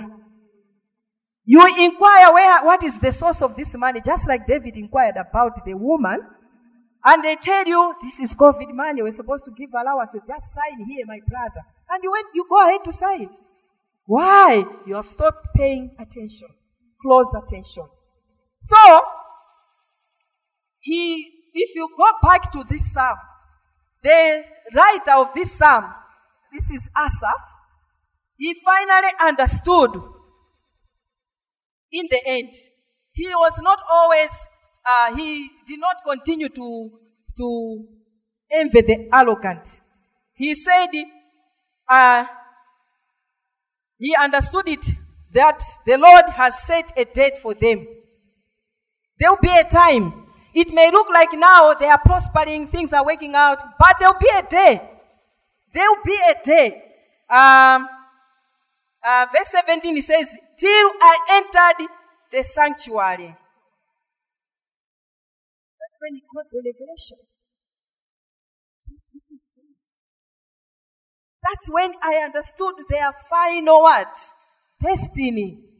you 1.44 1.66
inquire 1.78 2.32
where 2.32 2.64
what 2.64 2.82
is 2.84 2.98
the 2.98 3.12
source 3.12 3.42
of 3.42 3.54
this 3.56 3.74
money 3.76 4.00
just 4.00 4.28
like 4.28 4.46
david 4.46 4.76
inquired 4.76 5.16
about 5.16 5.64
the 5.64 5.74
woman 5.74 6.20
and 7.04 7.24
they 7.24 7.36
tell 7.36 7.64
you 7.66 7.94
this 8.02 8.18
is 8.20 8.34
covid 8.34 8.72
money 8.72 9.02
we're 9.02 9.10
supposed 9.10 9.44
to 9.44 9.50
give 9.50 9.70
allowances 9.74 10.22
just 10.26 10.54
sign 10.54 10.84
here 10.86 11.04
my 11.06 11.18
brother. 11.26 11.62
And 11.90 12.02
you 12.02 12.10
went 12.12 12.26
you 12.34 12.46
go 12.48 12.62
ahead 12.68 12.80
to 12.84 12.92
sign. 12.92 13.28
Why? 14.06 14.64
You 14.86 14.94
have 14.94 15.08
stopped 15.08 15.48
paying 15.54 15.90
attention 15.98 16.48
close 17.02 17.34
attention. 17.34 17.84
So 18.60 19.00
he 20.78 21.28
if 21.52 21.74
you 21.74 21.88
go 21.96 22.06
back 22.22 22.52
to 22.52 22.64
this 22.70 22.92
psalm 22.92 23.18
the 24.03 24.42
writer 24.74 25.12
of 25.18 25.28
this 25.34 25.57
psalm 25.59 25.84
this 26.53 26.68
is 26.70 26.88
asaph 26.96 27.53
he 28.36 28.55
finally 28.64 29.12
understood 29.20 29.90
in 31.92 32.09
the 32.11 32.20
end. 32.26 32.53
He 33.12 33.28
was 33.28 33.59
not 33.61 33.78
always, 33.90 34.30
uh, 34.84 35.14
he 35.14 35.48
did 35.66 35.78
not 35.78 35.96
continue 36.05 36.48
to, 36.48 36.90
to 37.36 37.86
envy 38.50 38.80
the 38.82 39.09
arrogant. 39.12 39.68
He 40.34 40.55
said, 40.55 40.88
uh, 41.88 42.24
he 43.98 44.14
understood 44.20 44.66
it 44.66 44.84
that 45.34 45.62
the 45.86 45.96
Lord 45.98 46.24
has 46.34 46.62
set 46.62 46.92
a 46.96 47.05
date 47.05 47.38
for 47.38 47.55
them. 47.55 47.86
There 49.18 49.30
will 49.30 49.38
be 49.40 49.55
a 49.55 49.64
time. 49.64 50.22
It 50.55 50.72
may 50.72 50.90
look 50.90 51.09
like 51.09 51.30
now 51.32 51.74
they 51.74 51.88
are 51.88 52.00
prospering, 52.05 52.68
things 52.68 52.92
are 52.92 53.05
working 53.05 53.34
out, 53.34 53.59
but 53.78 53.96
there 53.98 54.12
will 54.12 54.18
be 54.20 54.30
a 54.34 54.42
day. 54.42 54.82
There 55.74 55.88
will 55.90 56.05
be 56.05 56.18
a 56.28 56.44
day. 56.44 56.82
Um, 57.30 57.88
uh, 59.05 59.26
verse 59.32 59.48
17 59.53 59.96
it 59.96 60.05
says, 60.05 60.28
Till 60.59 60.90
I 61.00 61.16
entered 61.30 61.88
the 62.30 62.42
sanctuary. 62.42 63.34
That's 65.80 65.98
when 66.00 66.14
he 66.14 66.22
got 66.34 66.44
the 66.50 66.59
revelation. 66.59 67.18
This 69.14 69.30
is 69.30 69.48
good. 69.55 69.74
That's 71.42 71.70
when 71.70 71.92
I 72.03 72.24
understood 72.24 72.74
their 72.88 73.12
final 73.28 73.82
what? 73.82 74.14
Destiny. 74.80 75.72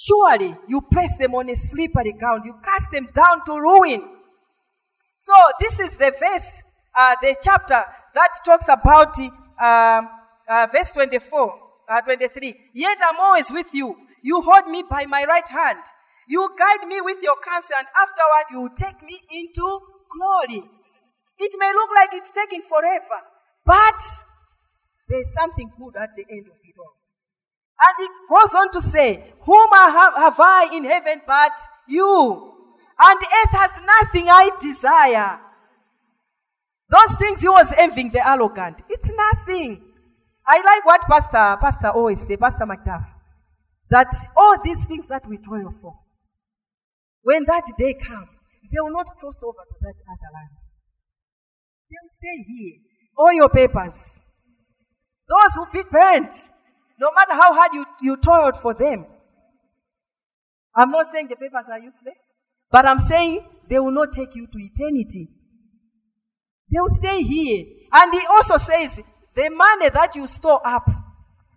Surely 0.00 0.56
you 0.66 0.80
place 0.80 1.12
them 1.18 1.34
on 1.34 1.50
a 1.50 1.56
slippery 1.56 2.14
ground. 2.16 2.44
You 2.46 2.54
cast 2.64 2.90
them 2.90 3.08
down 3.14 3.44
to 3.44 3.52
ruin. 3.52 4.00
So 5.18 5.34
this 5.60 5.78
is 5.78 5.96
the 5.98 6.10
verse, 6.18 6.48
uh, 6.96 7.16
the 7.20 7.36
chapter 7.42 7.84
that 8.14 8.30
talks 8.42 8.64
about 8.72 9.12
um, 9.20 10.08
uh, 10.48 10.66
verse 10.72 10.90
24, 10.92 11.52
uh, 11.92 12.00
23. 12.00 12.72
Yet 12.72 12.96
I'm 13.04 13.20
always 13.20 13.50
with 13.50 13.68
you. 13.74 13.94
You 14.22 14.40
hold 14.40 14.70
me 14.72 14.84
by 14.88 15.04
my 15.04 15.24
right 15.28 15.48
hand. 15.48 15.84
You 16.26 16.48
guide 16.56 16.88
me 16.88 17.02
with 17.02 17.18
your 17.20 17.36
counsel, 17.44 17.76
and 17.76 17.88
afterward 17.92 18.46
you 18.56 18.70
take 18.80 19.02
me 19.04 19.20
into 19.28 19.66
glory. 20.16 20.64
It 21.38 21.52
may 21.58 21.72
look 21.76 21.90
like 21.94 22.10
it's 22.14 22.30
taking 22.32 22.62
forever, 22.64 23.20
but 23.66 24.00
there's 25.10 25.34
something 25.34 25.68
good 25.76 26.00
at 26.00 26.16
the 26.16 26.24
end 26.30 26.46
of 26.48 26.56
it 26.64 26.76
all. 26.78 26.96
And 27.80 28.06
it 28.06 28.10
goes 28.28 28.54
on 28.54 28.70
to 28.72 28.80
say, 28.80 29.32
Whom 29.40 29.68
I 29.72 29.88
have, 29.90 30.14
have 30.14 30.40
I 30.40 30.68
in 30.76 30.84
heaven 30.84 31.22
but 31.26 31.52
you? 31.88 32.52
And 32.98 33.18
earth 33.18 33.52
has 33.52 33.70
nothing 33.84 34.28
I 34.28 34.50
desire. 34.60 35.40
Those 36.90 37.18
things 37.18 37.40
he 37.40 37.48
was 37.48 37.72
envying 37.78 38.10
the 38.10 38.26
arrogant. 38.26 38.76
It's 38.88 39.10
nothing. 39.10 39.80
I 40.46 40.56
like 40.56 40.84
what 40.84 41.00
Pastor, 41.08 41.56
Pastor 41.60 41.88
always 41.90 42.26
say, 42.26 42.36
Pastor 42.36 42.66
McDuff, 42.66 43.06
that 43.90 44.12
all 44.36 44.56
these 44.62 44.84
things 44.86 45.06
that 45.08 45.26
we 45.28 45.38
toil 45.38 45.72
for, 45.80 45.94
when 47.22 47.44
that 47.46 47.64
day 47.78 47.94
comes, 47.94 48.28
they 48.70 48.80
will 48.80 48.92
not 48.92 49.06
cross 49.18 49.42
over 49.42 49.64
to 49.66 49.76
that 49.80 49.94
other 50.10 50.30
land. 50.34 50.58
They 51.88 51.96
will 52.02 52.10
stay 52.10 52.44
here. 52.46 52.78
All 53.16 53.32
your 53.32 53.48
papers. 53.48 54.20
Those 55.28 55.52
will 55.56 55.72
be 55.72 55.88
burnt. 55.90 56.32
No 57.00 57.08
matter 57.16 57.32
how 57.32 57.54
hard 57.54 57.70
you, 57.72 57.84
you 58.02 58.16
toiled 58.18 58.60
for 58.60 58.74
them. 58.74 59.06
I'm 60.76 60.90
not 60.90 61.06
saying 61.12 61.28
the 61.28 61.36
papers 61.36 61.64
are 61.70 61.78
useless, 61.78 62.18
but 62.70 62.86
I'm 62.86 62.98
saying 62.98 63.40
they 63.68 63.78
will 63.78 63.90
not 63.90 64.12
take 64.12 64.34
you 64.36 64.46
to 64.46 64.58
eternity. 64.58 65.28
They 66.70 66.78
will 66.78 66.88
stay 66.88 67.22
here. 67.22 67.64
And 67.92 68.12
he 68.12 68.20
also 68.28 68.58
says, 68.58 69.00
the 69.34 69.48
money 69.48 69.88
that 69.88 70.14
you 70.14 70.28
store 70.28 70.60
up 70.64 70.88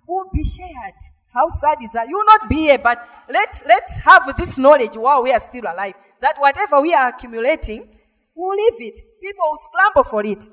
will 0.08 0.26
be 0.34 0.44
shared. 0.44 0.96
How 1.34 1.50
sad 1.50 1.78
is 1.84 1.92
that? 1.94 2.08
You 2.08 2.18
will 2.18 2.26
not 2.26 2.48
be 2.48 2.56
here, 2.56 2.78
but 2.78 3.00
let's, 3.30 3.64
let's 3.68 3.96
have 3.98 4.36
this 4.38 4.58
knowledge 4.58 4.96
while 4.96 5.24
we 5.24 5.32
are 5.32 5.40
still 5.40 5.64
alive. 5.64 5.96
That 6.22 6.36
whatever 6.40 6.80
we 6.80 6.94
are 6.94 7.10
accumulating, 7.10 7.88
we'll 8.34 8.56
leave 8.56 8.94
it. 8.94 8.98
People 9.22 9.44
will 9.52 9.60
scramble 9.70 10.10
for 10.10 10.26
it. 10.26 10.44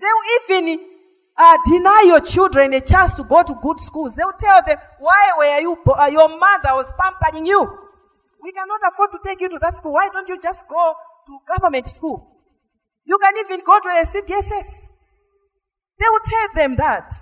They 0.00 0.06
will 0.06 0.68
even 0.68 0.97
uh, 1.38 1.56
deny 1.66 2.02
your 2.06 2.20
children 2.20 2.74
a 2.74 2.80
chance 2.80 3.14
to 3.14 3.24
go 3.24 3.42
to 3.42 3.54
good 3.62 3.80
schools. 3.80 4.14
They 4.16 4.24
will 4.24 4.38
tell 4.38 4.60
them, 4.66 4.76
why 4.98 5.30
were 5.38 5.60
you, 5.60 5.76
uh, 5.86 6.06
your 6.06 6.28
mother 6.28 6.74
was 6.74 6.92
pampering 6.98 7.46
you. 7.46 7.60
We 8.42 8.52
cannot 8.52 8.80
afford 8.92 9.10
to 9.12 9.18
take 9.24 9.40
you 9.40 9.48
to 9.50 9.58
that 9.62 9.76
school. 9.76 9.92
Why 9.92 10.08
don't 10.12 10.28
you 10.28 10.40
just 10.40 10.68
go 10.68 10.94
to 11.26 11.38
government 11.54 11.86
school? 11.86 12.38
You 13.04 13.18
can 13.22 13.34
even 13.44 13.64
go 13.64 13.78
to 13.78 13.88
a 13.88 14.04
CDSS. 14.04 14.88
They 15.98 16.06
will 16.10 16.26
tell 16.26 16.48
them 16.54 16.76
that. 16.76 17.12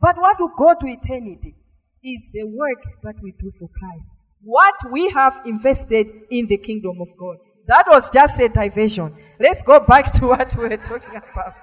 But 0.00 0.16
what 0.16 0.36
will 0.40 0.52
go 0.56 0.74
to 0.78 0.86
eternity 0.86 1.54
is 2.02 2.30
the 2.32 2.44
work 2.44 2.82
that 3.02 3.14
we 3.22 3.32
do 3.38 3.52
for 3.58 3.68
Christ. 3.68 4.16
What 4.42 4.74
we 4.92 5.10
have 5.10 5.42
invested 5.44 6.06
in 6.30 6.46
the 6.46 6.58
kingdom 6.58 7.00
of 7.00 7.08
God. 7.18 7.36
That 7.66 7.84
was 7.88 8.08
just 8.12 8.38
a 8.40 8.48
diversion. 8.48 9.14
Let's 9.40 9.62
go 9.62 9.80
back 9.80 10.12
to 10.14 10.26
what 10.28 10.54
we 10.56 10.68
were 10.68 10.76
talking 10.76 11.16
about. 11.16 11.54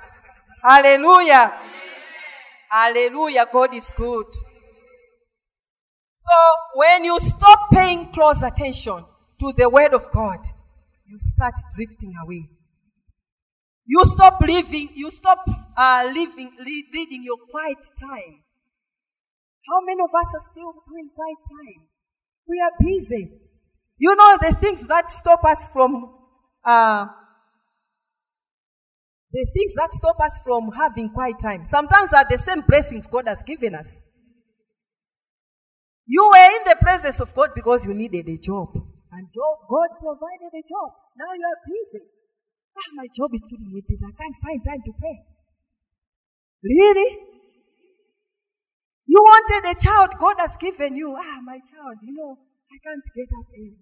Hallelujah. 0.64 1.54
Hallelujah. 2.72 3.46
God 3.52 3.74
is 3.76 3.92
good. 3.96 4.26
So 6.16 6.36
when 6.76 7.04
you 7.04 7.20
stop 7.20 7.70
paying 7.72 8.12
close 8.14 8.42
attention 8.42 9.04
to 9.40 9.54
the 9.58 9.70
word 9.70 9.94
of 9.94 10.10
God, 10.12 10.40
you 11.06 11.18
start 11.20 11.54
drifting 11.76 12.14
away. 12.24 12.50
You 13.86 14.06
stop 14.06 14.40
living, 14.40 14.90
you 14.96 15.12
stop 15.12 15.40
uh, 15.78 16.04
living, 16.08 16.52
leading 16.66 17.24
your 17.24 17.38
quiet 17.52 17.84
time. 18.00 18.40
How 19.68 19.80
many 19.86 20.02
of 20.02 20.10
us 20.10 20.32
are 20.34 20.52
still 20.52 20.72
doing 20.88 21.10
quiet 21.14 21.40
time? 21.52 21.88
We 22.48 22.60
are 22.62 22.72
busy. 22.80 23.32
You 23.98 24.16
know 24.16 24.38
the 24.42 24.56
things 24.56 24.82
that 24.88 25.12
stop 25.12 25.44
us 25.44 25.60
from, 25.74 26.16
uh, 26.66 27.06
the 29.34 29.46
things 29.50 29.74
that 29.74 29.90
stop 29.94 30.22
us 30.22 30.40
from 30.46 30.70
having 30.78 31.10
quiet 31.10 31.42
time. 31.42 31.66
Sometimes 31.66 32.14
are 32.14 32.26
the 32.30 32.38
same 32.38 32.62
blessings 32.62 33.08
God 33.08 33.26
has 33.28 33.42
given 33.42 33.74
us. 33.74 34.04
You 36.06 36.22
were 36.22 36.50
in 36.62 36.64
the 36.70 36.78
presence 36.78 37.20
of 37.20 37.34
God 37.34 37.50
because 37.56 37.86
you 37.86 37.94
needed 37.98 38.30
a 38.30 38.38
job. 38.38 38.70
And 38.78 39.26
job, 39.34 39.56
God 39.66 39.90
provided 39.98 40.54
a 40.54 40.64
job. 40.70 40.90
Now 41.18 41.34
you 41.34 41.46
are 41.50 41.60
busy. 41.66 42.06
Ah, 42.78 42.90
my 42.94 43.08
job 43.18 43.34
is 43.34 43.46
keeping 43.50 43.74
me 43.74 43.82
busy. 43.82 44.06
I 44.06 44.14
can't 44.14 44.38
find 44.38 44.60
time 44.62 44.82
to 44.86 44.94
pray. 45.02 45.18
Really? 46.62 47.10
You 49.06 49.18
wanted 49.18 49.66
a 49.66 49.76
child 49.82 50.14
God 50.20 50.38
has 50.40 50.58
given 50.58 50.96
you. 50.96 51.14
Ah, 51.18 51.42
my 51.42 51.58
child, 51.74 51.98
you 52.06 52.14
know, 52.14 52.38
I 52.38 52.78
can't 52.86 53.06
get 53.18 53.30
up 53.34 53.50
early. 53.50 53.82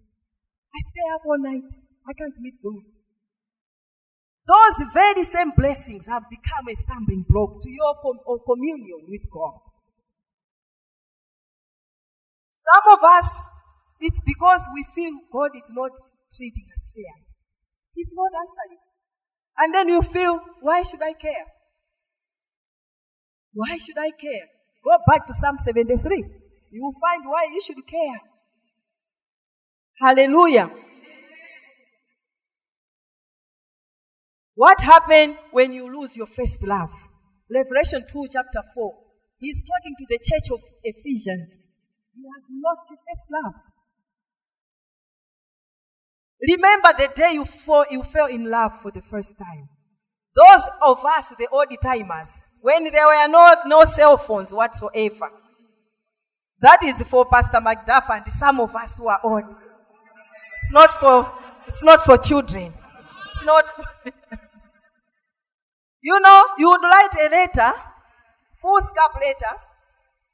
I 0.71 0.79
stay 0.79 1.07
up 1.15 1.23
all 1.27 1.39
night. 1.43 1.71
I 2.07 2.13
can't 2.15 2.35
meet 2.39 2.55
God. 2.63 2.83
Those 4.71 4.87
very 4.93 5.23
same 5.23 5.51
blessings 5.57 6.07
have 6.07 6.23
become 6.29 6.67
a 6.71 6.75
stumbling 6.75 7.25
block 7.27 7.61
to 7.61 7.69
your 7.69 7.95
com- 8.01 8.23
uh, 8.27 8.39
communion 8.47 9.03
with 9.07 9.21
God. 9.31 9.59
Some 12.53 12.93
of 12.93 13.03
us, 13.03 13.27
it's 13.99 14.21
because 14.25 14.63
we 14.73 14.85
feel 14.95 15.11
God 15.33 15.51
is 15.57 15.69
not 15.71 15.91
treating 16.37 16.67
us 16.75 16.87
fairly. 16.93 17.27
He's 17.95 18.11
not 18.13 18.31
answering. 18.31 18.83
And 19.57 19.75
then 19.75 19.87
you 19.89 20.01
feel, 20.01 20.39
why 20.61 20.83
should 20.83 21.01
I 21.01 21.13
care? 21.13 21.47
Why 23.53 23.77
should 23.77 23.97
I 23.97 24.11
care? 24.11 24.47
Go 24.85 24.91
back 25.07 25.27
to 25.27 25.33
Psalm 25.33 25.57
73. 25.59 26.23
You 26.71 26.83
will 26.83 26.95
find 27.01 27.25
why 27.25 27.47
you 27.51 27.59
should 27.59 27.83
care. 27.87 28.21
Hallelujah. 29.99 30.71
What 34.61 34.79
happened 34.81 35.37
when 35.49 35.73
you 35.73 35.91
lose 35.91 36.15
your 36.15 36.27
first 36.27 36.67
love? 36.67 36.91
Revelation 37.49 38.05
2, 38.07 38.27
chapter 38.31 38.61
4. 38.75 38.93
He's 39.39 39.63
talking 39.63 39.95
to 39.97 40.05
the 40.07 40.19
church 40.21 40.51
of 40.53 40.59
Ephesians. 40.83 41.67
You 42.15 42.29
have 42.35 42.45
lost 42.63 42.81
your 42.91 42.99
first 42.99 43.25
love. 43.41 43.55
Remember 46.47 46.89
the 46.95 47.09
day 47.19 47.33
you, 47.33 47.45
fall, 47.45 47.85
you 47.89 48.03
fell 48.03 48.27
in 48.27 48.51
love 48.51 48.73
for 48.83 48.91
the 48.91 49.01
first 49.09 49.35
time. 49.35 49.67
Those 50.35 50.69
of 50.83 50.99
us, 50.99 51.25
the 51.39 51.47
old 51.51 51.65
timers, 51.81 52.29
when 52.61 52.83
there 52.83 53.07
were 53.07 53.27
no, 53.29 53.55
no 53.65 53.83
cell 53.85 54.17
phones 54.17 54.51
whatsoever. 54.51 55.31
That 56.59 56.83
is 56.83 57.01
for 57.09 57.25
Pastor 57.25 57.61
McDuff 57.61 58.07
and 58.11 58.31
some 58.31 58.59
of 58.59 58.75
us 58.75 58.99
who 58.99 59.07
are 59.07 59.21
old. 59.23 59.55
It's 60.61 60.71
not 60.71 60.99
for, 60.99 61.33
it's 61.67 61.83
not 61.83 62.05
for 62.05 62.19
children. 62.19 62.71
It's 63.33 63.43
not 63.43 63.65
for 63.75 64.11
You 66.01 66.19
know, 66.19 66.45
you 66.57 66.67
would 66.69 66.81
write 66.81 67.13
a 67.13 67.29
letter, 67.29 67.71
foolscap 68.61 69.13
letter, 69.21 69.53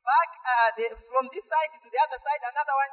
back 0.08 0.30
uh, 0.48 0.70
the, 0.78 0.86
from 1.12 1.28
this 1.34 1.44
side 1.44 1.72
to 1.84 1.90
the 1.92 2.00
other 2.08 2.20
side, 2.24 2.42
another 2.48 2.76
one, 2.76 2.92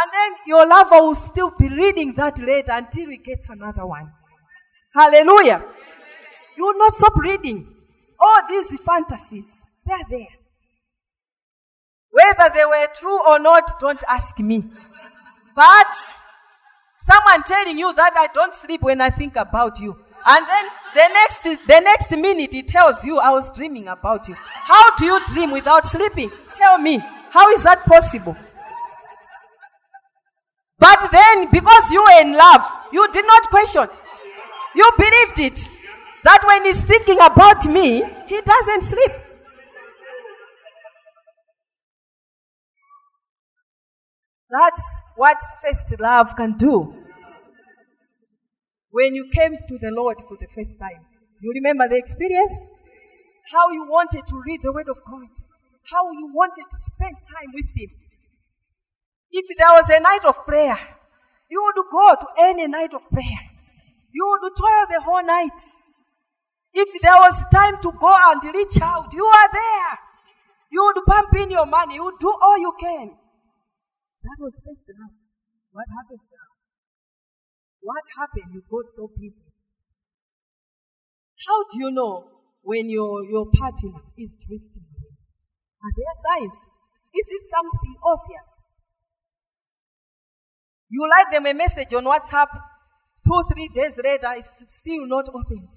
and 0.00 0.08
then 0.14 0.30
your 0.46 0.66
lover 0.66 1.02
will 1.06 1.14
still 1.14 1.52
be 1.58 1.68
reading 1.68 2.14
that 2.16 2.38
letter 2.38 2.72
until 2.72 3.10
he 3.10 3.18
gets 3.18 3.48
another 3.48 3.86
one. 3.86 4.10
Hallelujah. 4.94 5.64
You 6.56 6.64
will 6.64 6.78
not 6.78 6.94
stop 6.94 7.16
reading. 7.16 7.74
All 8.18 8.40
these 8.48 8.78
fantasies, 8.84 9.66
they're 9.86 9.98
there. 10.08 10.34
Whether 12.10 12.54
they 12.54 12.64
were 12.64 12.88
true 12.98 13.20
or 13.26 13.38
not, 13.38 13.80
don't 13.80 14.02
ask 14.08 14.38
me. 14.38 14.64
But 15.54 15.94
someone 17.00 17.42
telling 17.44 17.78
you 17.78 17.92
that 17.94 18.12
I 18.16 18.28
don't 18.32 18.54
sleep 18.54 18.82
when 18.82 19.00
I 19.00 19.10
think 19.10 19.36
about 19.36 19.78
you. 19.80 19.96
And 20.26 20.46
then 20.46 20.64
the 20.94 21.08
next, 21.08 21.66
the 21.66 21.80
next 21.80 22.10
minute 22.10 22.52
he 22.52 22.62
tells 22.62 23.04
you 23.04 23.18
I 23.18 23.30
was 23.30 23.50
dreaming 23.56 23.88
about 23.88 24.28
you. 24.28 24.34
How 24.34 24.96
do 24.96 25.06
you 25.06 25.20
dream 25.26 25.50
without 25.50 25.86
sleeping? 25.86 26.30
Tell 26.54 26.78
me. 26.78 27.00
How 27.30 27.48
is 27.50 27.62
that 27.62 27.84
possible? 27.86 28.36
But 30.78 31.08
then, 31.12 31.50
because 31.50 31.90
you 31.92 32.02
were 32.02 32.20
in 32.20 32.32
love, 32.32 32.62
you 32.92 33.10
did 33.12 33.26
not 33.26 33.48
question. 33.50 33.86
You 34.74 34.90
believed 34.96 35.38
it. 35.38 35.68
That 36.24 36.42
when 36.46 36.64
he's 36.64 36.80
thinking 36.82 37.18
about 37.20 37.64
me, 37.66 38.02
he 38.28 38.40
doesn't 38.40 38.82
sleep. 38.82 39.12
That's 44.50 44.96
what 45.16 45.38
first 45.62 45.98
love 46.00 46.34
can 46.36 46.56
do. 46.58 46.99
When 48.90 49.14
you 49.14 49.30
came 49.34 49.54
to 49.54 49.78
the 49.78 49.90
Lord 49.94 50.18
for 50.28 50.36
the 50.36 50.50
first 50.54 50.78
time, 50.78 51.06
you 51.40 51.52
remember 51.54 51.88
the 51.88 51.96
experience? 51.96 52.54
How 53.52 53.70
you 53.70 53.86
wanted 53.88 54.26
to 54.26 54.36
read 54.46 54.60
the 54.62 54.72
Word 54.72 54.88
of 54.90 54.98
God, 55.06 55.28
how 55.90 56.10
you 56.12 56.30
wanted 56.34 56.66
to 56.70 56.78
spend 56.78 57.16
time 57.22 57.50
with 57.54 57.70
Him, 57.74 57.90
if 59.30 59.46
there 59.56 59.70
was 59.70 59.88
a 59.90 60.00
night 60.00 60.24
of 60.26 60.44
prayer, 60.44 60.78
you 61.48 61.62
would 61.62 61.84
go 61.90 62.14
to 62.18 62.26
any 62.50 62.66
night 62.66 62.90
of 62.94 63.02
prayer. 63.10 63.42
You 64.12 64.26
would 64.26 64.52
toil 64.58 64.86
the 64.90 65.00
whole 65.02 65.24
night. 65.24 65.58
If 66.74 67.02
there 67.02 67.14
was 67.14 67.44
time 67.52 67.80
to 67.82 67.92
go 67.92 68.12
and 68.12 68.42
reach 68.54 68.80
out, 68.82 69.12
you 69.12 69.24
are 69.24 69.48
there. 69.52 69.98
You 70.72 70.82
would 70.82 71.04
pump 71.06 71.34
in 71.36 71.50
your 71.50 71.66
money. 71.66 71.94
You 71.94 72.04
would 72.04 72.18
do 72.20 72.30
all 72.30 72.58
you 72.58 72.72
can. 72.78 73.10
That 74.22 74.36
was 74.38 74.60
first 74.64 74.90
love. 74.98 75.14
What 75.72 75.86
happened? 75.88 76.29
What 77.82 78.02
happened? 78.18 78.54
You 78.54 78.62
got 78.70 78.92
so 78.94 79.10
busy. 79.16 79.44
How 81.46 81.64
do 81.70 81.78
you 81.78 81.90
know 81.90 82.28
when 82.62 82.88
your, 82.90 83.24
your 83.24 83.46
partner 83.46 84.00
is 84.18 84.36
drifting 84.36 84.84
away? 84.84 85.16
Are 85.82 85.92
there 85.96 86.14
signs? 86.14 86.56
Is 87.14 87.26
it 87.28 87.42
something 87.50 87.94
obvious? 88.04 88.64
You 90.90 91.08
write 91.08 91.30
them 91.32 91.46
a 91.46 91.54
message 91.54 91.94
on 91.94 92.04
WhatsApp, 92.04 92.48
two, 93.24 93.42
three 93.52 93.68
days 93.74 93.98
later, 94.02 94.32
it's 94.36 94.64
still 94.68 95.06
not 95.06 95.28
opened. 95.28 95.68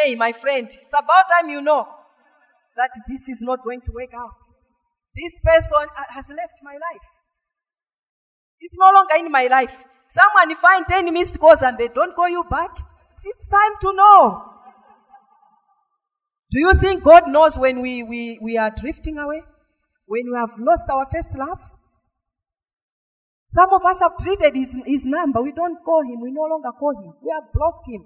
Hey, 0.00 0.14
my 0.14 0.32
friend, 0.32 0.68
it's 0.68 0.94
about 0.94 1.28
time 1.30 1.48
you 1.50 1.60
know 1.60 1.86
that 2.76 2.90
this 3.08 3.28
is 3.28 3.40
not 3.42 3.62
going 3.64 3.80
to 3.82 3.92
work 3.92 4.12
out. 4.14 4.40
This 5.14 5.34
person 5.44 5.86
has 6.10 6.26
left 6.30 6.58
my 6.62 6.72
life. 6.74 7.08
It's 8.60 8.76
no 8.78 8.90
longer 8.92 9.16
in 9.26 9.30
my 9.30 9.46
life. 9.48 9.76
Someone 10.12 10.50
if 10.50 10.58
find 10.58 10.84
10 10.86 11.12
missed 11.14 11.40
calls 11.40 11.62
and 11.62 11.78
they 11.78 11.88
don't 11.88 12.14
call 12.14 12.28
you 12.28 12.44
back. 12.50 12.70
It's 13.24 13.48
time 13.48 13.74
to 13.80 13.92
know. 13.96 14.44
Do 16.50 16.60
you 16.60 16.74
think 16.74 17.02
God 17.02 17.28
knows 17.28 17.56
when 17.56 17.80
we, 17.80 18.02
we, 18.02 18.38
we 18.42 18.58
are 18.58 18.70
drifting 18.70 19.16
away? 19.16 19.42
When 20.04 20.24
we 20.30 20.36
have 20.36 20.52
lost 20.58 20.84
our 20.92 21.06
first 21.06 21.38
love? 21.38 21.60
Some 23.48 23.72
of 23.72 23.80
us 23.88 24.00
have 24.02 24.18
treated 24.20 24.54
his, 24.54 24.76
his 24.84 25.04
number. 25.06 25.40
We 25.40 25.52
don't 25.52 25.78
call 25.82 26.02
him. 26.02 26.20
We 26.20 26.30
no 26.30 26.42
longer 26.42 26.72
call 26.78 26.92
him. 26.92 27.14
We 27.22 27.32
have 27.32 27.50
blocked 27.54 27.88
him. 27.88 28.04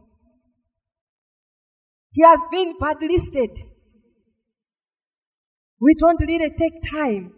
He 2.12 2.22
has 2.22 2.40
been 2.52 2.74
listed. 3.02 3.50
We 5.80 5.94
don't 5.98 6.20
really 6.20 6.50
take 6.50 6.82
time 6.94 7.32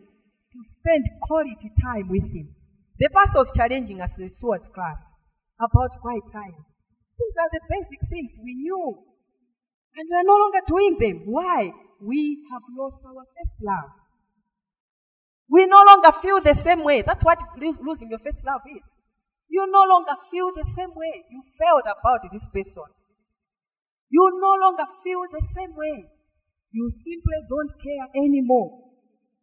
to 0.53 0.59
spend 0.63 1.05
quality 1.23 1.71
time 1.83 2.09
with 2.11 2.25
him. 2.35 2.55
The 2.99 3.09
pastor 3.15 3.39
was 3.39 3.53
challenging 3.55 4.01
us 4.01 4.15
the 4.15 4.29
stewards 4.29 4.69
class 4.69 4.99
about 5.61 6.01
quiet 6.03 6.27
time. 6.33 6.55
These 7.19 7.37
are 7.39 7.51
the 7.53 7.61
basic 7.71 8.01
things 8.11 8.39
we 8.43 8.55
knew. 8.55 9.05
And 9.95 10.07
we 10.11 10.17
are 10.17 10.27
no 10.27 10.39
longer 10.39 10.63
doing 10.67 10.97
them. 10.99 11.23
Why? 11.27 11.71
We 12.01 12.43
have 12.53 12.63
lost 12.77 13.03
our 13.07 13.23
first 13.39 13.59
love. 13.63 13.91
We 15.51 15.67
no 15.67 15.83
longer 15.87 16.13
feel 16.23 16.41
the 16.43 16.55
same 16.55 16.85
way. 16.85 17.03
That's 17.03 17.25
what 17.25 17.39
losing 17.59 18.11
your 18.11 18.19
first 18.19 18.45
love 18.47 18.63
is. 18.67 18.85
You 19.49 19.67
no 19.71 19.83
longer 19.89 20.15
feel 20.31 20.51
the 20.55 20.65
same 20.65 20.91
way 20.95 21.25
you 21.31 21.43
felt 21.59 21.83
about 21.87 22.21
this 22.31 22.47
person. 22.47 22.85
You 24.11 24.31
no 24.41 24.55
longer 24.61 24.85
feel 25.03 25.23
the 25.31 25.43
same 25.43 25.75
way. 25.75 26.05
You 26.71 26.91
simply 26.91 27.47
don't 27.49 27.73
care 27.81 28.23
anymore. 28.23 28.91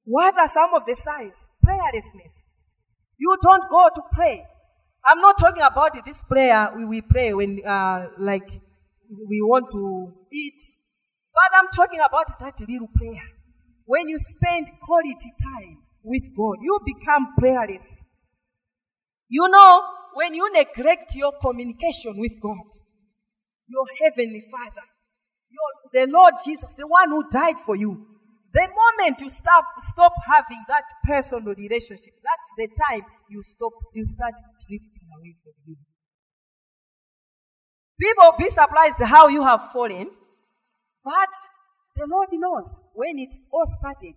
What 0.03 0.37
are 0.37 0.47
some 0.47 0.73
of 0.75 0.85
the 0.85 0.95
signs? 0.95 1.47
Prayerlessness. 1.65 2.54
You 3.18 3.36
don't 3.41 3.70
go 3.70 3.89
to 3.95 4.01
pray. 4.13 4.43
I'm 5.05 5.22
not 5.22 5.38
talking 5.38 5.61
about 5.61 5.91
this 6.05 6.22
prayer 6.28 6.72
we, 6.76 6.86
we 6.86 7.01
pray 7.01 7.34
when, 7.34 7.61
uh, 7.66 8.07
like, 8.18 8.47
we 8.49 9.41
want 9.41 9.72
to 9.72 10.13
eat. 10.34 10.59
But 11.34 11.57
I'm 11.57 11.68
talking 11.76 11.99
about 11.99 12.39
that 12.39 12.59
little 12.68 12.89
prayer. 12.95 13.22
When 13.86 14.09
you 14.09 14.18
spend 14.18 14.68
quality 14.82 15.32
time 15.53 15.78
with 16.03 16.24
God, 16.36 16.57
you 16.61 16.80
become 16.86 17.34
prayerless. 17.38 18.03
You 19.28 19.47
know, 19.49 19.82
when 20.16 20.34
you 20.34 20.51
neglect 20.51 21.13
your 21.16 21.34
communication 21.41 22.13
with 22.18 22.34
God, 22.41 22.66
your 23.68 23.86
heavenly 24.01 24.43
Father, 24.49 24.86
your, 25.49 26.05
the 26.05 26.11
Lord 26.11 26.34
Jesus, 26.43 26.74
the 26.78 26.88
one 26.88 27.09
who 27.09 27.30
died 27.30 27.55
for 27.66 27.76
you, 27.76 28.14
the 28.55 28.67
moment 28.71 29.19
you 29.19 29.29
stop, 29.29 29.65
stop 29.81 30.13
having 30.25 30.63
that 30.69 30.83
personal 31.05 31.53
relationship, 31.53 32.15
that's 32.23 32.49
the 32.55 32.67
time 32.87 33.03
you 33.29 33.43
stop, 33.43 33.73
you 33.93 34.05
start 34.05 34.33
drifting 34.65 35.07
away 35.11 35.35
from 35.43 35.53
Him. 35.67 35.77
People 37.99 38.31
be 38.39 38.49
surprised 38.49 39.03
how 39.03 39.27
you 39.27 39.43
have 39.43 39.71
fallen, 39.73 40.07
but 41.03 41.33
the 41.95 42.07
Lord 42.07 42.29
knows 42.31 42.81
when 42.93 43.19
it's 43.19 43.43
all 43.51 43.65
started. 43.65 44.15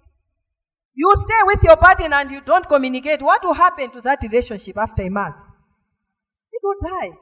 You 0.94 1.12
stay 1.16 1.42
with 1.44 1.62
your 1.62 1.76
partner 1.76 2.14
and 2.14 2.30
you 2.30 2.40
don't 2.40 2.68
communicate. 2.68 3.22
What 3.22 3.44
will 3.44 3.54
happen 3.54 3.90
to 3.92 4.00
that 4.02 4.18
relationship 4.22 4.76
after 4.78 5.02
a 5.02 5.10
month? 5.10 5.36
It 6.52 6.60
will 6.62 6.78
die. 6.82 7.16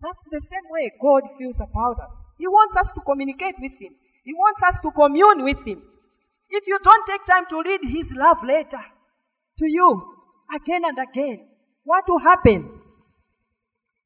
That's 0.00 0.26
the 0.30 0.40
same 0.40 0.70
way 0.70 0.92
God 1.00 1.22
feels 1.38 1.60
about 1.60 1.98
us. 2.02 2.34
He 2.38 2.46
wants 2.46 2.76
us 2.76 2.92
to 2.92 3.00
communicate 3.00 3.54
with 3.60 3.72
Him. 3.80 3.94
He 4.24 4.34
wants 4.34 4.62
us 4.66 4.78
to 4.82 4.90
commune 4.90 5.44
with 5.44 5.64
Him. 5.64 5.82
If 6.52 6.64
you 6.66 6.78
don't 6.82 7.06
take 7.06 7.24
time 7.24 7.46
to 7.48 7.62
read 7.64 7.80
His 7.82 8.12
love 8.14 8.36
letter 8.46 8.84
to 9.58 9.66
you 9.66 10.16
again 10.54 10.82
and 10.84 10.98
again, 10.98 11.48
what 11.82 12.04
will 12.06 12.20
happen? 12.20 12.78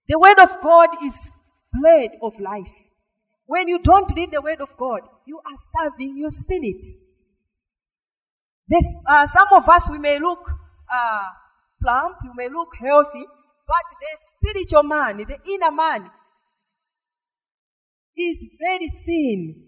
The 0.09 0.17
Word 0.17 0.39
of 0.39 0.51
God 0.63 0.91
is 1.05 1.35
bread 1.83 2.11
of 2.23 2.35
life. 2.39 2.73
When 3.47 3.67
you 3.67 3.81
don't 3.83 4.11
read 4.15 4.31
the 4.31 4.41
Word 4.41 4.61
of 4.61 4.69
God, 4.79 5.01
you 5.27 5.39
are 5.39 5.59
starving 5.73 6.17
your 6.17 6.31
spirit. 6.31 6.85
This, 8.69 8.85
uh, 9.09 9.27
some 9.27 9.49
of 9.53 9.69
us, 9.69 9.89
we 9.91 9.99
may 9.99 10.21
look 10.21 10.39
uh, 10.93 11.25
plump, 11.83 12.17
you 12.23 12.33
may 12.37 12.49
look 12.49 12.69
healthy, 12.81 13.25
but 13.67 13.87
the 13.99 14.19
spiritual 14.37 14.85
man, 14.85 15.19
the 15.19 15.39
inner 15.53 15.73
man, 15.73 16.11
is 18.17 18.47
very 18.61 18.89
thin. 19.05 19.63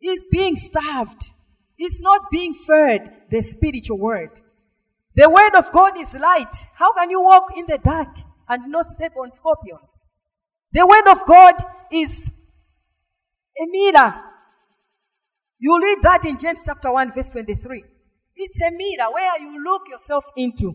He's 0.00 0.24
being 0.30 0.56
starved. 0.56 1.30
Is 1.78 2.00
not 2.00 2.22
being 2.30 2.54
fed 2.54 3.28
the 3.30 3.40
spiritual 3.40 4.00
word. 4.00 4.30
The 5.14 5.28
word 5.28 5.54
of 5.56 5.72
God 5.72 5.98
is 5.98 6.12
light. 6.14 6.54
How 6.74 6.92
can 6.92 7.10
you 7.10 7.22
walk 7.22 7.44
in 7.56 7.66
the 7.68 7.78
dark 7.78 8.08
and 8.48 8.70
not 8.70 8.88
step 8.88 9.12
on 9.16 9.30
scorpions? 9.30 10.06
The 10.72 10.86
word 10.86 11.08
of 11.08 11.26
God 11.26 11.54
is 11.92 12.30
a 13.60 13.66
mirror. 13.70 14.14
You 15.58 15.78
read 15.82 15.98
that 16.02 16.24
in 16.24 16.38
James 16.38 16.62
chapter 16.66 16.92
1 16.92 17.12
verse 17.14 17.30
23. 17.30 17.84
It's 18.36 18.60
a 18.60 18.70
mirror 18.70 19.12
where 19.12 19.40
you 19.40 19.62
look 19.64 19.82
yourself 19.90 20.24
into. 20.36 20.68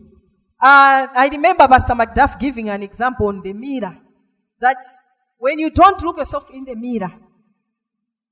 Uh, 0.62 1.08
I 1.14 1.28
remember 1.30 1.66
Pastor 1.68 1.94
McDuff 1.94 2.38
giving 2.38 2.68
an 2.68 2.82
example 2.82 3.28
on 3.28 3.40
the 3.42 3.52
mirror. 3.52 3.96
That 4.60 4.76
when 5.38 5.58
you 5.58 5.70
don't 5.70 6.02
look 6.02 6.18
yourself 6.18 6.44
in 6.52 6.64
the 6.64 6.74
mirror, 6.74 7.12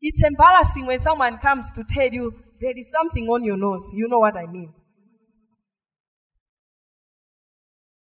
it's 0.00 0.22
embarrassing 0.22 0.86
when 0.86 1.00
someone 1.00 1.38
comes 1.38 1.70
to 1.72 1.84
tell 1.88 2.08
you 2.08 2.32
there 2.62 2.78
is 2.78 2.86
something 2.94 3.26
on 3.26 3.42
your 3.42 3.58
nose. 3.58 3.90
You 3.92 4.06
know 4.06 4.22
what 4.22 4.38
I 4.38 4.46
mean. 4.46 4.70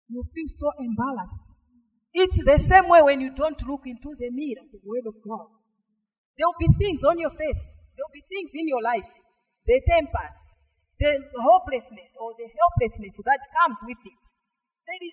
You 0.07 0.21
feel 0.29 0.47
so 0.47 0.69
embarrassed. 0.77 1.65
It's 2.13 2.37
the 2.45 2.59
same 2.59 2.87
way 2.87 3.01
when 3.01 3.21
you 3.21 3.33
don't 3.33 3.57
look 3.65 3.89
into 3.89 4.13
the 4.19 4.29
mirror, 4.29 4.61
the 4.69 4.83
Word 4.85 5.09
of 5.09 5.17
God. 5.25 5.49
There 6.37 6.45
will 6.45 6.61
be 6.61 6.69
things 6.77 7.01
on 7.01 7.17
your 7.17 7.31
face. 7.31 7.63
There 7.97 8.05
will 8.05 8.13
be 8.13 8.27
things 8.29 8.51
in 8.53 8.67
your 8.67 8.83
life. 8.83 9.07
The 9.65 9.81
tempers, 9.87 10.37
the 10.99 11.09
hopelessness 11.41 12.13
or 12.21 12.37
the 12.37 12.45
helplessness 12.45 13.17
that 13.25 13.41
comes 13.63 13.79
with 13.87 13.97
it. 14.05 14.23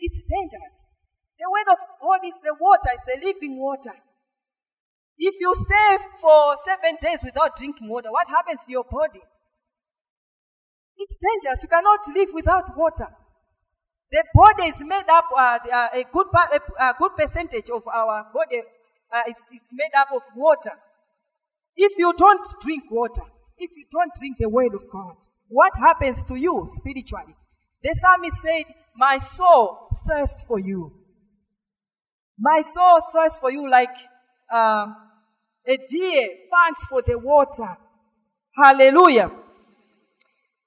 It's 0.02 0.20
dangerous. 0.28 0.76
The 1.38 1.48
Word 1.48 1.72
of 1.72 1.80
God 2.02 2.20
is 2.26 2.36
the 2.42 2.52
water, 2.58 2.90
it's 2.92 3.06
the 3.06 3.18
living 3.24 3.56
water. 3.62 3.94
If 5.16 5.34
you 5.40 5.54
stay 5.54 5.90
for 6.20 6.54
seven 6.66 6.98
days 7.00 7.22
without 7.22 7.56
drinking 7.56 7.88
water, 7.88 8.10
what 8.10 8.26
happens 8.26 8.60
to 8.66 8.72
your 8.72 8.84
body? 8.90 9.22
It's 10.98 11.16
dangerous. 11.16 11.62
You 11.62 11.68
cannot 11.68 12.00
live 12.14 12.28
without 12.34 12.76
water. 12.76 13.06
The 14.10 14.24
body 14.34 14.68
is 14.68 14.80
made 14.80 15.08
up, 15.08 15.26
uh, 15.36 15.58
uh, 15.70 15.88
a, 15.94 16.04
good, 16.12 16.26
a, 16.80 16.92
good 16.98 17.12
percentage 17.16 17.68
of 17.70 17.86
our 17.86 18.26
body, 18.32 18.62
uh, 19.12 19.22
it's, 19.26 19.44
it's 19.52 19.68
made 19.72 19.92
up 19.96 20.08
of 20.14 20.22
water. 20.34 20.72
If 21.76 21.92
you 21.98 22.12
don't 22.16 22.40
drink 22.62 22.84
water, 22.90 23.22
if 23.58 23.70
you 23.76 23.84
don't 23.92 24.10
drink 24.18 24.36
the 24.40 24.48
word 24.48 24.74
of 24.74 24.90
God, 24.90 25.14
what 25.48 25.72
happens 25.78 26.22
to 26.22 26.36
you 26.36 26.64
spiritually? 26.66 27.34
The 27.82 27.94
psalmist 27.94 28.36
said, 28.42 28.64
My 28.96 29.18
soul 29.18 29.88
thirsts 30.08 30.42
for 30.48 30.58
you. 30.58 30.92
My 32.38 32.60
soul 32.62 33.00
thirsts 33.12 33.38
for 33.38 33.52
you 33.52 33.70
like 33.70 33.94
uh, 34.52 34.86
a 35.66 35.76
deer 35.90 36.28
pants 36.50 36.86
for 36.88 37.02
the 37.06 37.18
water. 37.18 37.76
Hallelujah. 38.56 39.30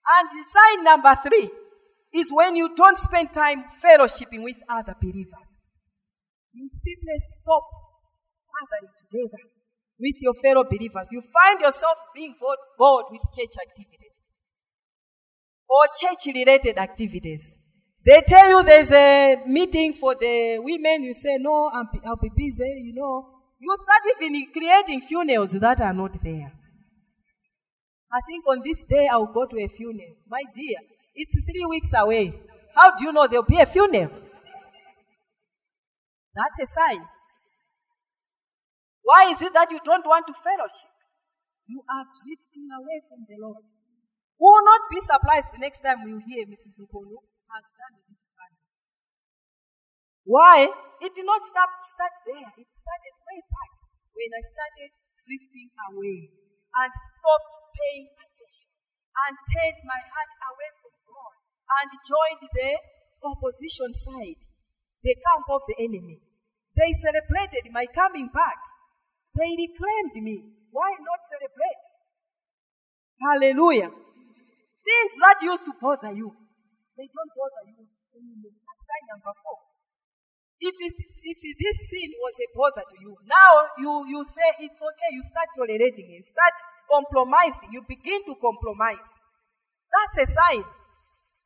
And 0.07 0.27
sign 0.45 0.83
number 0.83 1.15
three 1.23 1.49
is 2.13 2.27
when 2.31 2.55
you 2.55 2.73
don't 2.75 2.97
spend 2.97 3.33
time 3.33 3.63
fellowshipping 3.83 4.43
with 4.43 4.57
other 4.69 4.95
believers. 4.99 5.61
You 6.53 6.67
simply 6.67 7.17
stop 7.19 7.63
gathering 8.51 8.91
together 8.99 9.43
with 9.99 10.15
your 10.19 10.33
fellow 10.43 10.63
believers. 10.63 11.07
You 11.11 11.21
find 11.31 11.61
yourself 11.61 11.97
being 12.13 12.35
bored 12.77 13.05
with 13.11 13.21
church 13.37 13.55
activities 13.61 14.17
or 15.69 15.87
church 15.99 16.33
related 16.35 16.77
activities. 16.77 17.55
They 18.05 18.21
tell 18.27 18.49
you 18.49 18.63
there's 18.63 18.91
a 18.91 19.37
meeting 19.47 19.93
for 19.93 20.15
the 20.15 20.57
women. 20.59 21.03
You 21.03 21.13
say, 21.13 21.37
no, 21.39 21.69
i 21.73 21.83
will 22.03 22.15
be 22.17 22.29
busy, 22.35 22.81
you 22.85 22.93
know. 22.95 23.27
You 23.59 23.75
start 23.77 24.01
even 24.17 24.47
creating 24.51 25.01
funerals 25.07 25.51
that 25.51 25.79
are 25.81 25.93
not 25.93 26.21
there. 26.23 26.51
I 28.11 28.19
think 28.27 28.43
on 28.47 28.59
this 28.63 28.83
day 28.83 29.07
I'll 29.07 29.31
go 29.31 29.45
to 29.47 29.57
a 29.57 29.67
funeral. 29.67 30.19
My 30.27 30.43
dear, 30.53 30.79
it's 31.15 31.31
three 31.31 31.65
weeks 31.69 31.91
away. 31.95 32.35
How 32.75 32.95
do 32.95 33.03
you 33.03 33.11
know 33.11 33.27
there'll 33.27 33.47
be 33.47 33.59
a 33.59 33.65
funeral? 33.65 34.11
That's 36.35 36.59
a 36.59 36.67
sign. 36.67 37.03
Why 39.03 39.31
is 39.31 39.39
it 39.41 39.53
that 39.53 39.71
you 39.71 39.79
don't 39.83 40.05
want 40.05 40.27
to 40.27 40.33
fellowship? 40.43 40.91
You 41.67 41.79
are 41.87 42.05
drifting 42.23 42.67
away 42.67 42.99
from 43.07 43.23
the 43.27 43.39
Lord. 43.39 43.63
We 44.39 44.47
will 44.47 44.67
not 44.67 44.91
be 44.91 44.99
surprised 44.99 45.55
the 45.55 45.63
next 45.63 45.79
time 45.79 46.03
you 46.03 46.19
hear 46.19 46.43
Mrs. 46.47 46.83
Nkhono 46.83 47.15
has 47.55 47.67
done 47.79 47.95
this 48.11 48.35
Sunday. 48.35 48.67
Why? 50.23 50.67
It 50.99 51.11
did 51.15 51.25
not 51.25 51.43
start, 51.47 51.71
start 51.87 52.15
there. 52.27 52.49
It 52.59 52.69
started 52.75 53.15
way 53.23 53.39
back 53.47 53.71
when 54.15 54.31
I 54.35 54.41
started 54.43 54.89
drifting 55.23 55.69
away 55.91 56.50
and 56.79 56.91
stopped 56.95 57.53
paying 57.75 58.07
attention 58.15 58.71
and 59.27 59.33
turned 59.51 59.81
my 59.83 60.01
heart 60.01 60.31
away 60.51 60.71
from 60.79 60.93
God 61.07 61.33
and 61.81 61.89
joined 62.07 62.43
the 62.47 62.71
opposition 63.27 63.91
side, 63.93 64.41
the 65.03 65.15
camp 65.15 65.47
of 65.51 65.61
the 65.67 65.77
enemy. 65.83 66.19
They 66.75 66.91
celebrated 66.93 67.71
my 67.71 67.85
coming 67.91 68.29
back. 68.31 68.59
They 69.35 69.51
reclaimed 69.55 70.15
me. 70.23 70.37
Why 70.71 70.91
not 70.99 71.19
celebrate? 71.27 71.85
Hallelujah. 73.21 73.89
Things 73.89 75.13
that 75.21 75.37
used 75.41 75.65
to 75.65 75.73
bother 75.79 76.11
you, 76.11 76.35
they 76.97 77.07
don't 77.07 77.31
bother 77.37 77.63
you 77.69 77.85
anymore. 78.17 78.51
Sign 78.81 79.03
number 79.13 79.33
four. 79.43 79.70
If, 80.61 80.77
it, 80.77 80.93
if 80.93 81.39
this 81.57 81.77
sin 81.89 82.09
was 82.21 82.37
a 82.37 82.47
bother 82.53 82.85
to 82.85 82.97
you, 83.01 83.17
now 83.25 83.53
you, 83.81 84.13
you 84.13 84.21
say 84.21 84.61
it's 84.61 84.77
okay, 84.77 85.09
you 85.09 85.25
start 85.25 85.49
tolerating 85.57 86.05
it, 86.05 86.21
you 86.21 86.27
start 86.29 86.53
compromising, 86.85 87.73
you 87.73 87.81
begin 87.89 88.21
to 88.29 88.37
compromise. 88.37 89.09
That's 89.89 90.21
a 90.21 90.27
sign. 90.29 90.63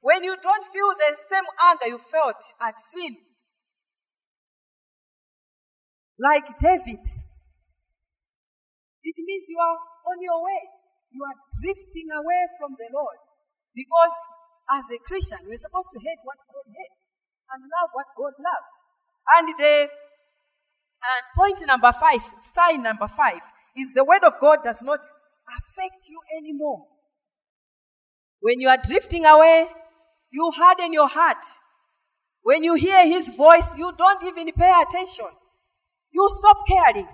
When 0.03 0.19
you 0.19 0.35
don't 0.35 0.65
feel 0.67 0.91
the 0.99 1.15
same 1.31 1.47
anger 1.63 1.95
you 1.95 1.99
felt 2.11 2.43
at 2.59 2.75
sin, 2.75 3.15
like 6.19 6.45
David, 6.59 7.03
it 8.99 9.15
means 9.15 9.45
you 9.47 9.59
are 9.63 9.79
on 10.11 10.17
your 10.19 10.43
way. 10.43 10.61
You 11.15 11.23
are 11.23 11.37
drifting 11.63 12.11
away 12.11 12.41
from 12.59 12.75
the 12.75 12.91
Lord. 12.91 13.19
Because 13.71 14.15
as 14.75 14.85
a 14.91 14.99
Christian, 15.07 15.39
we're 15.47 15.59
supposed 15.59 15.91
to 15.95 15.99
hate 16.03 16.19
what 16.27 16.39
God 16.51 16.67
hates 16.67 17.15
and 17.55 17.63
love 17.63 17.95
what 17.95 18.11
God 18.19 18.35
loves. 18.35 18.73
And 19.27 19.47
the 19.57 19.87
and 21.05 21.23
point 21.37 21.61
number 21.67 21.91
five, 21.99 22.21
sign 22.53 22.81
number 22.81 23.07
five, 23.07 23.41
is 23.77 23.93
the 23.93 24.03
word 24.03 24.23
of 24.25 24.33
God 24.41 24.59
does 24.63 24.81
not 24.81 24.99
affect 24.99 26.09
you 26.09 26.19
anymore. 26.39 26.87
When 28.39 28.59
you 28.59 28.69
are 28.69 28.77
drifting 28.77 29.25
away, 29.25 29.67
you 30.31 30.51
harden 30.55 30.93
your 30.93 31.07
heart. 31.07 31.43
When 32.41 32.63
you 32.63 32.75
hear 32.75 33.05
his 33.05 33.29
voice, 33.29 33.73
you 33.77 33.91
don't 33.97 34.23
even 34.23 34.51
pay 34.53 34.71
attention. 34.81 35.29
You 36.11 36.27
stop 36.31 36.57
caring. 36.67 37.07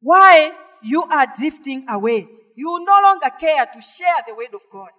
Why? 0.00 0.52
You 0.82 1.02
are 1.04 1.26
drifting 1.36 1.86
away. 1.88 2.26
You 2.56 2.84
no 2.84 3.00
longer 3.02 3.30
care 3.40 3.66
to 3.66 3.80
share 3.80 4.20
the 4.26 4.34
word 4.34 4.54
of 4.54 4.62
God. 4.72 4.90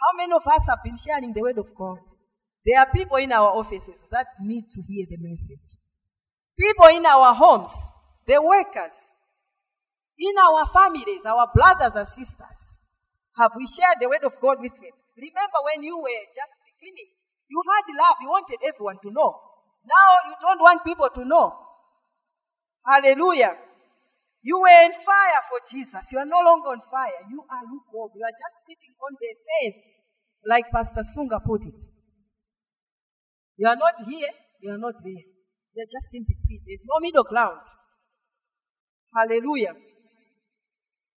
How 0.00 0.16
many 0.16 0.32
of 0.32 0.42
us 0.46 0.66
have 0.68 0.82
been 0.84 0.96
sharing 0.96 1.32
the 1.32 1.40
word 1.40 1.58
of 1.58 1.74
God? 1.74 1.98
There 2.64 2.80
are 2.80 2.88
people 2.90 3.18
in 3.18 3.32
our 3.32 3.52
offices 3.52 4.08
that 4.10 4.26
need 4.40 4.64
to 4.72 4.80
hear 4.88 5.04
the 5.08 5.20
message. 5.20 5.76
People 6.56 6.88
in 6.96 7.04
our 7.04 7.34
homes, 7.34 7.68
the 8.26 8.40
workers, 8.40 8.94
in 10.16 10.34
our 10.38 10.64
families, 10.72 11.26
our 11.26 11.50
brothers 11.52 11.92
and 11.94 12.08
sisters. 12.08 12.80
Have 13.36 13.52
we 13.58 13.66
shared 13.66 13.98
the 14.00 14.08
word 14.08 14.24
of 14.24 14.40
God 14.40 14.62
with 14.62 14.72
them? 14.78 14.94
Remember 15.18 15.60
when 15.66 15.82
you 15.82 15.98
were 15.98 16.24
just 16.32 16.54
beginning, 16.64 17.10
you 17.50 17.60
had 17.60 17.86
love, 17.92 18.16
you 18.22 18.30
wanted 18.30 18.58
everyone 18.64 18.96
to 19.02 19.10
know. 19.10 19.30
Now 19.84 20.08
you 20.30 20.34
don't 20.40 20.62
want 20.62 20.86
people 20.86 21.10
to 21.12 21.22
know. 21.26 21.52
Hallelujah. 22.86 23.58
You 24.44 24.60
were 24.60 24.80
in 24.84 24.92
fire 25.04 25.40
for 25.48 25.60
Jesus. 25.68 26.12
You 26.12 26.18
are 26.20 26.28
no 26.28 26.40
longer 26.40 26.76
on 26.76 26.80
fire. 26.88 27.24
You 27.28 27.44
are 27.48 27.64
lukewarm. 27.64 28.12
You 28.14 28.24
are 28.24 28.36
just 28.36 28.56
sitting 28.68 28.92
on 29.00 29.16
the 29.16 29.30
fence, 29.40 30.04
like 30.44 30.68
Pastor 30.68 31.00
Sunga 31.00 31.40
put 31.44 31.64
it. 31.64 31.80
You 33.56 33.68
are 33.68 33.76
not 33.76 33.94
here, 34.08 34.32
you 34.60 34.70
are 34.72 34.78
not 34.78 34.94
there. 35.02 35.24
You're 35.74 35.86
just 35.86 36.14
in 36.14 36.24
between. 36.24 36.60
There's 36.66 36.84
no 36.86 37.00
middle 37.00 37.24
ground. 37.24 37.60
Hallelujah. 39.14 39.74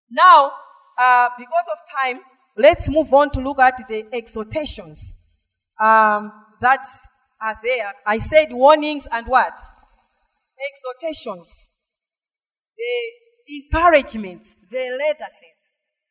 Now, 0.10 0.52
uh, 1.00 1.30
because 1.38 1.68
of 1.72 1.78
time, 2.02 2.22
let's 2.58 2.90
move 2.90 3.14
on 3.14 3.32
to 3.32 3.42
look 3.42 3.60
at 3.60 3.76
the 3.88 4.04
exhortations 4.14 5.16
um, 5.80 6.32
that 6.62 6.86
are 7.42 7.58
there. 7.64 7.94
I 8.06 8.18
said 8.18 8.48
warnings 8.52 9.08
and 9.12 9.28
what? 9.28 9.54
Exhortations. 10.56 11.70
The 12.78 13.56
encouragement, 13.56 14.46
the 14.70 14.78
letters, 14.78 15.38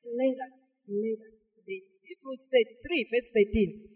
letters, 0.04 0.56
letters. 0.88 1.42
Hebrews 1.66 2.46
3, 2.50 3.08
verse 3.10 3.30
13. 3.34 3.93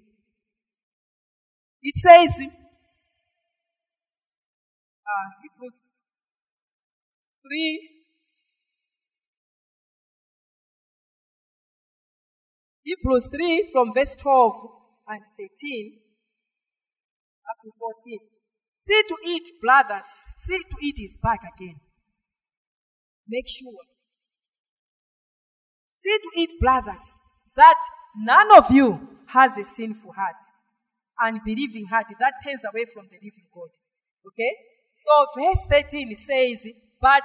It 1.83 1.97
says, 1.97 2.31
uh, 5.09 5.29
Hebrews 5.43 5.79
3, 7.43 7.91
Hebrews 12.83 13.29
3 13.31 13.71
from 13.73 13.93
verse 13.95 14.15
12 14.15 14.53
and 15.09 15.21
13 15.39 15.99
up 17.49 17.57
to 17.63 17.71
14. 17.79 18.19
See 18.73 19.03
to 19.09 19.17
it, 19.25 19.61
brothers, 19.61 20.07
see 20.37 20.59
to 20.59 20.77
it 20.81 21.01
is 21.03 21.17
back 21.23 21.41
again. 21.55 21.81
Make 23.29 23.49
sure. 23.49 23.73
See 25.89 26.19
to 26.19 26.41
it, 26.41 26.51
brothers, 26.61 27.19
that 27.57 27.77
none 28.17 28.51
of 28.57 28.71
you 28.71 28.99
has 29.27 29.57
a 29.59 29.65
sinful 29.65 30.13
heart 30.13 30.58
unbelieving 31.23 31.87
heart 31.87 32.07
that 32.19 32.35
turns 32.45 32.63
away 32.65 32.87
from 32.93 33.07
the 33.11 33.17
living 33.17 33.49
God. 33.53 33.71
Okay? 34.27 34.53
So 34.95 35.11
verse 35.37 35.63
13 35.71 36.15
says, 36.17 36.73
But 37.01 37.23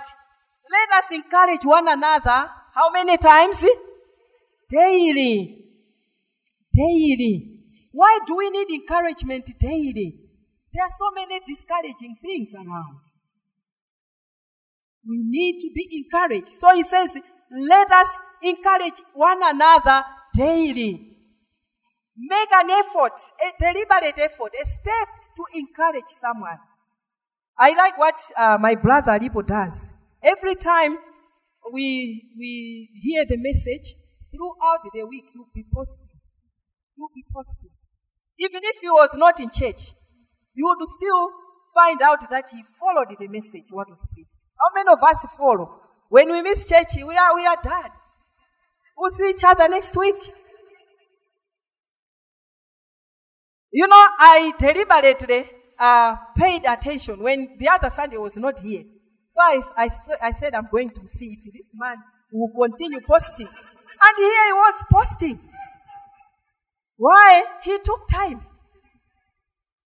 let 0.69 1.03
us 1.03 1.05
encourage 1.11 1.63
one 1.63 1.87
another. 1.87 2.49
How 2.73 2.91
many 2.91 3.17
times? 3.17 3.57
Daily. 4.69 5.65
Daily. 6.73 7.59
Why 7.91 8.19
do 8.25 8.35
we 8.35 8.49
need 8.49 8.67
encouragement 8.69 9.45
daily? 9.59 10.19
There 10.73 10.83
are 10.83 10.95
so 10.97 11.11
many 11.13 11.39
discouraging 11.45 12.15
things 12.21 12.53
around. 12.55 13.01
We 15.07 15.17
need 15.21 15.59
to 15.61 15.69
be 15.75 16.03
encouraged. 16.03 16.53
So 16.53 16.73
he 16.73 16.81
says, 16.81 17.09
let 17.51 17.91
us 17.91 18.07
encourage 18.41 18.99
one 19.13 19.39
another 19.43 20.03
daily. 20.35 21.12
Make 22.15 22.49
an 22.53 22.69
effort, 22.69 23.17
a 23.41 23.49
deliberate 23.59 24.19
effort, 24.19 24.53
a 24.61 24.65
step 24.65 25.07
to 25.35 25.43
encourage 25.55 26.11
someone. 26.11 26.59
I 27.57 27.69
like 27.69 27.97
what 27.97 28.15
uh, 28.37 28.57
my 28.59 28.75
brother 28.75 29.17
Lipo 29.19 29.45
does. 29.45 29.91
Every 30.23 30.55
time 30.55 30.97
we, 31.71 32.23
we 32.37 32.89
hear 33.01 33.25
the 33.27 33.37
message, 33.37 33.95
throughout 34.33 34.81
the 34.93 35.05
week, 35.05 35.25
you'll 35.33 35.53
be 35.53 35.65
posting. 35.73 36.17
You'll 36.97 37.13
be 37.13 37.23
posting. 37.33 37.71
Even 38.39 38.61
if 38.63 38.81
he 38.81 38.89
was 38.89 39.13
not 39.15 39.39
in 39.39 39.49
church, 39.49 39.93
you 40.53 40.65
would 40.65 40.87
still 40.89 41.29
find 41.73 42.01
out 42.01 42.29
that 42.29 42.49
he 42.51 42.63
followed 42.81 43.13
the 43.17 43.27
message, 43.27 43.69
what 43.69 43.89
was 43.89 44.05
preached. 44.13 44.41
How 44.57 44.69
many 44.73 44.89
of 44.89 45.01
us 45.01 45.25
follow? 45.37 45.81
When 46.09 46.31
we 46.31 46.41
miss 46.41 46.67
church, 46.67 46.93
we 46.97 47.15
are, 47.15 47.35
we 47.35 47.45
are 47.45 47.61
done. 47.61 47.91
We'll 48.97 49.09
see 49.11 49.29
each 49.29 49.43
other 49.45 49.67
next 49.69 49.95
week. 49.97 50.17
You 53.73 53.87
know, 53.87 54.07
I 54.19 54.53
deliberately 54.59 55.49
uh, 55.79 56.15
paid 56.37 56.63
attention 56.63 57.21
when 57.23 57.57
the 57.59 57.69
other 57.69 57.89
Sunday 57.89 58.17
was 58.17 58.37
not 58.37 58.59
here. 58.59 58.83
So 59.27 59.41
I, 59.41 59.61
I, 59.75 59.89
I 60.21 60.31
said, 60.31 60.53
I'm 60.53 60.67
going 60.71 60.91
to 60.91 61.07
see 61.07 61.35
if 61.41 61.51
this 61.51 61.71
man 61.73 61.97
will 62.31 62.51
continue 62.53 63.01
posting. 63.01 63.47
And 63.47 64.17
here 64.17 64.45
he 64.45 64.53
was 64.53 64.75
posting. 64.91 65.39
Why? 66.97 67.45
He 67.63 67.79
took 67.83 68.07
time. 68.11 68.45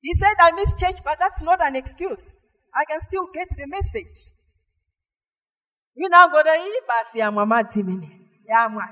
He 0.01 0.13
said, 0.13 0.33
I 0.38 0.51
missed 0.51 0.77
church, 0.77 0.97
but 1.05 1.17
that's 1.17 1.41
not 1.41 1.65
an 1.65 1.77
excuse. 1.77 2.35
I 2.75 2.83
can 2.91 2.99
still 2.99 3.27
get 3.33 3.47
the 3.55 3.67
message. 3.67 4.31
You 5.95 6.09
now 6.09 6.27
go 6.27 6.43
to 6.43 6.49
ebasiamati 6.49 7.85
mini. 7.85 8.19
Yamua. 8.51 8.83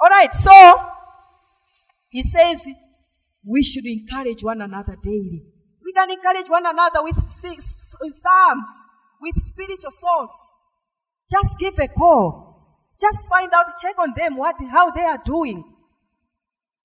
All 0.00 0.08
right, 0.08 0.34
so 0.34 0.50
he 2.08 2.22
says, 2.22 2.60
we 3.44 3.62
should 3.62 3.86
encourage 3.86 4.42
one 4.42 4.60
another 4.60 4.96
daily. 5.02 5.42
We 5.82 5.92
can 5.92 6.10
encourage 6.10 6.48
one 6.48 6.66
another 6.66 7.02
with 7.02 7.16
psalms, 7.18 8.68
with 9.20 9.34
spiritual 9.38 9.90
songs. 9.90 10.34
Just 11.30 11.58
give 11.58 11.78
a 11.78 11.88
call. 11.88 12.50
Just 13.00 13.28
find 13.28 13.50
out, 13.54 13.78
check 13.80 13.96
on 13.98 14.12
them, 14.16 14.36
what, 14.36 14.56
how 14.70 14.90
they 14.90 15.00
are 15.00 15.22
doing. 15.24 15.64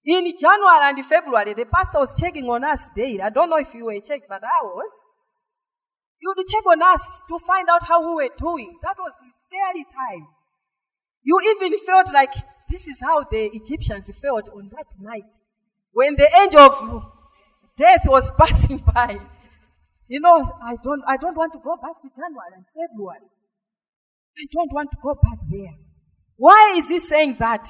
In 0.05 0.23
January 0.39 0.83
and 0.83 1.05
February, 1.05 1.53
the 1.55 1.65
pastor 1.65 1.99
was 1.99 2.15
checking 2.19 2.45
on 2.45 2.63
us 2.63 2.87
daily. 2.95 3.21
I 3.21 3.29
don't 3.29 3.49
know 3.49 3.57
if 3.57 3.73
you 3.73 3.85
were 3.85 3.99
checked, 3.99 4.29
but 4.29 4.43
I 4.43 4.63
was. 4.63 4.93
You 6.21 6.33
would 6.35 6.47
check 6.47 6.65
on 6.65 6.81
us 6.81 7.23
to 7.27 7.39
find 7.45 7.67
out 7.69 7.83
how 7.83 7.99
we 7.99 8.23
were 8.23 8.35
doing. 8.37 8.77
That 8.81 8.95
was 8.97 9.13
the 9.19 9.31
scary 9.45 9.83
time. 9.83 10.27
You 11.23 11.39
even 11.57 11.77
felt 11.85 12.13
like 12.13 12.33
this 12.69 12.87
is 12.87 12.99
how 13.01 13.23
the 13.23 13.49
Egyptians 13.51 14.09
felt 14.21 14.47
on 14.49 14.69
that 14.71 14.87
night 15.01 15.33
when 15.95 16.15
the 16.19 16.27
angel 16.43 16.59
of 16.59 16.75
death 17.79 18.03
was 18.05 18.29
passing 18.39 18.83
by. 18.83 19.17
You 20.07 20.19
know, 20.19 20.43
I 20.61 20.75
don't, 20.83 21.01
I 21.07 21.15
don't 21.17 21.37
want 21.39 21.53
to 21.53 21.59
go 21.63 21.79
back 21.79 21.97
to 22.03 22.09
January 22.11 22.51
and 22.53 22.65
February. 22.75 23.23
I 23.23 24.43
don't 24.51 24.73
want 24.75 24.91
to 24.91 24.97
go 25.01 25.15
back 25.15 25.39
there. 25.49 25.73
Why 26.35 26.75
is 26.75 26.89
he 26.89 26.99
saying 26.99 27.37
that? 27.39 27.63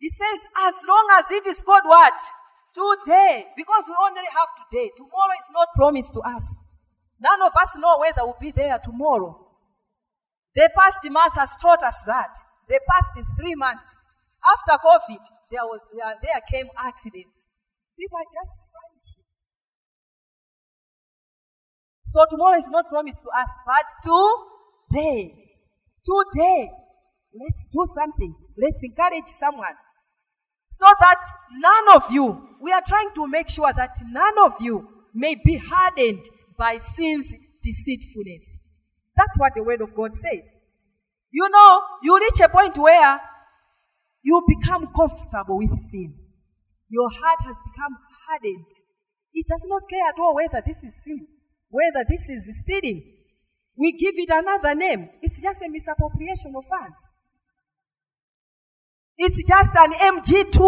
He 0.00 0.08
says, 0.08 0.40
as 0.66 0.74
long 0.88 1.06
as 1.20 1.26
it 1.30 1.46
is 1.46 1.60
called 1.60 1.84
what? 1.84 2.16
Today. 2.72 3.44
Because 3.54 3.84
we 3.86 3.94
only 3.94 4.24
have 4.32 4.50
today. 4.64 4.90
Tomorrow 4.96 5.36
is 5.36 5.52
not 5.52 5.68
promised 5.76 6.14
to 6.14 6.20
us. 6.24 6.64
None 7.20 7.42
of 7.44 7.52
us 7.54 7.76
know 7.76 8.00
whether 8.00 8.24
we'll 8.24 8.40
be 8.40 8.50
there 8.50 8.80
tomorrow. 8.82 9.36
The 10.56 10.70
past 10.74 11.04
month 11.04 11.34
has 11.36 11.52
taught 11.60 11.84
us 11.84 12.02
that. 12.08 12.32
The 12.68 12.80
past 12.88 13.20
three 13.36 13.54
months. 13.54 13.86
After 14.42 14.80
COVID, 14.80 15.22
there 15.52 15.68
was, 15.68 15.84
there, 15.92 16.16
there 16.24 16.40
came 16.48 16.72
accidents. 16.80 17.44
People 17.94 18.16
are 18.16 18.32
just 18.32 18.64
vanishing. 18.72 19.28
So 22.08 22.24
tomorrow 22.30 22.58
is 22.58 22.68
not 22.72 22.88
promised 22.88 23.20
to 23.22 23.30
us, 23.36 23.52
but 23.68 23.86
today. 24.00 25.36
Today. 26.04 26.70
Let's 27.36 27.68
do 27.72 27.84
something. 27.84 28.34
Let's 28.56 28.82
encourage 28.82 29.28
someone. 29.32 29.76
So 30.70 30.86
that 31.00 31.20
none 31.52 31.96
of 31.96 32.10
you, 32.10 32.56
we 32.60 32.72
are 32.72 32.82
trying 32.86 33.10
to 33.14 33.26
make 33.28 33.48
sure 33.48 33.72
that 33.72 33.96
none 34.10 34.34
of 34.44 34.52
you 34.60 34.88
may 35.14 35.34
be 35.34 35.60
hardened 35.60 36.24
by 36.58 36.78
sin's 36.78 37.32
deceitfulness. 37.62 38.60
That's 39.16 39.38
what 39.38 39.52
the 39.54 39.62
word 39.62 39.82
of 39.82 39.94
God 39.94 40.16
says. 40.16 40.56
You 41.30 41.48
know, 41.50 41.80
you 42.02 42.18
reach 42.18 42.40
a 42.40 42.48
point 42.48 42.76
where 42.76 43.20
you 44.22 44.40
become 44.46 44.86
comfortable 44.94 45.58
with 45.58 45.76
sin. 45.76 46.14
Your 46.88 47.10
heart 47.10 47.40
has 47.44 47.56
become 47.66 47.98
hardened. 48.26 48.70
It 49.34 49.46
does 49.48 49.64
not 49.66 49.82
care 49.88 50.08
at 50.08 50.18
all 50.18 50.34
whether 50.34 50.62
this 50.64 50.82
is 50.84 51.02
sin, 51.02 51.26
whether 51.68 52.04
this 52.08 52.28
is 52.28 52.46
stealing. 52.62 53.02
We 53.76 53.92
give 53.92 54.14
it 54.14 54.28
another 54.30 54.74
name. 54.74 55.08
It's 55.22 55.40
just 55.40 55.62
a 55.62 55.68
misappropriation 55.68 56.52
of 56.54 56.64
funds. 56.68 57.00
It's 59.16 59.42
just 59.42 59.74
an 59.76 59.92
MG2. 59.92 60.58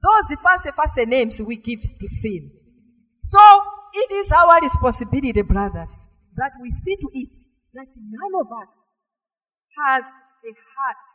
Those 0.00 0.38
first, 0.42 0.66
first 0.74 1.08
names 1.08 1.40
we 1.40 1.56
give 1.56 1.82
to 1.82 2.08
sin. 2.08 2.50
So 3.22 3.38
it 3.92 4.12
is 4.12 4.32
our 4.32 4.60
responsibility, 4.60 5.42
brothers, 5.42 6.06
that 6.36 6.52
we 6.60 6.70
see 6.70 6.96
to 6.96 7.08
it 7.12 7.36
that 7.74 7.88
none 7.96 8.40
of 8.40 8.46
us 8.50 8.82
has 9.76 10.04
a 10.04 10.52
heart 10.56 11.06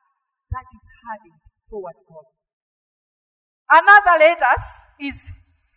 that 0.51 0.67
is 0.75 0.85
hardened 1.03 1.41
toward 1.69 1.95
God. 2.07 2.25
Another 3.69 4.19
letter 4.19 4.55
is 4.99 5.27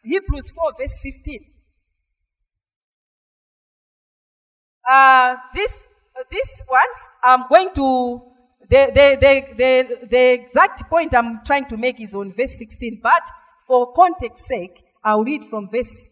Hebrews 0.03 0.51
4, 0.55 0.73
verse 0.79 0.99
15. 1.03 1.41
Uh, 4.91 5.37
this, 5.55 5.87
uh, 6.19 6.25
this 6.31 6.63
one, 6.67 6.93
I'm 7.23 7.45
going 7.49 7.71
to, 7.75 8.21
the, 8.71 8.91
the, 8.95 9.55
the, 9.57 10.07
the, 10.09 10.33
exact 10.33 10.89
point 10.89 11.15
I'm 11.15 11.41
trying 11.45 11.69
to 11.69 11.77
make 11.77 12.01
is 12.01 12.15
on 12.15 12.33
verse 12.33 12.57
16, 12.59 13.01
but 13.03 13.23
for 13.67 13.93
context 13.95 14.47
sake, 14.47 14.83
I'll 15.05 15.25
read 15.25 15.43
from 15.51 15.69
verse 15.71 16.09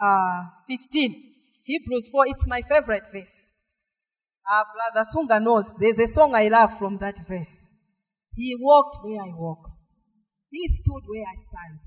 uh, 0.00 0.42
15. 0.68 1.30
Hebrews 1.64 2.08
4, 2.10 2.26
it's 2.28 2.46
my 2.46 2.62
favorite 2.62 3.04
verse. 3.12 3.48
Uh, 4.50 4.64
Brother 4.74 5.06
Sunga 5.14 5.42
knows 5.42 5.66
there's 5.78 5.98
a 5.98 6.06
song 6.06 6.34
I 6.34 6.48
love 6.48 6.78
from 6.78 6.98
that 6.98 7.26
verse. 7.26 7.71
He 8.34 8.56
walked 8.58 9.04
where 9.04 9.20
I 9.20 9.30
walk. 9.34 9.70
He 10.50 10.66
stood 10.68 11.02
where 11.06 11.24
I 11.24 11.36
stand. 11.36 11.80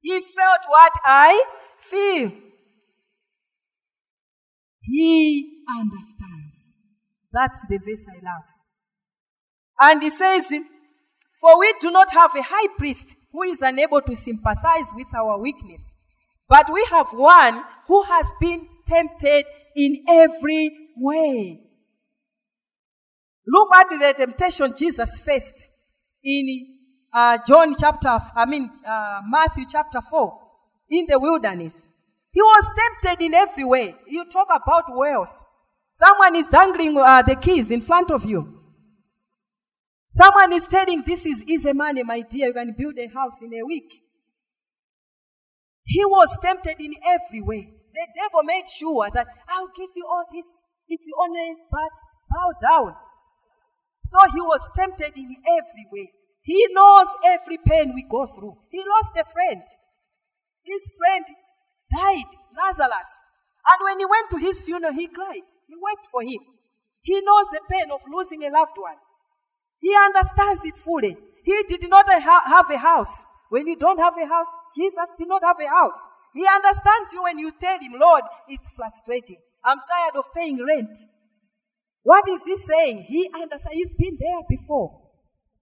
He 0.00 0.20
felt 0.20 0.60
what 0.68 0.92
I 1.04 1.44
feel. 1.90 2.32
He 4.82 5.64
understands. 5.68 6.74
That's 7.32 7.60
the 7.68 7.78
verse 7.78 8.06
I 8.08 8.24
love. 8.24 8.44
And 9.80 10.02
he 10.02 10.10
says, 10.10 10.46
For 11.40 11.58
we 11.58 11.74
do 11.80 11.90
not 11.90 12.12
have 12.12 12.30
a 12.34 12.42
high 12.42 12.68
priest 12.78 13.14
who 13.32 13.42
is 13.42 13.58
unable 13.60 14.00
to 14.02 14.16
sympathize 14.16 14.88
with 14.94 15.08
our 15.14 15.38
weakness, 15.38 15.92
but 16.48 16.66
we 16.72 16.86
have 16.90 17.08
one 17.12 17.62
who 17.88 18.02
has 18.04 18.32
been 18.40 18.66
tempted 18.86 19.44
in 19.74 20.04
every 20.08 20.70
way. 20.96 21.60
Look 23.46 23.68
at 23.74 23.88
the 23.90 24.14
temptation 24.16 24.74
Jesus 24.76 25.20
faced 25.20 25.68
in 26.26 26.66
uh, 27.14 27.38
John 27.46 27.74
chapter, 27.78 28.18
I 28.34 28.44
mean, 28.46 28.68
uh, 28.86 29.20
Matthew 29.26 29.64
chapter 29.70 30.00
4, 30.10 30.40
in 30.90 31.06
the 31.08 31.18
wilderness. 31.18 31.86
He 32.32 32.42
was 32.42 32.68
tempted 32.76 33.24
in 33.24 33.32
every 33.32 33.64
way. 33.64 33.94
You 34.06 34.24
talk 34.30 34.48
about 34.50 34.94
wealth. 34.94 35.30
Someone 35.92 36.36
is 36.36 36.48
dangling 36.48 36.98
uh, 36.98 37.22
the 37.22 37.36
keys 37.36 37.70
in 37.70 37.80
front 37.80 38.10
of 38.10 38.24
you. 38.24 38.60
Someone 40.12 40.52
is 40.52 40.66
telling, 40.66 41.02
This 41.06 41.24
is 41.24 41.42
easy 41.44 41.72
money, 41.72 42.02
my 42.02 42.20
dear. 42.20 42.48
You 42.48 42.52
can 42.52 42.74
build 42.76 42.98
a 42.98 43.06
house 43.14 43.40
in 43.40 43.54
a 43.54 43.64
week. 43.64 43.88
He 45.84 46.04
was 46.04 46.28
tempted 46.42 46.76
in 46.80 46.92
every 47.06 47.40
way. 47.40 47.70
The 47.94 48.06
devil 48.14 48.42
made 48.42 48.68
sure 48.68 49.08
that 49.14 49.26
I'll 49.48 49.72
give 49.76 49.90
you 49.94 50.04
all 50.06 50.24
this 50.34 50.66
if 50.88 51.00
you 51.06 51.14
only 51.22 51.56
bow 51.70 52.50
down. 52.60 52.96
So 54.04 54.18
he 54.34 54.40
was 54.40 54.60
tempted 54.76 55.16
in 55.16 55.36
every 55.48 55.86
way. 55.92 56.10
He 56.46 56.62
knows 56.70 57.10
every 57.26 57.58
pain 57.58 57.90
we 57.92 58.06
go 58.08 58.30
through. 58.30 58.56
He 58.70 58.78
lost 58.78 59.18
a 59.18 59.26
friend. 59.34 59.62
His 60.62 60.90
friend 60.96 61.26
died, 61.90 62.30
Lazarus. 62.54 63.10
And 63.66 63.78
when 63.82 63.98
he 63.98 64.06
went 64.06 64.30
to 64.30 64.38
his 64.38 64.62
funeral, 64.62 64.94
he 64.94 65.08
cried. 65.08 65.42
He 65.66 65.74
wept 65.74 66.06
for 66.10 66.22
him. 66.22 66.38
He 67.02 67.18
knows 67.18 67.46
the 67.50 67.60
pain 67.68 67.90
of 67.90 68.00
losing 68.06 68.46
a 68.46 68.50
loved 68.54 68.78
one. 68.78 68.94
He 69.80 69.90
understands 69.90 70.62
it 70.64 70.78
fully. 70.78 71.16
He 71.42 71.62
did 71.68 71.90
not 71.90 72.06
have 72.10 72.70
a 72.70 72.78
house. 72.78 73.24
When 73.50 73.66
you 73.66 73.76
don't 73.76 73.98
have 73.98 74.14
a 74.14 74.26
house, 74.26 74.46
Jesus 74.76 75.10
did 75.18 75.28
not 75.28 75.42
have 75.42 75.58
a 75.58 75.68
house. 75.68 75.98
He 76.34 76.46
understands 76.46 77.12
you 77.12 77.22
when 77.22 77.38
you 77.38 77.50
tell 77.60 77.78
him, 77.78 77.94
Lord, 77.98 78.22
it's 78.48 78.70
frustrating. 78.70 79.38
I'm 79.64 79.78
tired 79.78 80.14
of 80.18 80.32
paying 80.34 80.58
rent. 80.64 80.96
What 82.02 82.28
is 82.28 82.42
he 82.46 82.56
saying? 82.56 83.06
He 83.08 83.30
understands. 83.34 83.74
He's 83.74 83.94
been 83.94 84.16
there 84.18 84.42
before. 84.48 85.05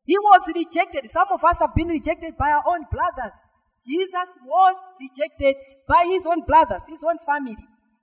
He 0.04 0.18
was 0.18 0.42
rejected. 0.54 1.08
Some 1.10 1.28
of 1.32 1.42
us 1.42 1.58
have 1.60 1.74
been 1.74 1.88
rejected 1.88 2.36
by 2.36 2.50
our 2.50 2.64
own 2.68 2.84
brothers. 2.90 3.36
Jesus 3.84 4.28
was 4.44 4.76
rejected 5.00 5.56
by 5.88 6.04
his 6.10 6.24
own 6.26 6.44
brothers, 6.44 6.82
his 6.88 7.02
own 7.04 7.18
family. 7.24 7.56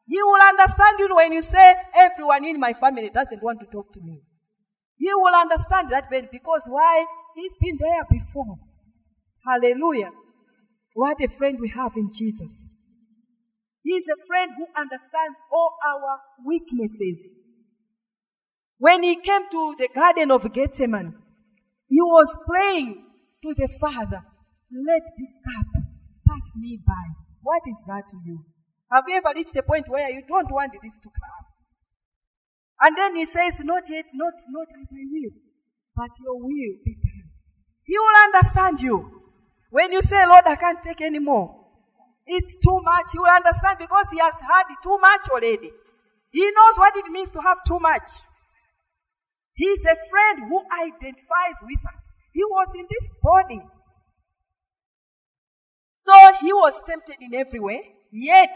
He 0.07 0.21
will 0.21 0.41
understand 0.41 0.97
you 0.99 1.15
when 1.15 1.31
you 1.33 1.41
say, 1.41 1.75
everyone 1.95 2.45
in 2.45 2.59
my 2.59 2.73
family 2.73 3.09
doesn't 3.13 3.41
want 3.41 3.59
to 3.61 3.65
talk 3.71 3.93
to 3.93 4.01
me. 4.01 4.21
He 4.97 5.09
will 5.13 5.33
understand 5.33 5.89
that 5.89 6.09
because 6.09 6.65
why? 6.67 7.05
He's 7.35 7.53
been 7.59 7.77
there 7.79 8.05
before. 8.09 8.57
Hallelujah. 9.45 10.11
What 10.93 11.17
a 11.21 11.27
friend 11.37 11.57
we 11.59 11.71
have 11.75 11.93
in 11.95 12.09
Jesus. 12.13 12.71
He's 13.83 14.05
a 14.07 14.25
friend 14.27 14.51
who 14.57 14.65
understands 14.79 15.37
all 15.51 15.73
our 15.85 16.19
weaknesses. 16.45 17.35
When 18.77 19.03
he 19.03 19.15
came 19.15 19.49
to 19.51 19.75
the 19.79 19.89
Garden 19.93 20.31
of 20.31 20.51
Gethsemane, 20.53 21.15
he 21.91 21.99
was 21.99 22.31
praying 22.47 23.03
to 23.43 23.49
the 23.51 23.67
Father, 23.83 24.23
let 24.71 25.03
this 25.19 25.33
cup 25.43 25.83
pass 26.23 26.55
me 26.55 26.79
by. 26.87 27.05
What 27.43 27.67
is 27.67 27.83
that 27.91 28.07
to 28.15 28.17
you? 28.23 28.47
Have 28.95 29.03
you 29.11 29.17
ever 29.19 29.35
reached 29.35 29.55
a 29.59 29.63
point 29.63 29.91
where 29.91 30.07
you 30.09 30.23
don't 30.23 30.47
want 30.51 30.71
this 30.71 30.95
to 31.03 31.09
come? 31.11 31.45
And 32.79 32.95
then 32.95 33.15
he 33.19 33.25
says, 33.25 33.59
Not 33.67 33.83
yet, 33.91 34.05
not, 34.13 34.39
not 34.47 34.67
as 34.79 34.87
I 34.95 35.03
will, 35.03 35.35
but 35.91 36.11
your 36.23 36.39
will 36.39 36.75
be 36.79 36.95
done. 36.95 37.27
He 37.83 37.99
will 37.99 38.23
understand 38.23 38.79
you. 38.79 38.95
When 39.69 39.91
you 39.91 40.01
say, 40.01 40.25
Lord, 40.25 40.47
I 40.47 40.55
can't 40.55 40.79
take 40.83 41.01
any 41.01 41.19
more, 41.19 41.59
it's 42.25 42.55
too 42.63 42.79
much. 42.83 43.11
He 43.11 43.19
will 43.19 43.35
understand 43.35 43.79
because 43.79 44.07
he 44.13 44.19
has 44.19 44.35
had 44.47 44.63
too 44.81 44.95
much 44.95 45.27
already. 45.27 45.71
He 46.31 46.51
knows 46.55 46.75
what 46.77 46.95
it 46.95 47.11
means 47.11 47.29
to 47.31 47.41
have 47.41 47.59
too 47.67 47.79
much. 47.79 48.07
He's 49.53 49.81
a 49.85 49.95
friend 50.09 50.49
who 50.49 50.61
identifies 50.81 51.57
with 51.63 51.81
us. 51.93 52.13
He 52.33 52.43
was 52.43 52.67
in 52.75 52.85
this 52.89 53.11
body. 53.21 53.61
So 55.95 56.13
he 56.41 56.51
was 56.51 56.73
tempted 56.87 57.17
in 57.21 57.35
every 57.35 57.59
way, 57.59 57.93
yet 58.11 58.55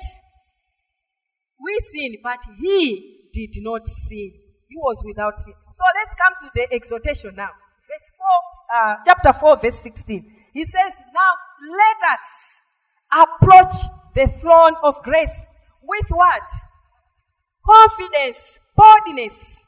we 1.62 1.78
sin, 1.93 2.18
but 2.24 2.39
he 2.60 3.30
did 3.34 3.62
not 3.62 3.86
sin. 3.86 4.32
He 4.68 4.78
was 4.78 5.02
without 5.06 5.38
sin. 5.38 5.54
So 5.72 5.84
let's 6.00 6.16
come 6.16 6.34
to 6.41 6.50
the 6.56 6.74
exhortation 6.74 7.36
now. 7.36 7.50
Verse 7.88 8.12
4, 8.18 8.82
uh, 8.82 8.96
chapter 9.06 9.34
4, 9.39 9.62
verse 9.62 9.80
16. 9.82 10.26
He 10.54 10.66
says, 10.66 10.93
Now 11.14 11.32
let 11.70 12.00
us 12.14 12.24
approach 13.14 13.76
the 14.16 14.28
throne 14.41 14.76
of 14.84 14.96
grace 15.04 15.41
with 15.84 16.08
what? 16.10 16.50
Confidence, 17.64 18.60
boldness. 18.76 19.62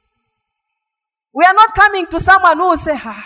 We 1.37 1.45
are 1.45 1.53
not 1.53 1.75
coming 1.75 2.07
to 2.07 2.19
someone 2.19 2.57
who 2.57 2.69
will 2.69 2.77
say, 2.77 2.97
ah, 2.97 3.23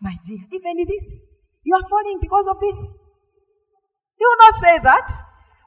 my 0.00 0.18
dear, 0.26 0.42
even 0.50 0.84
this, 0.84 1.20
you 1.62 1.76
are 1.76 1.88
falling 1.88 2.18
because 2.20 2.48
of 2.50 2.58
this. 2.58 2.90
He 4.18 4.24
will 4.26 4.42
not 4.42 4.54
say 4.54 4.78
that. 4.82 5.08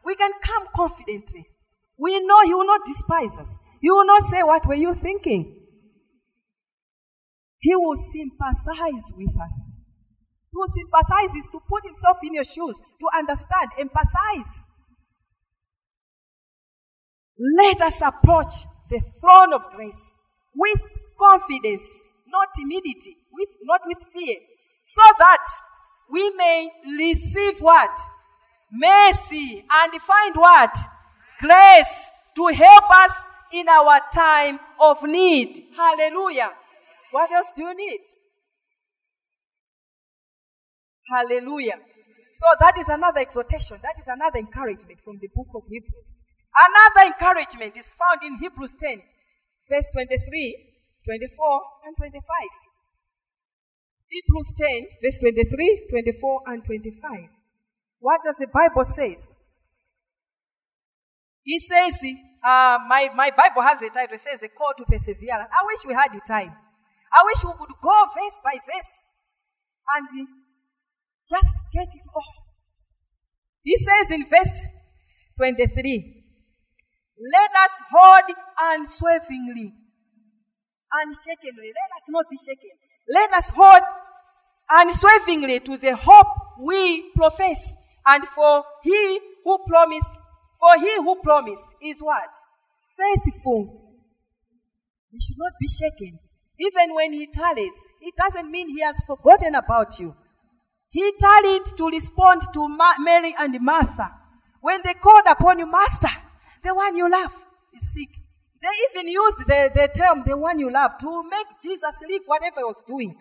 We 0.04 0.16
can 0.16 0.32
come 0.44 0.68
confidently. 0.76 1.48
We 1.98 2.20
know 2.20 2.42
He 2.44 2.54
will 2.54 2.68
not 2.68 2.82
despise 2.86 3.38
us. 3.40 3.58
He 3.80 3.90
will 3.90 4.06
not 4.06 4.24
say, 4.24 4.44
What 4.44 4.68
were 4.68 4.76
you 4.76 4.94
thinking? 4.94 5.56
He 7.62 7.76
will 7.76 7.96
sympathize 7.96 9.12
with 9.16 9.34
us. 9.42 9.82
To 10.52 10.68
sympathize 10.68 11.34
is 11.38 11.50
to 11.54 11.60
put 11.68 11.84
himself 11.86 12.18
in 12.24 12.34
your 12.34 12.44
shoes, 12.44 12.80
to 13.00 13.08
understand, 13.18 13.72
empathize. 13.80 14.52
Let 17.58 17.82
us 17.82 18.02
approach 18.02 18.54
the 18.90 19.00
throne 19.22 19.54
of 19.54 19.62
grace 19.76 20.14
with 20.54 20.82
confidence, 21.18 22.16
not 22.28 22.50
timidity, 22.56 23.18
with, 23.32 23.50
not 23.64 23.82
with 23.86 23.98
fear, 24.14 24.38
so 24.84 25.02
that 25.20 25.46
we 26.12 26.30
may 26.32 26.70
receive 26.98 27.60
what? 27.60 27.98
Mercy 28.72 29.66
and 29.70 30.02
find 30.02 30.36
what? 30.36 30.76
Grace 31.40 32.10
to 32.36 32.48
help 32.48 32.84
us 32.92 33.12
in 33.54 33.68
our 33.70 34.02
time 34.14 34.60
of 34.80 34.98
need. 35.04 35.66
Hallelujah. 35.76 36.50
What 37.12 37.32
else 37.32 37.52
do 37.56 37.64
you 37.64 37.76
need? 37.76 38.02
Hallelujah. 41.10 41.80
So 42.34 42.46
that 42.60 42.78
is 42.78 42.90
another 42.90 43.22
exhortation. 43.22 43.80
That 43.82 43.96
is 44.00 44.08
another 44.08 44.40
encouragement 44.40 45.00
from 45.04 45.20
the 45.22 45.30
book 45.34 45.48
of 45.56 45.64
Hebrews. 45.70 46.16
Another 46.56 47.08
encouragement 47.12 47.78
is 47.78 47.94
found 47.96 48.24
in 48.24 48.38
Hebrews 48.40 48.76
10, 48.80 49.02
verse 49.70 49.88
23, 49.94 50.75
24, 51.06 51.62
and 51.86 51.94
25. 51.98 52.20
Hebrews 54.10 54.50
10, 54.58 54.88
verse 55.02 55.18
23, 55.22 55.88
24, 55.90 56.42
and 56.48 56.66
25. 56.66 57.30
What 58.00 58.22
does 58.26 58.38
the 58.38 58.50
Bible 58.50 58.86
say? 58.86 59.18
He 61.46 61.58
says, 61.60 61.94
uh, 62.44 62.78
my, 62.90 63.10
my 63.16 63.30
Bible 63.30 63.62
has 63.62 63.82
a 63.82 63.90
title, 63.90 64.18
it 64.18 64.22
says 64.22 64.42
a 64.42 64.50
call 64.50 64.74
to 64.78 64.86
perseverance. 64.86 65.50
I 65.50 65.62
wish 65.66 65.86
we 65.86 65.94
had 65.94 66.10
the 66.14 66.22
time. 66.28 66.54
I 67.14 67.22
wish 67.26 67.44
we 67.46 67.54
could 67.54 67.76
go 67.82 67.96
verse 68.14 68.38
by 68.44 68.58
verse 68.66 68.94
and 69.94 70.28
just 71.30 71.54
get 71.74 71.88
it 71.88 72.06
all. 72.14 72.34
He 73.64 73.76
says 73.78 74.12
in 74.12 74.26
verse 74.30 74.56
23, 75.38 76.26
let 77.18 77.52
us 77.52 77.72
hold 77.92 78.28
unswervingly, 78.60 79.74
unshakenly. 81.04 81.70
Let 81.74 81.90
us 82.02 82.06
not 82.10 82.26
be 82.30 82.38
shaken. 82.38 82.72
Let 83.10 83.34
us 83.34 83.50
hold 83.50 83.84
unswervingly 84.70 85.60
to 85.62 85.78
the 85.78 85.96
hope 85.96 86.28
we 86.60 87.12
profess. 87.16 87.76
And 88.06 88.24
for 88.36 88.64
he 88.84 89.20
who 89.44 89.58
promised, 89.68 90.12
for 90.60 90.78
he 90.80 90.96
who 90.98 91.16
promised 91.24 91.66
is 91.82 92.00
what? 92.00 92.30
Faithful. 92.98 93.82
We 95.12 95.20
should 95.20 95.38
not 95.38 95.54
be 95.60 95.68
shaken. 95.68 96.20
Even 96.60 96.94
when 96.94 97.14
he 97.14 97.28
tarries, 97.28 97.76
it 98.02 98.14
doesn't 98.18 98.50
mean 98.50 98.70
he 98.70 98.82
has 98.82 99.00
forgotten 99.06 99.56
about 99.56 100.00
you. 100.00 100.16
He 100.92 101.12
tarried 101.20 101.66
to 101.78 101.88
respond 101.90 102.44
to 102.54 102.68
Ma- 102.70 103.00
Mary 103.00 103.36
and 103.38 103.56
Martha. 103.62 104.12
When 104.62 104.80
they 104.84 104.94
called 104.94 105.26
upon 105.30 105.60
you, 105.60 105.70
Master, 105.70 106.10
the 106.64 106.74
one 106.74 106.96
you 106.96 107.10
love 107.12 107.32
is 107.76 107.94
sick. 107.94 108.25
They 108.66 109.00
even 109.00 109.14
used 109.14 109.38
the, 109.46 109.70
the 109.76 109.88
term, 109.94 110.24
the 110.26 110.36
one 110.36 110.58
you 110.58 110.72
love, 110.72 110.98
to 111.00 111.24
make 111.30 111.46
Jesus 111.62 112.02
leave 112.10 112.26
whatever 112.26 112.62
he 112.62 112.64
was 112.64 112.82
doing. 112.88 113.14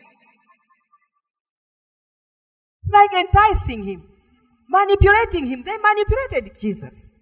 It's 2.81 2.91
like 2.91 3.13
enticing 3.13 3.85
him, 3.85 4.09
manipulating 4.71 5.45
him. 5.45 5.63
They 5.63 5.77
manipulated 5.77 6.59
Jesus. 6.59 7.13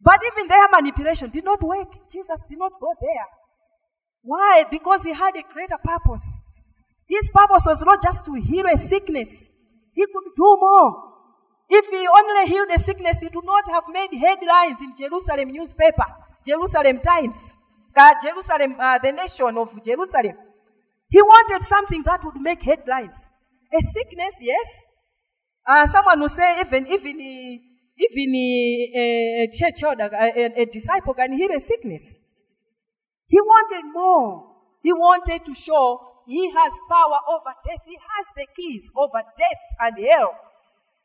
But 0.00 0.20
even 0.32 0.48
their 0.48 0.68
manipulation 0.72 1.28
did 1.28 1.44
not 1.44 1.62
work. 1.62 1.88
Jesus 2.10 2.40
did 2.48 2.58
not 2.58 2.72
go 2.80 2.94
there. 2.98 3.28
Why? 4.22 4.64
Because 4.70 5.02
he 5.02 5.12
had 5.12 5.36
a 5.36 5.44
greater 5.52 5.76
purpose. 5.84 6.40
His 7.06 7.28
purpose 7.28 7.66
was 7.66 7.82
not 7.84 8.02
just 8.02 8.24
to 8.24 8.40
heal 8.40 8.64
a 8.72 8.76
sickness, 8.78 9.50
he 9.92 10.06
could 10.06 10.32
do 10.34 10.56
more. 10.60 11.10
If 11.68 11.84
he 11.90 12.06
only 12.08 12.48
healed 12.48 12.70
a 12.74 12.78
sickness, 12.78 13.20
he 13.20 13.28
would 13.34 13.44
not 13.44 13.68
have 13.70 13.84
made 13.92 14.16
headlines 14.18 14.80
in 14.80 14.96
Jerusalem 14.96 15.52
newspaper, 15.52 16.06
Jerusalem 16.46 16.98
Times, 17.00 17.36
uh, 17.96 18.14
Jerusalem, 18.22 18.76
uh, 18.80 18.98
the 18.98 19.12
nation 19.12 19.56
of 19.58 19.68
Jerusalem. 19.84 20.36
He 21.08 21.20
wanted 21.20 21.64
something 21.66 22.02
that 22.06 22.20
would 22.24 22.40
make 22.40 22.62
headlines. 22.62 23.14
A 23.72 23.80
sickness, 23.80 24.34
yes. 24.40 24.84
Uh, 25.66 25.86
someone 25.86 26.20
will 26.20 26.28
say 26.28 26.60
even 26.60 26.86
even 26.86 27.20
even 28.00 28.34
a, 28.34 29.44
a 29.44 29.46
church 29.52 29.82
elder, 29.82 30.08
a, 30.14 30.62
a 30.62 30.66
disciple 30.66 31.14
can 31.14 31.32
heal 31.36 31.50
a 31.54 31.60
sickness. 31.60 32.18
He 33.26 33.40
wanted 33.40 33.92
more. 33.92 34.46
He 34.82 34.92
wanted 34.92 35.44
to 35.44 35.54
show 35.54 36.10
he 36.26 36.50
has 36.50 36.72
power 36.88 37.18
over 37.28 37.52
death. 37.66 37.82
He 37.86 37.96
has 37.96 38.26
the 38.36 38.46
keys 38.56 38.90
over 38.96 39.22
death 39.36 39.62
and 39.80 39.96
hell. 40.06 40.34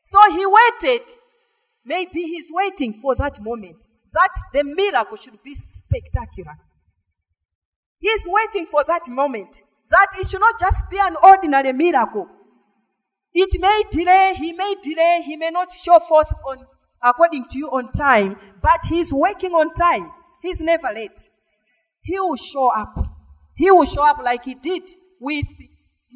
So 0.04 0.18
he 0.30 0.46
waited. 0.46 1.02
Maybe 1.84 2.22
he's 2.22 2.46
waiting 2.50 3.00
for 3.00 3.14
that 3.16 3.42
moment. 3.42 3.76
That 4.16 4.32
the 4.54 4.64
miracle 4.64 5.18
should 5.18 5.42
be 5.44 5.54
spectacular. 5.54 6.56
He's 7.98 8.22
waiting 8.24 8.64
for 8.64 8.82
that 8.86 9.06
moment. 9.08 9.60
That 9.90 10.08
it 10.18 10.26
should 10.26 10.40
not 10.40 10.58
just 10.58 10.88
be 10.90 10.96
an 10.98 11.16
ordinary 11.22 11.74
miracle. 11.74 12.26
It 13.34 13.60
may 13.60 13.82
delay, 13.90 14.32
he 14.38 14.54
may 14.54 14.74
delay, 14.82 15.22
he 15.26 15.36
may 15.36 15.50
not 15.50 15.68
show 15.70 16.00
forth 16.00 16.32
on 16.48 16.64
according 17.02 17.44
to 17.50 17.58
you 17.58 17.68
on 17.68 17.92
time, 17.92 18.36
but 18.62 18.80
he's 18.88 19.12
working 19.12 19.52
on 19.52 19.74
time. 19.74 20.10
He's 20.40 20.62
never 20.62 20.88
late. 20.94 21.20
He 22.00 22.18
will 22.18 22.36
show 22.36 22.70
up. 22.74 22.96
He 23.54 23.70
will 23.70 23.84
show 23.84 24.08
up 24.08 24.18
like 24.24 24.44
he 24.44 24.54
did 24.54 24.82
with 25.20 25.46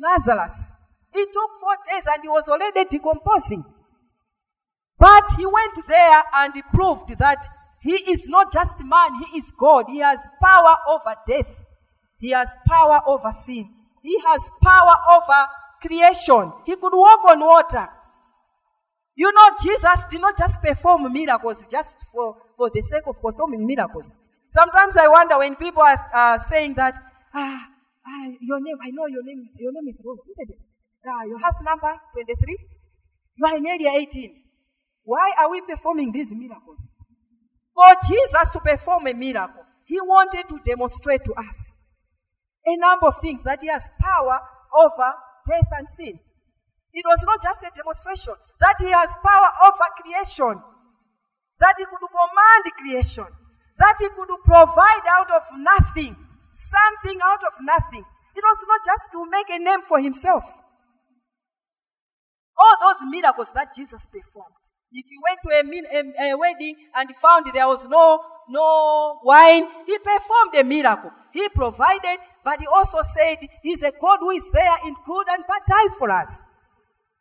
Lazarus. 0.02 0.72
It 1.12 1.28
took 1.32 1.51
four 1.60 1.77
days 1.93 2.06
and 2.10 2.22
he 2.22 2.28
was 2.28 2.48
already 2.48 2.85
decomposing. 2.89 3.64
But 4.98 5.35
he 5.36 5.44
went 5.44 5.86
there 5.86 6.22
and 6.35 6.55
he 6.55 6.62
proved 6.72 7.18
that 7.18 7.47
he 7.82 8.12
is 8.12 8.23
not 8.27 8.52
just 8.52 8.85
man, 8.85 9.11
he 9.23 9.39
is 9.39 9.52
God. 9.59 9.86
He 9.89 10.01
has 10.01 10.19
power 10.43 10.77
over 10.89 11.15
death. 11.28 11.51
He 12.19 12.31
has 12.31 12.55
power 12.69 13.01
over 13.07 13.32
sin. 13.32 13.69
He 14.02 14.19
has 14.27 14.51
power 14.62 14.97
over 15.12 15.47
creation. 15.82 16.52
He 16.66 16.77
could 16.77 16.93
walk 16.93 17.20
on 17.28 17.40
water. 17.40 17.89
You 19.15 19.32
know, 19.32 19.51
Jesus 19.62 20.05
did 20.11 20.20
not 20.20 20.39
just 20.39 20.61
perform 20.62 21.12
miracles 21.12 21.65
just 21.70 21.97
for, 22.12 22.36
for 22.57 22.70
the 22.73 22.82
sake 22.82 23.02
of 23.07 23.20
performing 23.20 23.66
miracles. 23.66 24.11
Sometimes 24.48 24.97
I 24.97 25.09
wonder 25.09 25.39
when 25.39 25.57
people 25.57 25.82
are 25.82 26.39
saying 26.48 26.74
that, 26.74 26.94
ah, 27.35 27.61
Ah, 28.11 28.27
your 28.40 28.61
name, 28.61 28.78
I 28.81 28.90
know 28.90 29.07
your 29.07 29.23
name, 29.23 29.48
your 29.59 29.73
name 29.73 29.89
is 29.89 30.02
Rose, 30.05 30.24
isn't 30.32 30.51
it? 30.51 30.61
Ah, 31.07 31.23
your 31.28 31.39
house 31.39 31.61
number 31.62 31.93
23? 32.16 32.57
You 33.36 33.44
are 33.47 33.57
in 33.57 33.66
area 33.66 33.93
18. 33.93 34.35
Why 35.05 35.32
are 35.39 35.51
we 35.51 35.61
performing 35.62 36.12
these 36.12 36.32
miracles? 36.32 36.89
For 37.74 37.90
Jesus 38.09 38.51
to 38.52 38.60
perform 38.60 39.06
a 39.06 39.14
miracle, 39.14 39.64
he 39.84 40.01
wanted 40.01 40.48
to 40.48 40.59
demonstrate 40.64 41.24
to 41.24 41.34
us 41.34 41.76
a 42.66 42.76
number 42.76 43.06
of 43.09 43.14
things 43.22 43.42
that 43.44 43.60
he 43.62 43.68
has 43.68 43.88
power 44.01 44.40
over 44.74 45.10
death 45.48 45.70
and 45.78 45.88
sin. 45.88 46.18
It 46.92 47.05
was 47.06 47.22
not 47.24 47.42
just 47.42 47.62
a 47.62 47.70
demonstration, 47.74 48.34
that 48.60 48.74
he 48.78 48.90
has 48.90 49.14
power 49.22 49.51
over 49.66 49.86
creation, 50.02 50.62
that 51.60 51.74
he 51.78 51.84
could 51.84 52.02
command 52.02 52.64
creation, 52.78 53.26
that 53.78 53.97
he 53.98 54.09
could 54.10 54.28
provide 54.44 55.06
out 55.09 55.30
of 55.30 55.42
nothing 55.59 56.16
something 56.60 57.18
out 57.22 57.40
of 57.40 57.55
nothing. 57.64 58.05
It 58.36 58.44
was 58.44 58.59
not 58.68 58.80
just 58.84 59.05
to 59.12 59.18
make 59.26 59.48
a 59.51 59.59
name 59.59 59.82
for 59.88 60.01
himself. 60.01 60.44
All 62.56 62.76
those 62.80 63.01
miracles 63.09 63.48
that 63.55 63.74
Jesus 63.74 64.06
performed. 64.06 64.60
If 64.93 65.07
you 65.07 65.21
went 65.23 65.39
to 65.45 65.51
a, 65.55 65.62
a, 65.62 66.33
a 66.33 66.39
wedding 66.39 66.75
and 66.95 67.09
found 67.23 67.47
there 67.55 67.69
was 67.69 67.87
no, 67.87 68.21
no 68.49 69.21
wine, 69.23 69.65
he 69.87 69.97
performed 69.99 70.55
a 70.59 70.65
miracle. 70.65 71.11
He 71.33 71.49
provided, 71.51 72.19
but 72.45 72.59
he 72.59 72.67
also 72.67 72.99
said 73.03 73.39
he's 73.62 73.83
a 73.83 73.93
God 74.01 74.19
who 74.19 74.31
is 74.31 74.49
there 74.53 74.77
in 74.85 74.95
good 75.07 75.27
and 75.31 75.45
bad 75.47 75.62
times 75.71 75.93
for 75.97 76.11
us. 76.11 76.43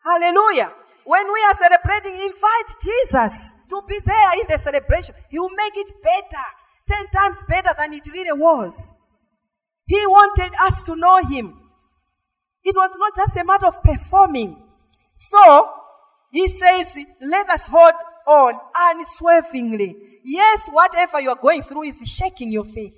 Hallelujah. 0.04 0.74
When 1.06 1.26
we 1.32 1.42
are 1.46 1.54
celebrating, 1.54 2.14
invite 2.14 2.70
Jesus 2.82 3.54
to 3.70 3.82
be 3.88 4.00
there 4.06 4.34
in 4.42 4.46
the 4.50 4.58
celebration. 4.58 5.16
He 5.30 5.40
will 5.40 5.50
make 5.50 5.74
it 5.76 5.94
better, 6.02 6.46
ten 6.88 7.06
times 7.10 7.38
better 7.48 7.74
than 7.78 7.94
it 7.94 8.06
really 8.12 8.34
was. 8.34 8.74
He 9.86 10.06
wanted 10.06 10.52
us 10.66 10.82
to 10.84 10.96
know 10.96 11.18
Him. 11.28 11.54
It 12.64 12.76
was 12.76 12.92
not 12.98 13.16
just 13.16 13.38
a 13.38 13.44
matter 13.44 13.68
of 13.68 13.82
performing. 13.84 14.62
So, 15.16 15.70
He 16.32 16.48
says, 16.48 16.96
let 17.22 17.50
us 17.50 17.66
hold 17.66 17.94
on 18.28 18.54
unswervingly. 18.76 19.96
Yes, 20.24 20.70
whatever 20.72 21.20
you're 21.20 21.36
going 21.42 21.64
through 21.64 21.84
is 21.84 22.02
shaking 22.06 22.52
your 22.52 22.64
faith. 22.64 22.94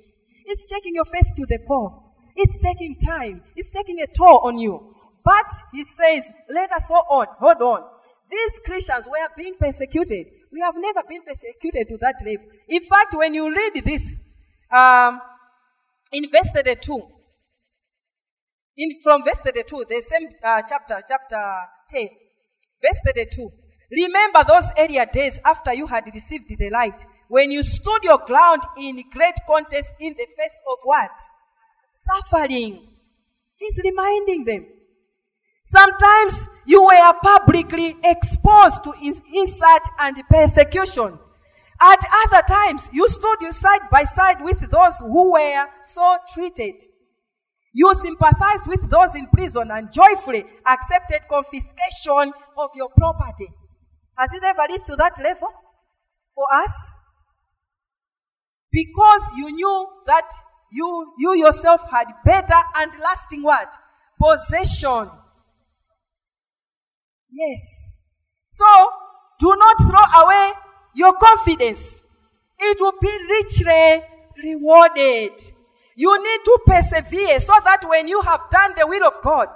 It's 0.45 0.69
shaking 0.69 0.95
your 0.95 1.05
faith 1.05 1.27
to 1.37 1.45
the 1.47 1.59
core. 1.65 2.03
It's 2.35 2.57
taking 2.59 2.97
time. 2.97 3.41
It's 3.55 3.69
taking 3.69 3.99
a 4.01 4.07
toll 4.07 4.41
on 4.43 4.57
you. 4.57 4.95
But 5.23 5.45
he 5.71 5.83
says, 5.83 6.23
let 6.53 6.71
us 6.71 6.85
hold 6.87 7.05
on, 7.09 7.27
hold 7.39 7.61
on. 7.61 7.83
These 8.29 8.59
Christians 8.65 9.07
were 9.07 9.27
being 9.37 9.55
persecuted. 9.59 10.27
We 10.51 10.61
have 10.61 10.73
never 10.77 11.01
been 11.07 11.21
persecuted 11.23 11.87
to 11.89 11.97
that 12.01 12.15
level. 12.25 12.47
In 12.67 12.81
fact, 12.83 13.13
when 13.13 13.33
you 13.33 13.49
read 13.49 13.83
this, 13.85 14.19
um, 14.71 15.21
in 16.11 16.25
verse 16.31 16.47
32, 16.53 17.01
in, 18.77 18.99
from 19.03 19.23
verse 19.23 19.37
32, 19.43 19.85
the 19.87 20.01
same 20.01 20.29
uh, 20.43 20.61
chapter, 20.67 21.01
chapter 21.07 21.43
10, 21.89 22.09
verse 22.81 22.99
32, 23.05 23.51
remember 23.91 24.43
those 24.47 24.65
earlier 24.77 25.05
days 25.05 25.39
after 25.45 25.73
you 25.73 25.87
had 25.87 26.05
received 26.13 26.45
the 26.49 26.69
light, 26.69 27.01
when 27.27 27.51
you 27.51 27.63
stood 27.63 28.03
your 28.03 28.19
ground 28.25 28.61
in 28.77 29.03
great 29.11 29.35
contest 29.47 29.89
in 29.99 30.13
the 30.13 30.25
face 30.37 30.55
of 30.69 30.77
what? 30.83 31.11
Suffering. 31.91 32.87
He's 33.55 33.79
reminding 33.83 34.45
them. 34.45 34.65
Sometimes 35.63 36.47
you 36.65 36.83
were 36.83 37.13
publicly 37.21 37.95
exposed 38.03 38.83
to 38.83 38.93
insult 39.33 39.83
and 39.99 40.17
persecution. 40.29 41.19
At 41.79 41.99
other 42.25 42.43
times, 42.47 42.89
you 42.91 43.07
stood 43.07 43.53
side 43.53 43.89
by 43.91 44.03
side 44.03 44.41
with 44.41 44.59
those 44.69 44.99
who 44.99 45.31
were 45.31 45.65
so 45.83 46.17
treated. 46.33 46.75
You 47.73 47.93
sympathized 47.95 48.67
with 48.67 48.89
those 48.89 49.15
in 49.15 49.27
prison 49.27 49.69
and 49.71 49.91
joyfully 49.93 50.45
accepted 50.65 51.21
confiscation 51.29 52.33
of 52.57 52.69
your 52.75 52.89
property. 52.97 53.47
Has 54.17 54.33
it 54.33 54.43
ever 54.43 54.65
reached 54.69 54.87
to 54.87 54.95
that 54.97 55.17
level 55.23 55.47
for 56.35 56.45
us? 56.53 56.91
Because 58.71 59.23
you 59.37 59.51
knew 59.51 59.87
that 60.07 60.29
you, 60.71 61.13
you 61.19 61.35
yourself 61.35 61.81
had 61.91 62.07
better 62.25 62.61
and 62.75 62.91
lasting 63.01 63.43
what? 63.43 63.73
Possession 64.21 65.09
Yes. 67.31 67.97
So, 68.49 68.65
do 69.39 69.55
not 69.57 69.77
throw 69.77 70.23
away 70.23 70.51
your 70.95 71.13
confidence. 71.13 72.01
It 72.59 72.77
will 72.79 72.93
be 73.01 73.17
richly 73.29 74.03
rewarded. 74.43 75.31
You 75.95 76.17
need 76.17 76.39
to 76.45 76.59
persevere 76.65 77.39
so 77.39 77.53
that 77.63 77.83
when 77.87 78.07
you 78.07 78.21
have 78.21 78.41
done 78.49 78.73
the 78.77 78.87
will 78.87 79.05
of 79.05 79.21
God, 79.23 79.47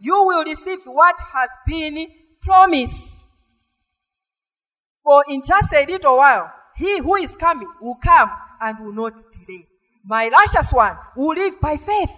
you 0.00 0.14
will 0.14 0.44
receive 0.44 0.80
what 0.86 1.16
has 1.32 1.50
been 1.66 2.08
promised. 2.42 3.26
For 5.02 5.24
in 5.28 5.42
just 5.44 5.72
a 5.72 5.86
little 5.86 6.16
while, 6.16 6.50
he 6.76 6.98
who 6.98 7.16
is 7.16 7.36
coming 7.36 7.68
will 7.80 7.98
come 8.02 8.30
and 8.60 8.78
will 8.84 8.94
not 8.94 9.14
delay. 9.32 9.66
My 10.04 10.28
righteous 10.28 10.72
one 10.72 10.96
will 11.16 11.34
live 11.34 11.60
by 11.60 11.76
faith. 11.76 12.10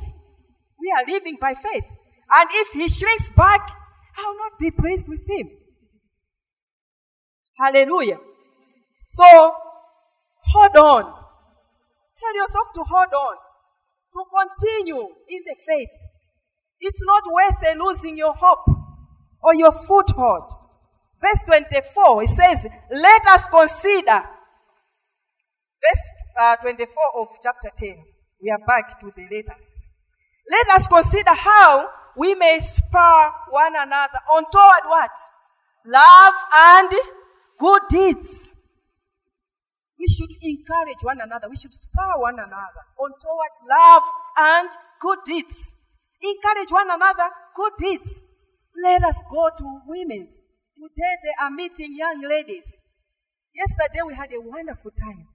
We 0.80 0.92
are 0.96 1.12
living 1.12 1.36
by 1.40 1.54
faith. 1.54 1.84
And 2.30 2.48
if 2.52 2.68
he 2.72 2.88
shrinks 2.88 3.30
back, 3.30 3.68
I 4.16 4.24
will 4.26 4.38
not 4.38 4.58
be 4.58 4.70
pleased 4.70 5.08
with 5.08 5.28
him. 5.28 5.50
Hallelujah. 7.58 8.18
So, 9.10 9.24
hold 9.24 10.76
on. 10.76 11.04
Tell 12.18 12.34
yourself 12.34 12.72
to 12.74 12.82
hold 12.82 13.12
on. 13.12 13.36
To 14.16 14.24
continue 14.32 15.12
in 15.28 15.42
the 15.44 15.56
faith. 15.66 15.92
It's 16.80 17.02
not 17.04 17.22
worth 17.30 17.76
losing 17.76 18.16
your 18.16 18.32
hope 18.32 18.66
or 19.42 19.54
your 19.54 19.72
foothold. 19.72 20.52
Verse 21.20 21.42
24, 21.44 22.22
it 22.22 22.28
says, 22.28 22.66
Let 22.90 23.26
us 23.26 23.44
consider. 23.50 24.22
Verse 25.84 26.04
uh, 26.40 26.56
24 26.56 26.86
of 27.20 27.28
chapter 27.42 27.70
10. 27.76 28.04
We 28.42 28.50
are 28.50 28.66
back 28.66 29.00
to 29.00 29.12
the 29.14 29.22
letters. 29.22 29.86
Let 30.50 30.76
us 30.76 30.86
consider 30.86 31.34
how 31.34 31.88
we 32.16 32.34
may 32.34 32.58
spur 32.60 33.30
one 33.50 33.74
another 33.76 34.20
on 34.32 34.44
toward 34.50 34.84
what? 34.86 35.10
Love 35.84 36.34
and 36.54 36.90
good 37.58 37.82
deeds. 37.90 38.48
We 39.98 40.08
should 40.08 40.30
encourage 40.42 41.02
one 41.02 41.20
another. 41.20 41.48
We 41.48 41.56
should 41.56 41.72
spur 41.72 42.12
one 42.18 42.38
another 42.38 42.82
on 42.98 43.10
toward 43.16 43.52
love 43.68 44.02
and 44.36 44.68
good 45.00 45.18
deeds. 45.24 45.74
Encourage 46.22 46.70
one 46.70 46.90
another, 46.90 47.30
good 47.56 47.72
deeds. 47.80 48.20
Let 48.82 49.04
us 49.04 49.22
go 49.32 49.48
to 49.58 49.80
women's. 49.86 50.42
Today 50.76 51.14
they 51.24 51.34
are 51.40 51.50
meeting 51.50 51.96
young 51.96 52.20
ladies. 52.22 52.78
Yesterday 53.54 54.00
we 54.06 54.14
had 54.14 54.32
a 54.32 54.40
wonderful 54.40 54.90
time. 54.90 55.28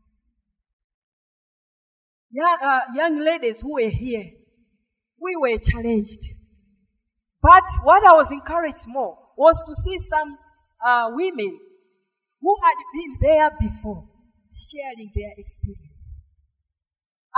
Young, 2.30 2.58
uh, 2.64 2.82
young 2.96 3.20
ladies 3.20 3.62
who 3.62 3.74
were 3.74 3.90
here, 3.90 4.30
we 5.20 5.36
were 5.36 5.58
challenged. 5.58 6.22
But 7.42 7.64
what 7.84 8.06
I 8.06 8.14
was 8.14 8.32
encouraged 8.32 8.86
more 8.88 9.18
was 9.36 9.62
to 9.68 9.76
see 9.76 9.98
some 9.98 10.38
uh, 10.86 11.10
women 11.14 11.60
who 12.42 12.56
had 12.64 12.78
been 12.94 13.18
there 13.22 13.52
before 13.60 14.11
sharing 14.54 15.12
their 15.16 15.34
experience. 15.38 16.28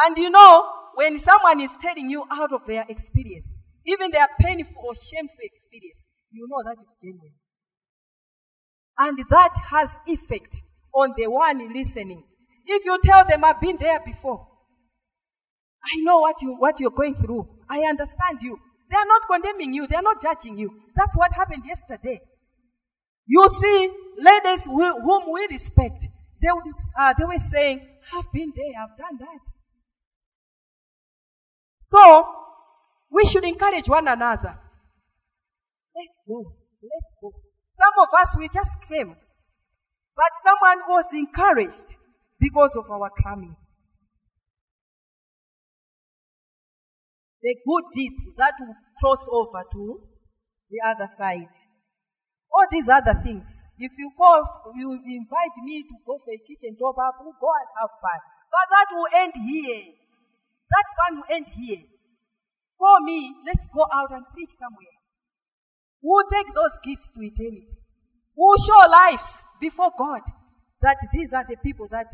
And 0.05 0.17
you 0.17 0.29
know, 0.29 0.65
when 0.95 1.19
someone 1.19 1.59
is 1.61 1.71
telling 1.81 2.09
you 2.09 2.23
out 2.31 2.53
of 2.53 2.61
their 2.67 2.85
experience, 2.89 3.61
even 3.85 4.11
their 4.11 4.27
painful 4.39 4.81
or 4.83 4.95
shameful 4.95 5.41
experience, 5.41 6.05
you 6.31 6.47
know 6.49 6.63
that 6.65 6.81
is 6.81 6.95
genuine. 7.01 7.33
And 8.97 9.17
that 9.29 9.53
has 9.71 9.97
effect 10.07 10.61
on 10.93 11.13
the 11.17 11.27
one 11.27 11.73
listening. 11.73 12.23
If 12.65 12.85
you 12.85 12.97
tell 13.03 13.25
them, 13.25 13.43
I've 13.43 13.59
been 13.59 13.77
there 13.79 13.99
before, 14.05 14.47
I 15.83 16.01
know 16.03 16.19
what, 16.19 16.41
you, 16.41 16.55
what 16.57 16.79
you're 16.79 16.91
going 16.91 17.15
through, 17.15 17.47
I 17.69 17.79
understand 17.89 18.41
you, 18.41 18.57
they 18.93 18.97
are 18.99 19.05
not 19.07 19.23
condemning 19.27 19.73
you. 19.73 19.87
They 19.87 19.95
are 19.95 20.03
not 20.03 20.21
judging 20.21 20.57
you. 20.59 20.69
That's 20.95 21.15
what 21.15 21.33
happened 21.33 21.63
yesterday. 21.65 22.21
You 23.25 23.49
see, 23.49 23.89
ladies 24.19 24.65
whom 24.65 25.31
we 25.31 25.47
respect, 25.49 26.07
they, 26.43 26.51
would, 26.51 26.75
uh, 26.99 27.13
they 27.17 27.23
were 27.23 27.39
saying, 27.39 27.79
I've 28.13 28.31
been 28.33 28.51
there, 28.55 28.83
I've 28.83 28.97
done 28.97 29.17
that. 29.19 29.43
So, 31.79 32.27
we 33.09 33.25
should 33.25 33.43
encourage 33.43 33.87
one 33.87 34.07
another. 34.07 34.59
Let's 35.95 36.19
go. 36.27 36.53
Let's 36.81 37.13
go. 37.21 37.31
Some 37.71 37.93
of 38.03 38.09
us, 38.19 38.35
we 38.37 38.49
just 38.49 38.77
came. 38.89 39.15
But 40.15 40.31
someone 40.43 40.79
was 40.89 41.05
encouraged 41.13 41.95
because 42.39 42.75
of 42.75 42.91
our 42.91 43.09
coming. 43.23 43.55
the 47.43 47.55
good 47.67 47.83
deeds 47.93 48.25
that 48.37 48.53
will 48.59 48.73
cross 48.99 49.27
over 49.29 49.63
to 49.73 49.99
the 50.71 50.79
other 50.87 51.07
side. 51.11 51.51
All 52.53 52.67
these 52.69 52.87
other 52.87 53.17
things. 53.25 53.45
If 53.81 53.91
you 53.97 54.11
call, 54.15 54.45
you 54.77 54.93
invite 54.93 55.55
me 55.65 55.83
to 55.89 55.95
go 56.05 56.21
to 56.21 56.29
a 56.29 56.39
kitchen 56.45 56.77
top 56.77 56.95
up, 57.01 57.17
we'll 57.19 57.33
go 57.41 57.49
and 57.49 57.69
have 57.81 57.93
fun. 57.97 58.19
But 58.53 58.65
that 58.69 58.87
will 58.93 59.09
end 59.09 59.33
here. 59.41 59.97
That 60.69 60.85
fun 60.93 61.11
will 61.17 61.29
end 61.33 61.47
here. 61.57 61.81
For 62.77 62.95
me, 63.01 63.33
let's 63.45 63.65
go 63.73 63.81
out 63.89 64.13
and 64.13 64.25
preach 64.33 64.53
somewhere. 64.53 64.97
We'll 66.01 66.27
take 66.29 66.53
those 66.53 66.77
gifts 66.85 67.13
to 67.15 67.25
eternity. 67.25 67.79
We'll 68.35 68.61
show 68.61 68.85
lives 68.89 69.43
before 69.61 69.91
God 69.97 70.21
that 70.81 70.97
these 71.13 71.33
are 71.33 71.45
the 71.47 71.57
people 71.63 71.87
that 71.89 72.11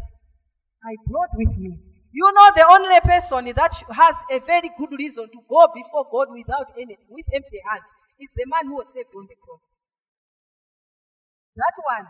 I 0.83 0.93
brought 1.07 1.33
with 1.35 1.57
me. 1.57 1.75
You 2.11 2.31
know, 2.33 2.47
the 2.55 2.65
only 2.69 2.99
person 3.01 3.45
that 3.55 3.73
has 3.91 4.15
a 4.31 4.39
very 4.45 4.71
good 4.77 4.93
reason 4.97 5.25
to 5.29 5.39
go 5.49 5.67
before 5.73 6.05
God 6.11 6.33
without 6.33 6.71
any, 6.77 6.97
with 7.09 7.25
empty 7.33 7.59
hands 7.69 7.87
is 8.19 8.29
the 8.35 8.45
man 8.47 8.69
who 8.69 8.77
was 8.77 8.91
saved 8.93 9.13
on 9.15 9.27
the 9.27 9.35
cross. 9.41 9.65
That 11.59 11.75
one. 11.83 12.07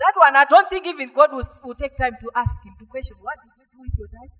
That 0.00 0.14
one, 0.16 0.34
I 0.34 0.44
don't 0.48 0.68
think 0.72 0.86
even 0.88 1.12
God 1.12 1.36
will, 1.36 1.46
will 1.62 1.76
take 1.76 1.96
time 1.96 2.16
to 2.18 2.28
ask 2.34 2.56
him 2.64 2.74
to 2.80 2.86
question, 2.88 3.16
what 3.20 3.36
did 3.44 3.52
you 3.60 3.66
do 3.68 3.78
with 3.84 3.94
your 4.00 4.08
time? 4.08 4.32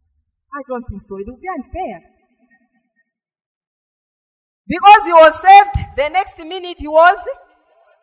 I 0.51 0.61
don't 0.67 0.85
think 0.89 1.03
so. 1.03 1.21
It 1.21 1.29
would 1.29 1.41
be 1.41 1.51
unfair. 1.53 2.01
Because 4.67 5.03
he 5.05 5.13
was 5.13 5.35
saved, 5.41 5.77
the 5.97 6.09
next 6.09 6.39
minute 6.39 6.81
he 6.81 6.89
was 6.89 7.21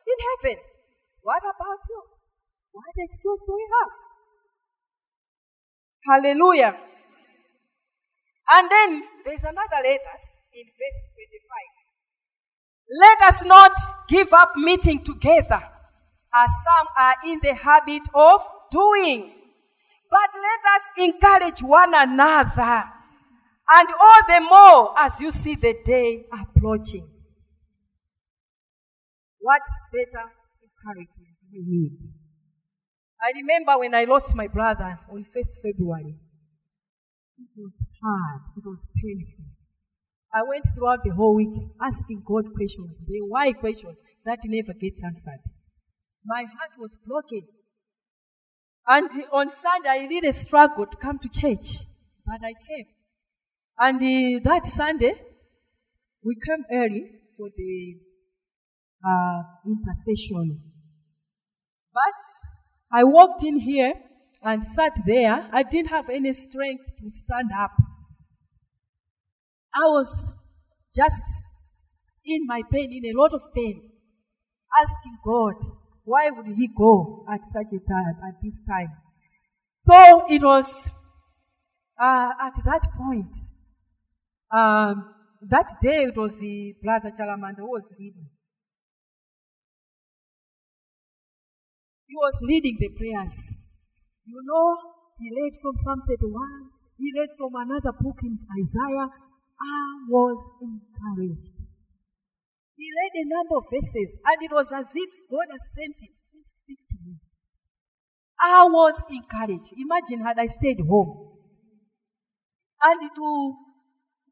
in 0.06 0.18
heaven. 0.30 0.62
What 1.22 1.42
about 1.42 1.82
you? 1.90 2.02
What 2.72 2.94
excuse 2.98 3.44
do 3.46 3.54
we 3.58 3.66
have? 3.66 3.92
Hallelujah. 6.06 6.78
And 8.50 8.70
then 8.70 9.04
there's 9.26 9.44
another 9.44 9.82
letter 9.82 10.18
in 10.54 10.66
verse 10.70 11.02
25. 11.18 11.82
Let 13.00 13.22
us 13.28 13.46
not 13.46 13.74
give 14.08 14.32
up 14.34 14.56
meeting 14.56 15.04
together 15.04 15.62
as 16.34 16.50
some 16.50 16.88
are 16.98 17.16
in 17.26 17.40
the 17.42 17.54
habit 17.54 18.04
of 18.14 18.42
doing, 18.72 19.34
but 20.10 20.30
let 20.36 20.62
us 20.76 20.84
encourage 20.98 21.62
one 21.62 21.94
another. 21.94 22.84
And 23.74 23.88
all 24.00 24.22
the 24.28 24.42
more 24.42 25.00
as 25.00 25.22
you 25.22 25.32
see 25.32 25.56
the 25.56 25.76
day 25.86 26.26
approaching. 26.34 27.08
What 29.40 29.62
better 29.92 30.28
encouragement 30.62 31.38
we 31.52 31.64
need? 31.66 31.98
I 33.22 33.32
remember 33.36 33.80
when 33.80 33.96
I 33.96 34.04
lost 34.04 34.36
my 34.36 34.48
brother 34.48 35.00
on 35.12 35.24
1st 35.24 35.62
February. 35.64 36.16
It 37.40 37.50
was 37.56 37.84
hard. 38.04 38.42
It 38.58 38.64
was 38.66 38.86
painful. 39.02 39.46
I 40.34 40.44
went 40.44 40.66
throughout 40.74 41.04
the 41.04 41.14
whole 41.16 41.36
week 41.36 41.54
asking 41.82 42.24
God 42.26 42.54
questions, 42.56 43.02
the 43.06 43.22
why 43.28 43.52
questions 43.54 44.00
that 44.26 44.40
never 44.46 44.74
gets 44.74 45.04
answered. 45.04 45.42
My 46.26 46.44
heart 46.44 46.80
was 46.80 46.98
broken. 47.06 47.48
And 48.88 49.10
on 49.32 49.52
Sunday, 49.54 49.90
I 49.90 50.08
really 50.08 50.32
struggled 50.32 50.92
to 50.92 50.98
come 50.98 51.20
to 51.20 51.30
church, 51.30 51.78
but 52.26 52.40
I 52.44 52.54
came. 52.68 52.88
And 53.80 53.98
uh, 53.98 54.50
that 54.50 54.66
Sunday, 54.66 55.14
we 56.24 56.36
came 56.36 56.66
early 56.72 57.06
for 57.38 57.50
the 57.56 57.96
uh, 59.06 59.44
intercession. 59.66 60.62
But 61.94 62.98
I 62.98 63.04
walked 63.04 63.44
in 63.44 63.60
here 63.60 63.94
and 64.44 64.66
sat 64.66 64.94
there. 65.06 65.50
I 65.52 65.64
didn't 65.64 65.90
have 65.90 66.10
any 66.10 66.34
strength 66.34 66.86
to 67.00 67.12
stand 67.12 67.50
up. 67.58 67.72
I 69.74 69.86
was 69.86 70.36
just 70.96 71.24
in 72.26 72.46
my 72.46 72.62
pain, 72.72 72.92
in 72.92 73.16
a 73.16 73.20
lot 73.20 73.34
of 73.34 73.42
pain, 73.56 73.92
asking 74.80 75.18
God, 75.26 75.56
why 76.04 76.30
would 76.30 76.48
He 76.56 76.70
go 76.76 77.26
at 77.32 77.42
such 77.46 77.74
a 77.74 77.80
time, 77.80 78.16
at 78.28 78.42
this 78.42 78.62
time? 78.68 78.92
So 79.78 80.26
it 80.30 80.42
was 80.44 80.68
uh, 82.00 82.30
at 82.42 82.54
that 82.66 82.86
point, 82.98 83.34
um, 84.52 85.14
that 85.50 85.70
day 85.82 86.10
it 86.10 86.18
was 86.18 86.38
the 86.38 86.74
brother 86.84 87.12
Chalamanda 87.18 87.58
who 87.58 87.72
was 87.72 87.88
leading. 87.98 88.30
He 92.08 92.16
was 92.16 92.38
leading 92.44 92.78
the 92.80 92.90
prayers. 92.90 93.54
You 94.26 94.42
know, 94.44 94.78
he 95.20 95.30
read 95.30 95.54
from 95.62 95.76
Psalm 95.76 96.02
31, 96.08 96.70
he 96.98 97.12
read 97.18 97.30
from 97.38 97.54
another 97.56 97.92
book 97.98 98.18
in 98.24 98.38
Isaiah. 98.60 99.10
I 99.62 100.06
was 100.10 100.38
encouraged. 100.62 101.71
He 102.82 102.90
read 102.90 103.14
a 103.14 103.30
number 103.30 103.62
of 103.62 103.70
verses, 103.70 104.18
and 104.26 104.42
it 104.42 104.50
was 104.50 104.74
as 104.74 104.90
if 104.96 105.10
God 105.30 105.46
had 105.54 105.62
sent 105.62 106.02
him 106.02 106.18
to 106.34 106.40
speak 106.42 106.82
to 106.90 106.98
me. 107.06 107.22
I 108.42 108.66
was 108.66 108.98
encouraged. 109.06 109.70
Imagine 109.78 110.26
had 110.26 110.40
I 110.42 110.48
stayed 110.48 110.82
home 110.82 111.38
and 112.82 113.00
to, 113.14 113.54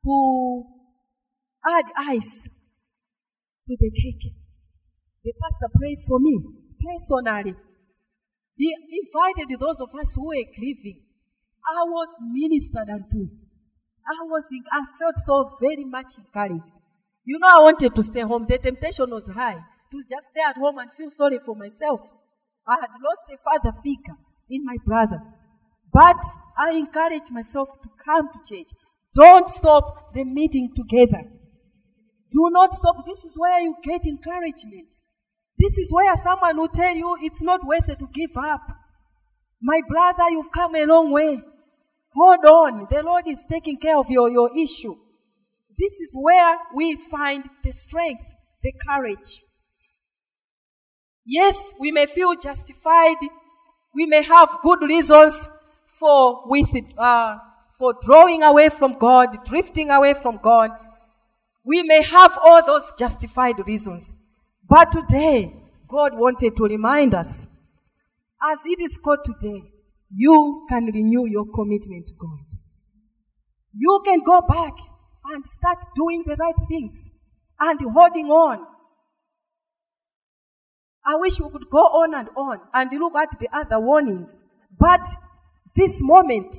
to 0.02 0.64
add 1.62 1.86
ice 2.18 2.50
to 3.70 3.78
the 3.78 3.92
cake. 3.94 4.34
The 5.22 5.34
pastor 5.38 5.70
prayed 5.78 6.02
for 6.08 6.18
me 6.18 6.42
personally. 6.82 7.54
He 8.58 8.74
invited 8.74 9.60
those 9.62 9.80
of 9.80 9.94
us 9.94 10.16
who 10.16 10.26
were 10.26 10.50
grieving. 10.58 11.06
I 11.70 11.86
was 11.86 12.10
ministered 12.34 12.90
unto. 12.90 13.30
I 14.10 14.26
was, 14.26 14.44
I 14.74 14.82
felt 14.98 15.18
so 15.20 15.56
very 15.62 15.86
much 15.86 16.18
encouraged. 16.18 16.82
You 17.30 17.38
know, 17.38 17.46
I 17.46 17.62
wanted 17.62 17.94
to 17.94 18.02
stay 18.02 18.22
home. 18.22 18.48
The 18.50 18.58
temptation 18.58 19.06
was 19.12 19.30
high 19.30 19.62
to 19.92 19.98
just 20.10 20.34
stay 20.34 20.42
at 20.42 20.58
home 20.58 20.80
and 20.80 20.90
feel 20.98 21.12
sorry 21.12 21.38
for 21.46 21.56
myself. 21.56 22.02
I 22.66 22.74
had 22.82 22.90
lost 23.06 23.22
a 23.30 23.38
father 23.38 23.78
figure 23.86 24.18
in 24.50 24.66
my 24.66 24.78
brother. 24.84 25.22
But 25.94 26.18
I 26.58 26.72
encouraged 26.72 27.30
myself 27.30 27.70
to 27.84 27.90
come 28.04 28.30
to 28.34 28.40
church. 28.42 28.74
Don't 29.14 29.48
stop 29.48 30.12
the 30.16 30.24
meeting 30.24 30.74
together. 30.76 31.22
Do 32.34 32.50
not 32.50 32.74
stop. 32.74 33.06
This 33.06 33.24
is 33.24 33.36
where 33.38 33.62
you 33.62 33.76
get 33.84 34.08
encouragement. 34.08 34.90
This 35.60 35.78
is 35.78 35.94
where 35.94 36.16
someone 36.16 36.58
will 36.58 36.74
tell 36.74 36.96
you 36.96 37.16
it's 37.22 37.44
not 37.44 37.64
worth 37.64 37.90
it 37.90 38.00
to 38.00 38.08
give 38.12 38.36
up. 38.38 38.66
My 39.62 39.82
brother, 39.88 40.32
you've 40.32 40.52
come 40.52 40.74
a 40.74 40.86
long 40.86 41.12
way. 41.12 41.40
Hold 42.16 42.46
on. 42.46 42.88
The 42.90 43.04
Lord 43.04 43.26
is 43.28 43.46
taking 43.48 43.78
care 43.78 44.00
of 44.00 44.10
your, 44.10 44.32
your 44.32 44.50
issue. 44.58 44.96
This 45.80 45.94
is 45.94 46.12
where 46.14 46.58
we 46.76 46.98
find 47.10 47.46
the 47.64 47.72
strength, 47.72 48.26
the 48.62 48.74
courage. 48.86 49.42
Yes, 51.26 51.72
we 51.80 51.92
may 51.92 52.06
feel 52.06 52.36
justified. 52.36 53.16
We 53.96 54.06
may 54.06 54.22
have 54.24 54.50
good 54.62 54.82
reasons 54.82 55.48
for 55.98 56.42
with 56.48 56.70
uh, 56.98 57.38
for 57.78 57.94
drawing 58.06 58.44
away 58.44 58.68
from 58.68 59.00
God, 59.00 59.30
drifting 59.46 59.90
away 59.90 60.16
from 60.22 60.40
God. 60.44 60.72
We 61.64 61.84
may 61.84 62.04
have 62.04 62.38
all 62.44 62.66
those 62.66 62.92
justified 63.00 63.66
reasons. 63.66 64.18
But 64.68 64.92
today, 64.92 65.54
God 65.88 66.12
wanted 66.14 66.58
to 66.58 66.64
remind 66.64 67.14
us, 67.14 67.48
as 68.52 68.60
it 68.66 68.82
is 68.82 68.98
called 68.98 69.24
today, 69.24 69.64
you 70.14 70.66
can 70.68 70.88
renew 70.94 71.26
your 71.26 71.46
commitment 71.56 72.08
to 72.08 72.14
God. 72.20 72.40
You 73.74 74.02
can 74.06 74.20
go 74.26 74.42
back 74.42 74.74
and 75.26 75.46
start 75.46 75.80
doing 75.96 76.24
the 76.26 76.36
right 76.36 76.56
things 76.68 77.10
and 77.60 77.80
holding 77.94 78.28
on. 78.28 78.66
I 81.06 81.16
wish 81.16 81.40
we 81.40 81.50
could 81.50 81.70
go 81.72 81.80
on 81.80 82.14
and 82.14 82.30
on 82.36 82.60
and 82.74 82.90
look 83.00 83.14
at 83.16 83.40
the 83.40 83.48
other 83.54 83.80
warnings. 83.80 84.44
But 84.78 85.02
this 85.76 86.00
moment, 86.02 86.56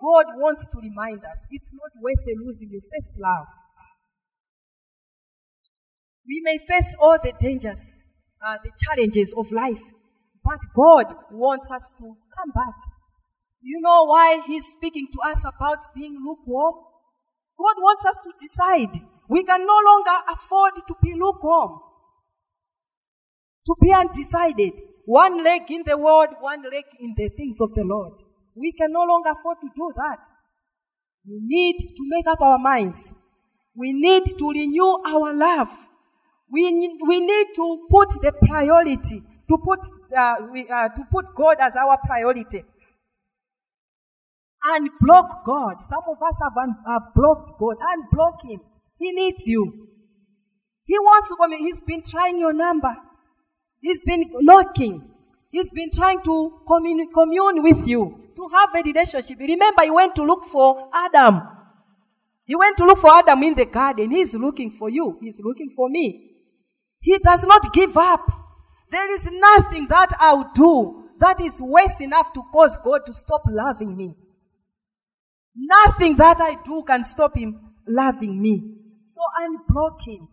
God 0.00 0.26
wants 0.36 0.68
to 0.68 0.78
remind 0.80 1.24
us 1.24 1.46
it's 1.50 1.72
not 1.72 1.90
worth 2.00 2.24
losing 2.44 2.70
your 2.70 2.82
first 2.82 3.18
love. 3.18 3.46
We 6.26 6.42
may 6.44 6.58
face 6.58 6.94
all 7.00 7.16
the 7.22 7.32
dangers, 7.40 7.98
uh, 8.46 8.58
the 8.62 8.70
challenges 8.84 9.32
of 9.36 9.50
life, 9.50 9.82
but 10.44 10.60
God 10.76 11.06
wants 11.32 11.70
us 11.70 11.92
to 11.98 12.04
come 12.04 12.50
back. 12.54 12.76
You 13.60 13.80
know 13.80 14.04
why 14.04 14.40
He's 14.46 14.64
speaking 14.76 15.08
to 15.12 15.30
us 15.30 15.44
about 15.44 15.78
being 15.94 16.16
lukewarm? 16.24 16.74
God 17.58 17.74
wants 17.82 18.04
us 18.06 18.18
to 18.24 18.30
decide. 18.38 19.02
We 19.28 19.44
can 19.44 19.66
no 19.66 19.78
longer 19.84 20.16
afford 20.32 20.74
to 20.86 20.94
be 21.02 21.12
lukewarm, 21.14 21.80
to 23.66 23.74
be 23.80 23.92
undecided. 23.92 24.72
One 25.04 25.42
leg 25.42 25.62
in 25.70 25.82
the 25.84 25.98
world, 25.98 26.28
one 26.40 26.62
leg 26.62 26.84
in 27.00 27.14
the 27.16 27.28
things 27.30 27.60
of 27.60 27.74
the 27.74 27.82
Lord. 27.82 28.14
We 28.54 28.72
can 28.72 28.92
no 28.92 29.02
longer 29.02 29.30
afford 29.30 29.58
to 29.60 29.68
do 29.74 29.92
that. 29.96 30.24
We 31.26 31.40
need 31.42 31.94
to 31.96 32.02
make 32.08 32.26
up 32.26 32.40
our 32.40 32.58
minds. 32.58 33.12
We 33.74 33.92
need 33.92 34.38
to 34.38 34.50
renew 34.50 34.98
our 35.06 35.34
love. 35.34 35.68
We 36.50 36.70
need, 36.70 36.98
we 37.06 37.20
need 37.20 37.46
to 37.56 37.86
put 37.90 38.10
the 38.22 38.32
priority, 38.32 39.20
to 39.48 39.58
put, 39.62 39.80
uh, 40.16 40.34
we, 40.50 40.66
uh, 40.68 40.88
to 40.88 41.02
put 41.12 41.26
God 41.36 41.56
as 41.60 41.74
our 41.76 41.98
priority. 42.06 42.64
And 44.70 44.90
block 45.00 45.44
God. 45.46 45.76
Some 45.82 46.02
of 46.08 46.22
us 46.22 46.38
have, 46.42 46.56
un- 46.62 46.76
have 46.86 47.14
blocked 47.14 47.58
God. 47.58 47.76
And 47.80 48.04
block 48.12 48.40
Him. 48.44 48.60
He 48.98 49.12
needs 49.12 49.46
you. 49.46 49.88
He 50.84 50.98
wants 50.98 51.28
to 51.28 51.36
come. 51.36 51.52
He's 51.52 51.80
been 51.86 52.02
trying 52.02 52.38
your 52.38 52.52
number. 52.52 52.94
He's 53.80 54.00
been 54.04 54.24
knocking. 54.40 55.10
He's 55.50 55.70
been 55.70 55.90
trying 55.90 56.22
to 56.22 56.60
commune, 56.66 57.08
commune 57.14 57.62
with 57.62 57.86
you, 57.86 58.32
to 58.36 58.48
have 58.52 58.70
a 58.74 58.82
relationship. 58.82 59.38
Remember, 59.38 59.82
he 59.82 59.90
went 59.90 60.14
to 60.16 60.22
look 60.22 60.44
for 60.44 60.90
Adam. 60.92 61.40
He 62.44 62.56
went 62.56 62.76
to 62.78 62.84
look 62.84 62.98
for 62.98 63.10
Adam 63.14 63.42
in 63.42 63.54
the 63.54 63.66
garden. 63.66 64.10
He's 64.10 64.34
looking 64.34 64.70
for 64.70 64.90
you. 64.90 65.18
He's 65.20 65.40
looking 65.42 65.70
for 65.74 65.88
me. 65.88 66.32
He 67.00 67.16
does 67.18 67.44
not 67.44 67.72
give 67.72 67.96
up. 67.96 68.26
There 68.90 69.14
is 69.14 69.28
nothing 69.30 69.86
that 69.88 70.10
I'll 70.18 70.50
do 70.54 71.08
that 71.20 71.40
is 71.40 71.60
worse 71.60 72.00
enough 72.00 72.32
to 72.32 72.42
cause 72.52 72.78
God 72.84 73.00
to 73.06 73.12
stop 73.12 73.42
loving 73.48 73.96
me. 73.96 74.14
Nothing 75.58 76.16
that 76.16 76.40
I 76.40 76.54
do 76.64 76.84
can 76.86 77.02
stop 77.02 77.36
him 77.36 77.58
loving 77.86 78.40
me. 78.40 78.62
So 79.06 79.20
him. 80.06 80.28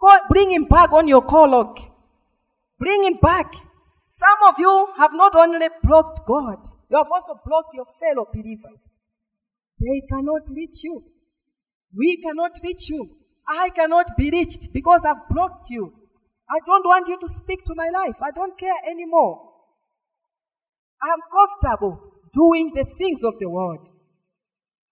Call, 0.00 0.18
bring 0.28 0.50
him 0.50 0.64
back 0.64 0.92
on 0.92 1.06
your 1.06 1.22
call. 1.22 1.74
Bring 2.78 3.04
him 3.04 3.18
back. 3.22 3.52
Some 4.08 4.48
of 4.48 4.54
you 4.58 4.88
have 4.98 5.12
not 5.14 5.36
only 5.36 5.68
blocked 5.84 6.26
God, 6.26 6.58
you 6.90 6.96
have 6.96 7.06
also 7.12 7.40
blocked 7.46 7.74
your 7.74 7.86
fellow 8.00 8.26
believers. 8.32 8.92
They 9.78 10.02
cannot 10.08 10.42
reach 10.50 10.82
you. 10.82 11.04
We 11.96 12.20
cannot 12.22 12.52
reach 12.62 12.88
you. 12.88 13.16
I 13.46 13.70
cannot 13.70 14.16
be 14.16 14.30
reached 14.30 14.72
because 14.72 15.02
I've 15.04 15.28
blocked 15.30 15.70
you. 15.70 15.92
I 16.50 16.58
don't 16.66 16.84
want 16.84 17.08
you 17.08 17.18
to 17.20 17.28
speak 17.28 17.64
to 17.66 17.74
my 17.74 17.88
life. 17.88 18.16
I 18.20 18.30
don't 18.32 18.58
care 18.58 18.90
anymore. 18.90 19.50
I'm 21.02 21.20
comfortable 21.30 22.12
doing 22.34 22.72
the 22.74 22.84
things 22.84 23.22
of 23.24 23.38
the 23.38 23.48
world. 23.48 23.91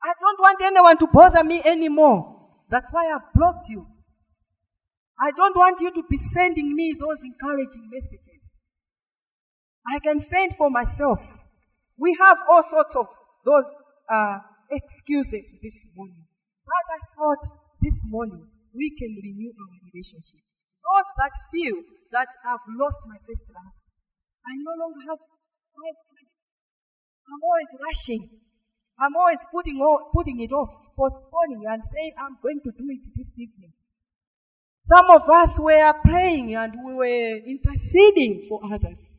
I 0.03 0.13
don't 0.21 0.41
want 0.41 0.59
anyone 0.65 0.99
to 0.99 1.07
bother 1.13 1.45
me 1.45 1.63
anymore. 1.65 2.49
That's 2.71 2.89
why 2.91 3.05
I've 3.13 3.33
blocked 3.35 3.69
you. 3.69 3.87
I 5.21 5.31
don't 5.37 5.57
want 5.57 5.81
you 5.81 5.93
to 5.93 6.03
be 6.09 6.17
sending 6.17 6.75
me 6.75 6.97
those 6.99 7.21
encouraging 7.25 7.91
messages. 7.93 8.57
I 9.85 9.99
can 10.01 10.21
fend 10.23 10.57
for 10.57 10.71
myself. 10.71 11.21
We 11.99 12.17
have 12.21 12.39
all 12.49 12.63
sorts 12.63 12.97
of 12.97 13.07
those 13.45 13.69
uh, 14.09 14.39
excuses 14.71 15.53
this 15.61 15.93
morning. 15.97 16.25
But 16.65 16.85
I 16.89 17.01
thought 17.17 17.45
this 17.83 18.07
morning 18.09 18.49
we 18.73 18.89
can 18.97 19.13
renew 19.21 19.53
our 19.53 19.73
relationship. 19.93 20.41
Those 20.81 21.11
that 21.21 21.35
feel 21.53 21.77
that 22.17 22.31
I've 22.49 22.65
lost 22.81 23.05
my 23.05 23.21
first 23.21 23.45
love, 23.53 23.77
I 24.47 24.57
no 24.57 24.73
longer 24.81 25.05
have 25.13 25.21
time. 25.21 26.31
I'm 27.29 27.43
always 27.45 27.73
rushing. 27.77 28.50
I'm 29.01 29.17
always 29.17 29.41
putting, 29.51 29.81
o- 29.81 30.11
putting 30.13 30.41
it 30.41 30.53
off, 30.53 30.69
postponing 30.97 31.65
and 31.65 31.81
saying, 31.83 32.13
I'm 32.21 32.37
going 32.43 32.61
to 32.65 32.71
do 32.77 32.85
it 32.93 33.09
this 33.17 33.33
evening. 33.37 33.73
Some 34.83 35.09
of 35.09 35.29
us 35.29 35.57
were 35.59 35.93
praying 36.05 36.55
and 36.55 36.73
we 36.85 36.93
were 36.95 37.37
interceding 37.49 38.45
for 38.49 38.61
others. 38.65 39.17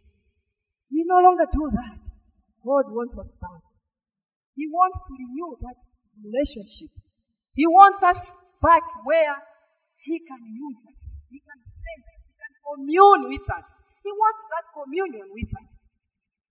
We 0.91 1.03
no 1.05 1.17
longer 1.21 1.45
do 1.51 1.69
that. 1.73 2.01
God 2.61 2.93
wants 2.93 3.17
us 3.17 3.33
back. 3.41 3.61
He 4.53 4.67
wants 4.69 5.01
to 5.07 5.13
renew 5.17 5.57
that 5.65 5.79
relationship. 6.21 6.93
He 7.55 7.65
wants 7.65 8.03
us 8.03 8.21
back 8.61 8.83
where 9.05 9.33
He 10.05 10.19
can 10.21 10.41
use 10.45 10.85
us. 10.93 11.25
He 11.31 11.39
can 11.41 11.61
send 11.63 12.03
us. 12.13 12.29
He 12.29 12.35
can 12.37 12.53
commune 12.61 13.33
with 13.33 13.47
us. 13.49 13.65
He 14.03 14.11
wants 14.13 14.41
that 14.45 14.65
communion 14.77 15.25
with 15.33 15.49
us. 15.57 15.89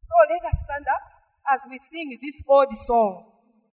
So 0.03 0.15
let 0.27 0.43
us 0.43 0.57
stand 0.67 0.87
up 0.91 1.20
as 1.49 1.61
we 1.71 1.79
sing 1.79 2.19
this 2.21 2.43
old 2.49 2.77
song. 2.77 3.40